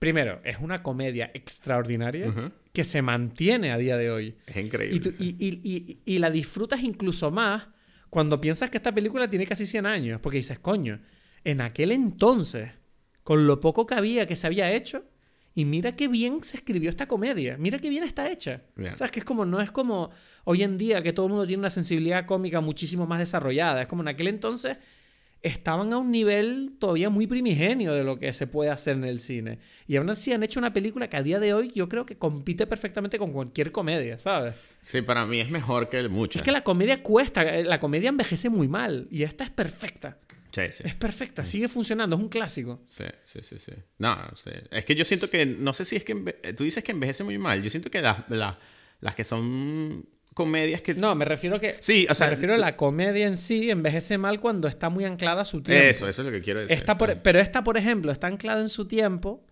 [0.00, 4.34] primero, es una comedia extraordinaria que se mantiene a día de hoy.
[4.46, 4.96] Es increíble.
[4.96, 7.68] Y, tú- y- y- y- y la disfrutas incluso más
[8.10, 11.00] cuando piensas que esta película tiene casi 100 años, porque dices, coño,
[11.44, 12.70] en aquel entonces,
[13.22, 15.04] con lo poco que había que se había hecho,
[15.54, 18.62] y mira qué bien se escribió esta comedia, mira qué bien está hecha.
[18.76, 18.96] Ya.
[18.96, 19.10] ¿Sabes?
[19.10, 20.10] Que es como, no es como
[20.44, 23.88] hoy en día que todo el mundo tiene una sensibilidad cómica muchísimo más desarrollada, es
[23.88, 24.78] como en aquel entonces
[25.42, 29.18] estaban a un nivel todavía muy primigenio de lo que se puede hacer en el
[29.18, 29.58] cine.
[29.86, 32.16] Y aún así han hecho una película que a día de hoy yo creo que
[32.16, 34.54] compite perfectamente con cualquier comedia, ¿sabes?
[34.80, 36.36] Sí, para mí es mejor que muchas.
[36.36, 40.18] Es que la comedia cuesta, eh, la comedia envejece muy mal y esta es perfecta.
[40.52, 40.82] Sí, sí.
[40.86, 42.82] Es perfecta, sigue funcionando, es un clásico.
[42.86, 43.72] Sí, sí, sí, sí.
[43.98, 44.50] No, sí.
[44.70, 46.14] Es que yo siento que, no sé si es que,
[46.56, 47.62] tú dices que envejece muy mal.
[47.62, 48.56] Yo siento que las, las,
[49.00, 50.94] las que son comedias que...
[50.94, 52.26] No, me refiero que Sí, o sea...
[52.26, 55.62] me refiero a la comedia en sí envejece mal cuando está muy anclada a su
[55.62, 55.84] tiempo.
[55.84, 56.78] Eso, eso es lo que quiero decir.
[56.78, 56.94] Sí.
[56.98, 59.44] por- pero esta, por ejemplo, está anclada en su tiempo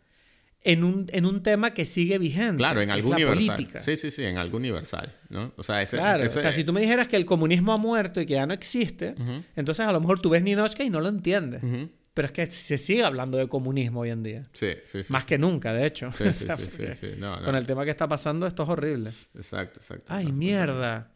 [0.63, 2.59] en un, en un tema que sigue vigente.
[2.59, 3.57] Claro, en algo universal.
[3.57, 3.81] política.
[3.81, 5.53] Sí, sí, sí, en algo universal, ¿no?
[5.57, 5.97] O sea, ese...
[5.97, 8.35] Claro, ese- o sea, si tú me dijeras que el comunismo ha muerto y que
[8.35, 9.15] ya no existe,
[9.57, 11.63] entonces a lo mejor tú ves Ninochka y no lo entiendes.
[12.13, 14.43] Pero es que se sigue hablando de comunismo hoy en día.
[14.53, 15.12] Sí, sí, sí.
[15.12, 16.11] Más que nunca, de hecho.
[16.12, 17.07] Sí, O sí, sea, sí, sí, porque sí.
[17.19, 17.45] No, no.
[17.45, 19.11] Con el tema que está pasando, esto es horrible.
[19.37, 20.12] Exacto, exacto.
[20.12, 21.12] Ay, mierda.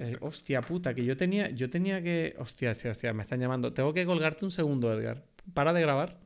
[0.00, 2.34] Eh, hostia puta, que yo tenía, yo tenía que.
[2.38, 3.72] Hostia, hostia, hostia, me están llamando.
[3.74, 5.22] Tengo que colgarte un segundo, Edgar.
[5.54, 6.18] Para de grabar,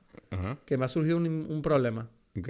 [0.64, 2.08] que me ha surgido un, un problema.
[2.38, 2.48] Ok.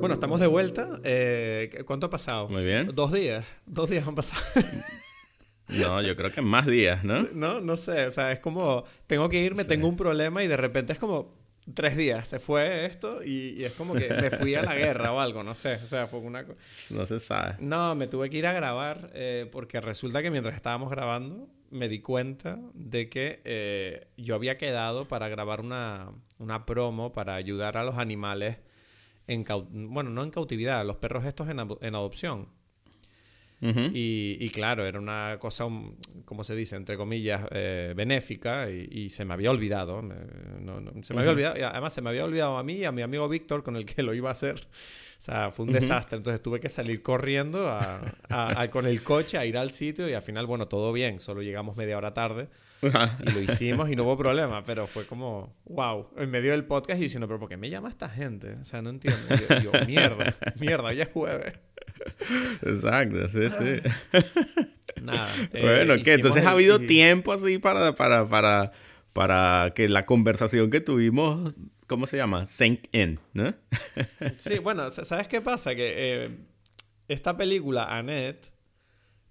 [0.00, 1.00] Bueno, estamos de vuelta.
[1.04, 2.48] Eh, ¿Cuánto ha pasado?
[2.48, 2.90] Muy bien.
[2.92, 3.46] Dos días.
[3.66, 4.42] Dos días han pasado.
[5.68, 7.22] No, yo creo que más días, ¿no?
[7.32, 8.04] no, no sé.
[8.06, 8.84] O sea, es como.
[9.06, 11.41] Tengo que irme, tengo un problema y de repente es como.
[11.74, 12.28] Tres días.
[12.28, 15.42] Se fue esto y, y es como que me fui a la guerra o algo.
[15.42, 15.74] No sé.
[15.76, 16.58] O sea, fue una cosa.
[16.90, 17.56] No se sabe.
[17.60, 21.88] No, me tuve que ir a grabar eh, porque resulta que mientras estábamos grabando me
[21.88, 27.76] di cuenta de que eh, yo había quedado para grabar una, una promo para ayudar
[27.76, 28.58] a los animales
[29.26, 32.48] en bueno, no en cautividad, los perros estos en, en adopción.
[33.62, 35.66] Y, y, claro, era una cosa,
[36.24, 40.02] como se dice, entre comillas, eh, benéfica y, se me había olvidado.
[41.02, 43.02] se me había olvidado, y además se me había olvidado a mí y a mi
[43.02, 44.56] amigo Víctor con el que lo iba a hacer.
[45.22, 46.16] O sea, fue un desastre.
[46.16, 50.22] Entonces tuve que salir corriendo a, con el coche a ir al sitio y al
[50.22, 51.20] final, bueno, todo bien.
[51.20, 52.48] Solo llegamos media hora tarde.
[52.82, 56.98] Y lo hicimos y no hubo problema, pero fue como, wow, en medio del podcast
[56.98, 58.54] y diciendo, pero ¿por qué me llama esta gente?
[58.54, 59.20] O sea, no entiendo.
[59.62, 61.54] yo, mierda, mierda, ya es jueves.
[62.62, 63.90] Exacto, sí, sí.
[65.02, 65.28] Nada.
[65.52, 66.14] bueno, eh, ¿qué?
[66.14, 68.72] Entonces ha habido tiempo así para, para, para,
[69.12, 71.54] para que la conversación que tuvimos
[71.92, 72.46] ¿cómo se llama?
[72.46, 73.54] Sink in, ¿no?
[74.38, 75.74] sí, bueno, ¿sabes qué pasa?
[75.74, 75.92] Que
[76.24, 76.38] eh,
[77.06, 78.50] esta película, Annette,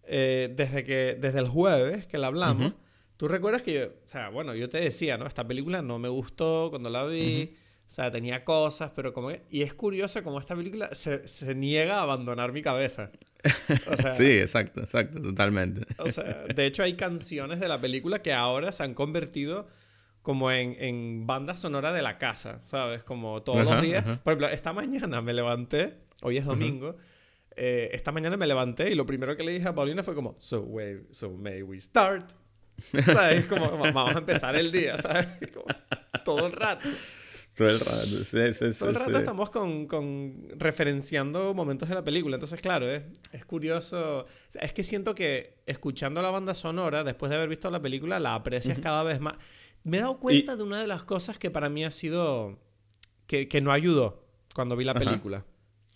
[0.03, 2.73] eh, desde, que, desde el jueves que la hablamos,
[3.17, 5.25] tú recuerdas que yo, o sea, bueno, yo te decía, ¿no?
[5.25, 7.55] Esta película no me gustó cuando la vi.
[7.91, 9.31] O sea, tenía cosas, pero como...
[9.49, 13.11] Y es curioso cómo esta película se, se niega a abandonar mi cabeza.
[14.15, 15.81] sí, exacto, exacto, totalmente.
[15.97, 19.67] O sea, de hecho hay canciones de la película que ahora se han convertido
[20.21, 23.03] como en, en banda sonora de la casa, ¿sabes?
[23.03, 24.05] Como todos los días.
[24.23, 26.95] Por ejemplo, esta mañana me levanté, hoy es domingo,
[27.57, 30.37] eh, esta mañana me levanté y lo primero que le dije a Paulina fue como,
[30.39, 30.65] so,
[31.09, 32.31] so may we start.
[33.05, 33.47] ¿Sabes?
[33.47, 35.27] Como, vamos a empezar el día, ¿sabes?
[36.23, 36.87] todo el rato.
[37.55, 38.79] Todo el rato, sí, sí, sí.
[38.79, 42.37] Todo el rato estamos con, con, referenciando momentos de la película.
[42.37, 44.25] Entonces, claro, es, es curioso.
[44.53, 48.35] Es que siento que escuchando la banda sonora, después de haber visto la película, la
[48.35, 49.35] aprecias cada vez más.
[49.83, 52.59] Me he dado cuenta de una de las cosas que para mí ha sido.
[53.27, 55.45] que, que no ayudó cuando vi la película.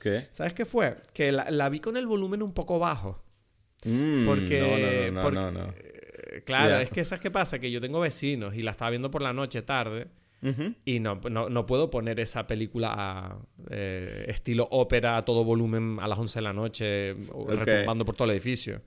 [0.02, 0.28] ¿Qué?
[0.32, 0.98] ¿Sabes qué fue?
[1.14, 3.24] Que la, la vi con el volumen un poco bajo.
[3.86, 5.10] Mm, porque.
[5.14, 7.60] No, no, no, no, eh, Claro, es que ¿sabes qué pasa?
[7.60, 10.08] Que yo tengo vecinos y la estaba viendo por la noche tarde.
[10.86, 13.40] Y no, no, no, puedo poner esa película a,
[13.72, 17.58] eh, estilo ópera a todo volumen a las 11 de la noche, okay.
[17.58, 18.82] retumbando por todo el edificio.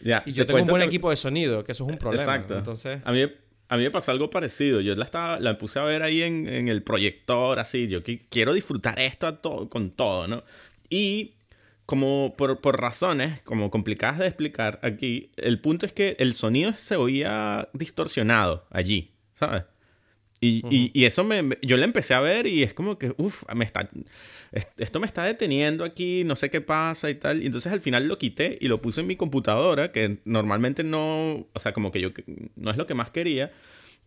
[0.00, 2.22] y yo tengo un buen equipo de sonido, que eso es un problema.
[2.22, 2.56] Exacto.
[2.56, 3.00] Entonces...
[3.04, 3.26] A mí
[3.70, 4.80] a mí me pasó algo parecido.
[4.80, 7.86] Yo la, estaba, la puse a ver ahí en, en el proyector, así.
[7.86, 10.42] Yo quiero disfrutar esto a con todo, ¿no?
[10.88, 11.36] Y
[11.86, 16.72] como por, por, razones como complicadas de explicar aquí, el punto es que el sonido
[16.72, 19.64] se oía distorsionado allí, ¿sabes?
[20.42, 23.44] Y, y, y, eso me, yo la empecé a ver y es como que, uff,
[23.54, 23.90] me está,
[24.78, 27.42] esto me está deteniendo aquí, no sé qué pasa y tal.
[27.42, 31.46] Y entonces al final lo quité y lo puse en mi computadora, que normalmente no,
[31.52, 32.10] o sea, como que yo
[32.56, 33.52] no es lo que más quería,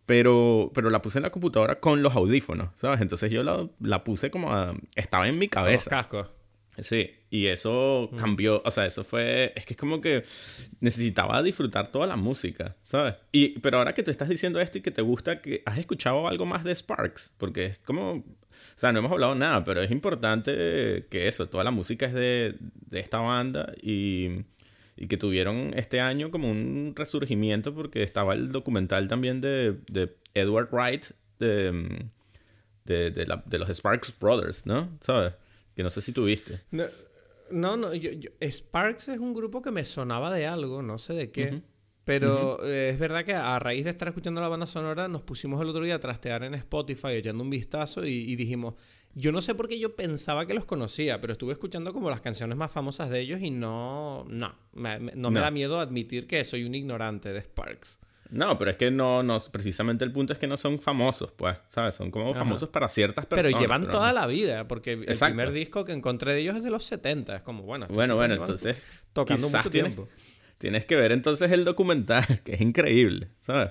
[0.06, 3.00] pero, pero la puse en la computadora con los audífonos, ¿sabes?
[3.00, 4.50] Entonces yo la, la puse como,
[4.96, 5.88] estaba en mi cabeza.
[5.88, 6.30] Los cascos.
[6.78, 8.16] Sí, y eso mm.
[8.16, 10.24] cambió, o sea, eso fue, es que es como que
[10.80, 13.14] necesitaba disfrutar toda la música, ¿sabes?
[13.30, 16.26] Y, pero ahora que tú estás diciendo esto y que te gusta, que has escuchado
[16.26, 18.24] algo más de Sparks, porque es como, o
[18.74, 22.56] sea, no hemos hablado nada, pero es importante que eso, toda la música es de,
[22.60, 24.44] de esta banda y,
[24.96, 30.16] y, que tuvieron este año como un resurgimiento porque estaba el documental también de, de
[30.34, 31.06] Edward Wright
[31.38, 32.08] de,
[32.84, 34.88] de, de, la, de los Sparks Brothers, ¿no?
[35.00, 35.34] ¿Sabes?
[35.74, 36.60] Que no sé si tuviste.
[36.70, 36.84] No,
[37.50, 38.10] no, no yo,
[38.40, 41.62] Sparks es un grupo que me sonaba de algo, no sé de qué.
[42.04, 45.60] Pero eh, es verdad que a raíz de estar escuchando la banda sonora, nos pusimos
[45.62, 48.74] el otro día a trastear en Spotify, echando un vistazo y, dijimos,
[49.14, 52.20] yo no sé por qué yo pensaba que los conocía, pero estuve escuchando como las
[52.20, 56.44] canciones más famosas de ellos y no, no, me, no, me da miedo admitir que
[56.44, 58.00] soy un ignorante de Sparks.
[58.34, 61.56] No, pero es que no, no, precisamente el punto es que no son famosos, pues,
[61.68, 61.94] ¿sabes?
[61.94, 63.52] Son como famosos para ciertas personas.
[63.52, 66.70] Pero llevan toda la vida, porque el primer disco que encontré de ellos es de
[66.70, 67.86] los 70, es como, bueno.
[67.90, 68.76] Bueno, bueno, entonces...
[69.12, 70.08] Tocando mucho tiempo.
[70.58, 73.70] Tienes que ver entonces el documental, que es increíble, ¿sabes?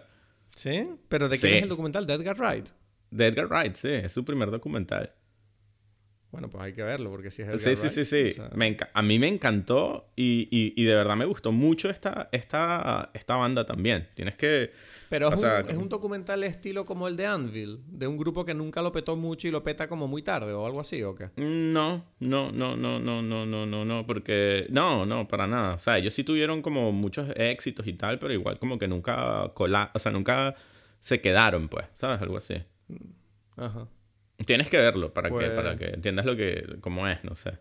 [0.56, 0.88] ¿Sí?
[1.10, 2.08] ¿Pero de quién es el documental?
[2.08, 2.70] ¿De Edgar Wright?
[3.12, 5.12] De Edgar Wright, sí, es su primer documental.
[6.34, 8.42] Bueno, pues hay que verlo, porque si es Edgar Sí, sí, sí, sí.
[8.94, 13.68] a mí me encantó y, y, de verdad me gustó mucho esta, esta, esta banda
[13.68, 14.10] también.
[14.16, 14.72] Tienes que
[15.10, 18.92] pero es, un, documental estilo como el de Anvil, de un grupo que nunca lo
[18.92, 21.30] petó mucho y lo peta como muy tarde o algo así, ¿o qué?
[21.36, 25.76] No, no, no, no, no, no, no, no, no, porque no, no, para nada.
[25.76, 29.52] O sea, ellos sí tuvieron como muchos éxitos y tal, pero igual como que nunca
[29.54, 30.56] cola, o sea, nunca
[31.00, 32.20] se quedaron, pues, ¿sabes?
[32.20, 32.56] Algo así.
[33.56, 33.88] Ajá.
[34.46, 37.58] Tienes que verlo para que para que entiendas lo que cómo es, no sé.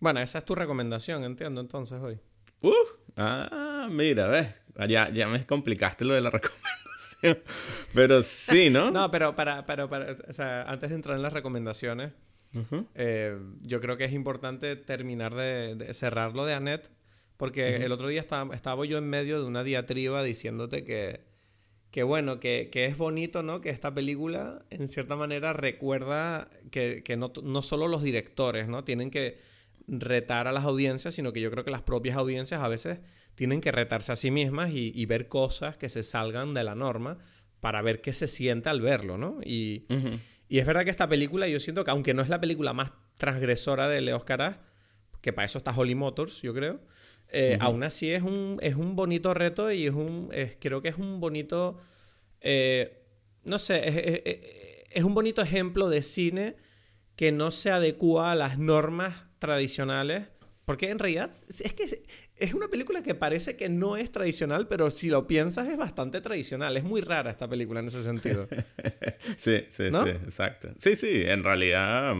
[0.00, 2.20] Bueno, esa es tu recomendación, entiendo entonces hoy.
[2.60, 2.72] Uh,
[3.16, 4.48] ah, mira, ves,
[4.88, 7.38] ya, ya me complicaste lo de la recomendación.
[7.94, 8.90] pero sí, ¿no?
[8.92, 12.12] no, pero para, para, o sea, antes de entrar en las recomendaciones,
[12.94, 16.90] eh, yo creo que es importante terminar de, cerrar lo de Annette,
[17.36, 21.24] porque el otro día estaba, estaba yo en medio de una diatriba diciéndote que,
[21.94, 23.60] que bueno, que, que, es bonito, ¿no?
[23.60, 28.82] Que esta película, en cierta manera, recuerda que, que no, no, solo los directores, ¿no?
[28.82, 29.38] Tienen que
[29.86, 32.98] retar a las audiencias, sino que yo creo que las propias audiencias a veces
[33.36, 37.18] tienen que retarse a sí mismas y, ver cosas que se salgan de la norma
[37.60, 39.38] para ver qué se siente al verlo, ¿no?
[39.44, 39.86] Y,
[40.48, 42.92] y, es verdad que esta película, yo siento que aunque no es la película más
[43.18, 44.56] transgresora de Leo Caras,
[45.20, 46.80] que para eso está Holly Motors, yo creo,
[47.34, 50.30] eh, aún así es un, es un bonito reto y es un,
[50.60, 51.78] creo que es un bonito,
[52.40, 53.02] eh,
[53.44, 54.22] no sé,
[54.90, 56.56] es un bonito ejemplo de cine
[57.16, 60.28] que no se adecua a las normas tradicionales.
[60.64, 62.04] Porque en realidad es que
[62.36, 66.22] es una película que parece que no es tradicional, pero si lo piensas es bastante
[66.22, 66.74] tradicional.
[66.78, 68.48] Es muy rara esta película en ese sentido.
[69.36, 70.68] sí, sí, sí, exacto.
[70.78, 72.14] Sí, sí, en realidad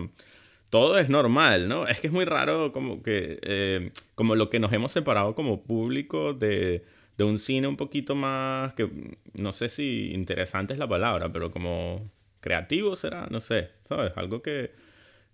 [0.71, 1.87] todo es normal, ¿no?
[1.87, 5.63] Es que es muy raro como que, eh, como lo que nos hemos separado como
[5.63, 6.85] público de,
[7.17, 8.91] de un cine un poquito más, que
[9.35, 12.11] no sé si interesante es la palabra, pero como
[12.41, 14.13] creativo será, no sé, ¿sabes?
[14.17, 14.73] Algo que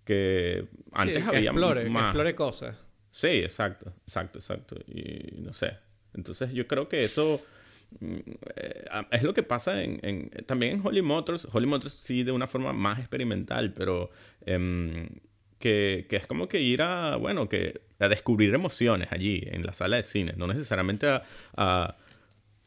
[0.05, 2.03] que antes había explore, más.
[2.03, 2.75] Que explore cosas.
[3.11, 4.75] Sí, exacto, exacto, exacto.
[4.87, 5.77] Y no sé.
[6.13, 7.41] Entonces yo creo que eso
[9.11, 11.47] es lo que pasa en, también en Holly Motors.
[11.51, 14.11] Holly Motors sí de una forma más experimental, pero
[14.45, 15.09] em,
[15.59, 19.73] que, que, es como que ir a, bueno, que a descubrir emociones allí en la
[19.73, 21.97] sala de cine, no necesariamente a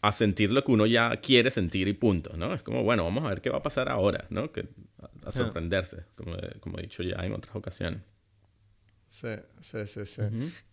[0.05, 2.53] a sentir lo que uno ya quiere sentir y punto, ¿no?
[2.53, 4.53] Es como, bueno, vamos a ver qué va a pasar ahora, ¿no?
[4.53, 4.69] Que,
[5.25, 8.03] a, sorprenderse, como, como, he dicho ya en otras ocasiones.
[9.09, 9.31] Sí,
[9.63, 10.23] sí, sí, sí.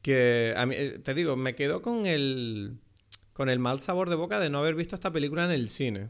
[0.02, 2.78] Que a mí, eh, te digo, me quedo con el,
[3.34, 6.10] con el mal sabor de boca de no haber visto esta película en el cine.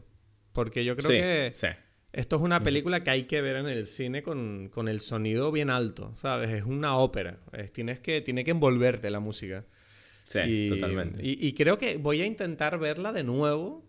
[0.52, 1.54] Porque yo creo que
[2.12, 5.50] esto es una película que hay que ver en el cine con, con el sonido
[5.50, 6.50] bien alto, ¿sabes?
[6.50, 7.38] Es una ópera.
[7.72, 9.64] tienes que, tiene que envolverte la música.
[10.26, 11.20] Sí, y, totalmente.
[11.22, 13.84] Y, creo que voy a intentar verla de nuevo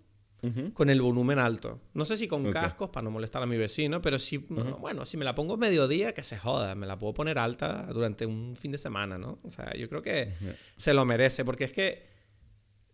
[0.73, 1.81] con el volumen alto.
[1.93, 5.15] No sé si con cascos para no molestar a mi vecino, pero si, bueno, si
[5.15, 8.73] me la pongo mediodía, que se joda, me la puedo poner alta durante un fin
[8.73, 9.37] de semana, ¿no?
[9.43, 10.33] O sea, yo creo que
[10.75, 12.12] se lo merece, porque es que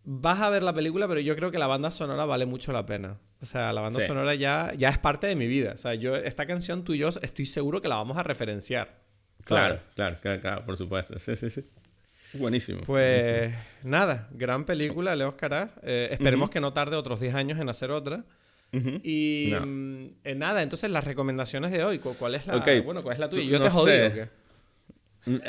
[0.03, 2.85] vas a ver la película, pero yo creo que la banda sonora vale mucho la
[2.85, 3.17] pena.
[3.41, 5.73] O sea, la banda sonora ya, ya es parte de mi vida.
[5.73, 8.99] O sea, yo, esta canción tú y yo estoy seguro que la vamos a referenciar.
[9.43, 11.17] Claro, claro, claro, por supuesto.
[11.19, 11.63] Sí, sí, sí.
[12.33, 12.81] Buenísimo.
[12.85, 13.53] Pues
[13.83, 15.71] nada, gran película, Leo Oscar.
[15.83, 18.23] Eh, esperemos que no tarde otros 10 años en hacer otra.
[18.71, 23.19] Y mm, eh, nada, entonces las recomendaciones de hoy, ¿cuál es la, bueno, ¿cuál es
[23.19, 23.43] la tuya?
[23.43, 24.29] Yo te jodí, ¿o qué?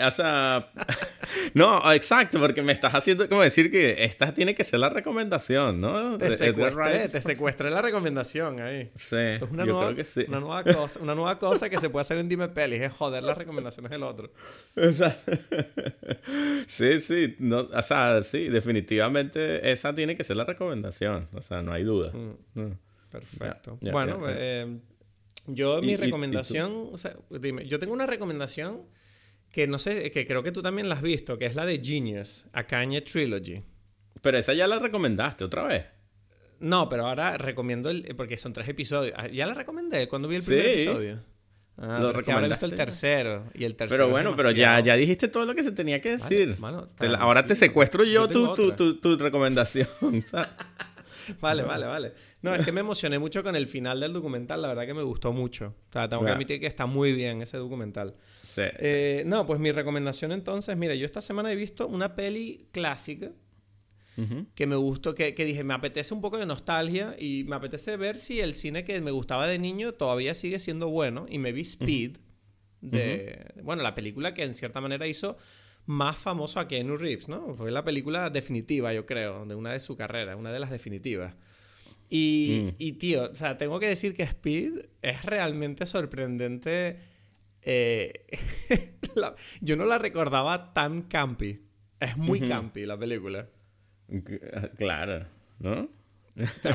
[0.06, 0.70] O sea,
[1.54, 5.80] no, exacto, porque me estás haciendo como decir que esta tiene que ser la recomendación,
[5.80, 6.18] ¿no?
[6.18, 8.90] Te secuestré, te secuestré la recomendación ahí.
[8.94, 10.24] Sí, es una yo nueva, creo que sí.
[10.28, 13.22] Una nueva, cosa, una nueva cosa que se puede hacer en Dime Pelis, es joder
[13.22, 14.30] las recomendaciones del otro.
[16.66, 21.62] sí, sí, no, o sea, sí, definitivamente esa tiene que ser la recomendación, o sea,
[21.62, 22.12] no hay duda.
[22.12, 22.72] Mm.
[23.10, 23.78] Perfecto.
[23.80, 24.78] bueno, eh,
[25.46, 28.82] yo mi recomendación, o sea, dime, yo tengo una recomendación
[29.50, 31.80] que no sé, que creo que tú también la has visto, que es la de
[31.82, 33.62] Genius, a Kanye Trilogy.
[34.20, 35.86] Pero esa ya la recomendaste otra vez.
[36.60, 38.14] No, pero ahora recomiendo el.
[38.16, 39.14] Porque son tres episodios.
[39.16, 41.22] Ah, ya la recomendé cuando vi el primer episodio.
[41.78, 43.44] Ah, lo ahora he visto el tercero.
[43.54, 44.04] Y el tercero.
[44.04, 46.56] Pero bueno, pero ya, ya dijiste todo lo que se tenía que decir.
[47.18, 49.88] ahora te secuestro yo, tu, tu, tu, recomendación.
[51.40, 52.12] vale, vale, vale.
[52.42, 54.60] No, es que me emocioné mucho con el final del documental.
[54.60, 55.74] La verdad que me gustó mucho.
[55.88, 58.14] O sea, tengo que admitir que está muy bien ese documental.
[58.56, 63.32] Eh, no, pues mi recomendación entonces, mira, yo esta semana he visto una peli clásica
[64.54, 68.18] que me gustó, que, dije, me apetece un poco de nostalgia y me apetece ver
[68.18, 71.24] si el cine que me gustaba de niño todavía sigue siendo bueno.
[71.28, 72.18] Y me vi Speed,
[72.82, 75.38] de, bueno, la película que en cierta manera hizo
[75.86, 77.54] más famoso a Keanu Reeves, ¿no?
[77.54, 81.34] Fue la película definitiva, yo creo, de una de su carrera, una de las definitivas.
[82.10, 82.74] Y, mm.
[82.78, 86.98] y tío, o sea, tengo que decir que Speed es realmente sorprendente
[87.62, 88.26] eh,
[89.60, 91.60] yo no la recordaba tan campi.
[91.98, 93.48] Es muy campi la película.
[94.78, 95.26] Claro,
[95.58, 95.88] ¿no?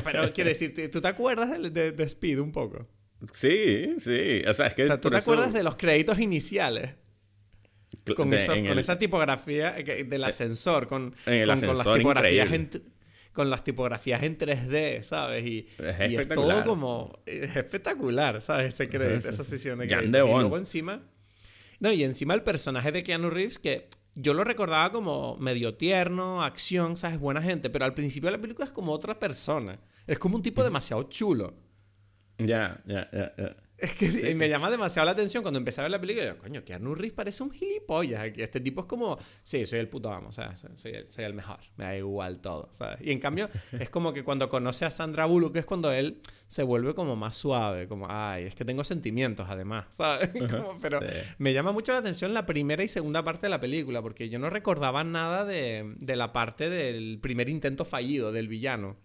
[0.04, 2.86] pero quiere decir, ¿tú te acuerdas de, de, Speed un poco?
[3.32, 4.42] Sí, sí.
[4.46, 4.86] O sea, es que.
[4.98, 6.94] ¿tú te acuerdas de los créditos iniciales?
[8.14, 12.48] Con, con esa tipografía del eh, ascensor, con, con, las tipografías
[13.36, 15.46] con las tipografías en 3D, ¿sabes?
[15.46, 17.20] Y es, y es todo como...
[17.26, 18.74] Es espectacular, ¿sabes?
[18.74, 20.08] Ese crédito, esa sesión de crédito.
[20.08, 21.02] Y luego encima...
[21.78, 26.42] No, y encima el personaje de Keanu Reeves que yo lo recordaba como medio tierno,
[26.42, 27.20] acción, ¿sabes?
[27.20, 29.78] Buena gente, pero al principio de la película es como otra persona.
[30.06, 31.54] Es como un tipo demasiado chulo.
[32.38, 36.00] Ya, ya, ya, Es que me llama demasiado la atención cuando empecé a ver la
[36.00, 36.26] película.
[36.26, 38.42] Yo, coño, Keanu Reeves parece un gilipollas aquí.
[38.42, 40.72] Este tipo es como, sí, soy el puto amo, o sea, soy,
[41.06, 41.58] soy, el mejor.
[41.76, 42.98] Me da igual todo, ¿sabes?
[43.02, 46.62] Y en cambio, es como que cuando conoce a Sandra Bullock es cuando él se
[46.62, 50.30] vuelve como más suave, como, ay, es que tengo sentimientos además, ¿sabes?
[50.80, 51.00] pero
[51.38, 54.38] me llama mucho la atención la primera y segunda parte de la película, porque yo
[54.38, 58.96] no recordaba nada de, de la parte del primer intento fallido del villano.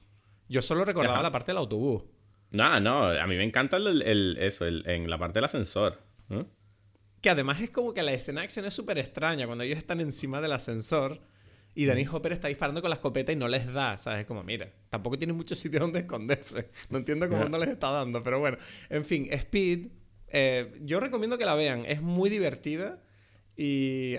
[0.48, 2.03] Yo solo recordaba la parte del autobús.
[2.51, 6.01] No, no, a mí me encanta el, eso, en la parte del ascensor.
[7.21, 10.01] Que además es como que la escena de acción es súper extraña cuando ellos están
[10.01, 11.21] encima del ascensor
[11.75, 14.25] y Danny Hopper está disparando con la escopeta y no les da, ¿sabes?
[14.25, 16.69] Como, mira, tampoco tiene mucho sitio donde esconderse.
[16.89, 18.57] No entiendo cómo no les está dando, pero bueno.
[18.89, 19.87] En fin, Speed,
[20.27, 21.85] eh, yo recomiendo que la vean.
[21.85, 23.01] Es muy divertida
[23.57, 24.15] y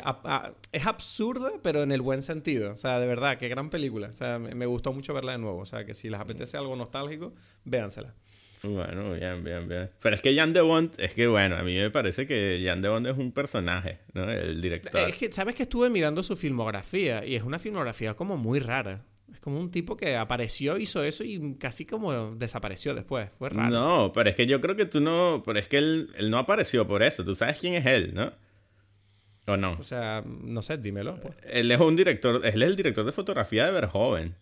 [0.73, 2.73] es absurda, pero en el buen sentido.
[2.73, 4.09] O sea, de verdad, qué gran película.
[4.09, 5.59] O sea, me, gustó mucho verla de nuevo.
[5.59, 7.35] O sea, que si les apetece algo nostálgico,
[7.65, 8.15] véansela.
[8.63, 9.91] Bueno, bien, bien, bien.
[10.01, 12.81] Pero es que Jan de Bond, es que bueno, a mí me parece que Jan
[12.81, 14.31] de Bond es un personaje, ¿no?
[14.31, 15.09] El director.
[15.09, 17.25] Es que, ¿sabes que estuve mirando su filmografía?
[17.25, 19.05] Y es una filmografía como muy rara.
[19.33, 23.31] Es como un tipo que apareció, hizo eso y casi como desapareció después.
[23.39, 23.71] Fue raro.
[23.71, 25.43] No, pero es que yo creo que tú no.
[25.45, 27.25] Pero es que él, él no apareció por eso.
[27.25, 28.33] Tú sabes quién es él, ¿no?
[29.47, 29.73] ¿O no?
[29.73, 31.19] O sea, no sé, dímelo.
[31.21, 31.35] Pues.
[31.51, 34.37] Él es un director, él es el director de fotografía de Verhoeven.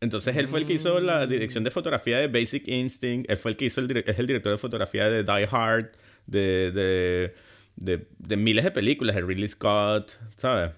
[0.00, 1.28] Entonces él fue el que hizo la mm.
[1.28, 4.52] dirección de fotografía de Basic Instinct, él fue el que hizo el, es el director
[4.52, 5.92] de fotografía de Die Hard,
[6.26, 7.32] de,
[7.76, 10.72] de, miles de películas, de Ridley Scott, ¿sabes?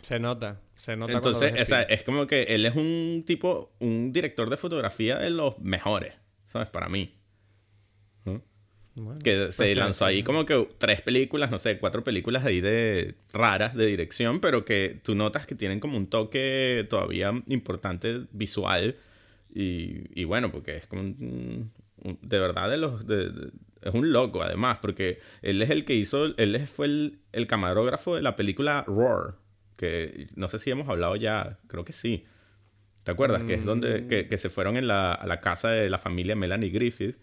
[0.00, 1.12] Se nota, se nota.
[1.12, 5.30] Entonces, o sea, es como que él es un tipo, un director de fotografía de
[5.30, 6.14] los mejores,
[6.46, 6.68] ¿sabes?
[6.68, 7.17] Para mí
[9.22, 13.14] que se pues lanzó ahí como que tres películas, no sé, cuatro películas ahí de
[13.32, 18.96] raras de dirección, pero que tú notas que tienen como un toque todavía importante visual.
[19.54, 21.72] Y, bueno, porque es como un,
[22.22, 23.04] de verdad de los
[23.82, 28.16] es un loco además, porque él es el que hizo, él fue el, el camarógrafo
[28.16, 29.36] de la película Roar,
[29.76, 32.24] que no sé si hemos hablado ya, creo que sí.
[33.04, 33.44] ¿Te acuerdas?
[33.44, 34.28] Que es donde que, mm.
[34.28, 37.16] que se fueron en la, a la casa de la familia Melanie Griffith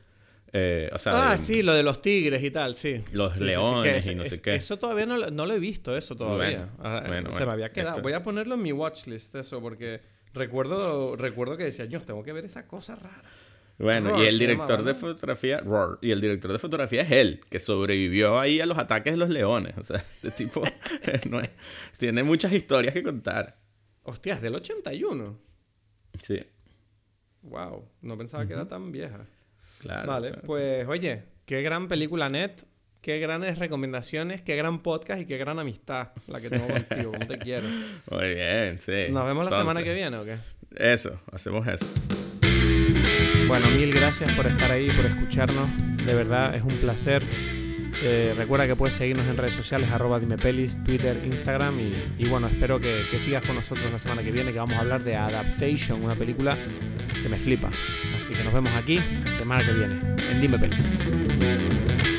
[0.53, 3.03] eh, ah, sí, lo de los tigres y tal, sí.
[3.11, 4.55] Los leones y no sé qué.
[4.55, 6.69] Eso todavía no, lo he visto, eso todavía.
[6.79, 8.01] Ah, se me había quedado.
[8.01, 10.01] Voy a ponerlo en mi watchlist, eso, porque
[10.33, 13.23] recuerdo, recuerdo que decía, yo tengo que ver esa cosa rara.
[13.77, 17.59] Bueno, y el director de fotografía, Roar, y el director de fotografía es él, que
[17.59, 19.77] sobrevivió ahí a los ataques de los leones.
[19.77, 20.63] O sea, este tipo
[21.97, 23.57] tiene muchas historias que contar.
[24.03, 25.37] Hostias, del 81.
[26.23, 26.39] Sí.
[27.41, 29.27] Wow, no pensaba que era tan vieja
[29.85, 32.63] vale, pues oye, qué gran película net,
[33.01, 37.11] qué grandes recomendaciones, qué gran podcast y qué gran amistad la que tengo contigo.
[37.11, 37.67] ¿Cómo te quiero?
[38.11, 39.11] Muy bien, sí.
[39.11, 40.37] ¿Nos vemos la semana que viene o qué?
[40.75, 41.85] Eso, hacemos eso.
[43.47, 45.69] Bueno, mil gracias por estar ahí, por escucharnos.
[46.05, 47.23] De verdad, es un placer.
[48.03, 51.75] Eh, recuerda que puedes seguirnos en redes sociales, arroba dimepelis, Twitter, Instagram
[52.17, 54.81] y, bueno, espero que, que, sigas con nosotros la semana que viene que vamos a
[54.81, 56.57] hablar de Adaptation, una película
[57.21, 57.69] que me flipa.
[58.15, 59.99] Así que nos vemos aquí la semana que viene
[60.31, 62.14] en Dime Pelis.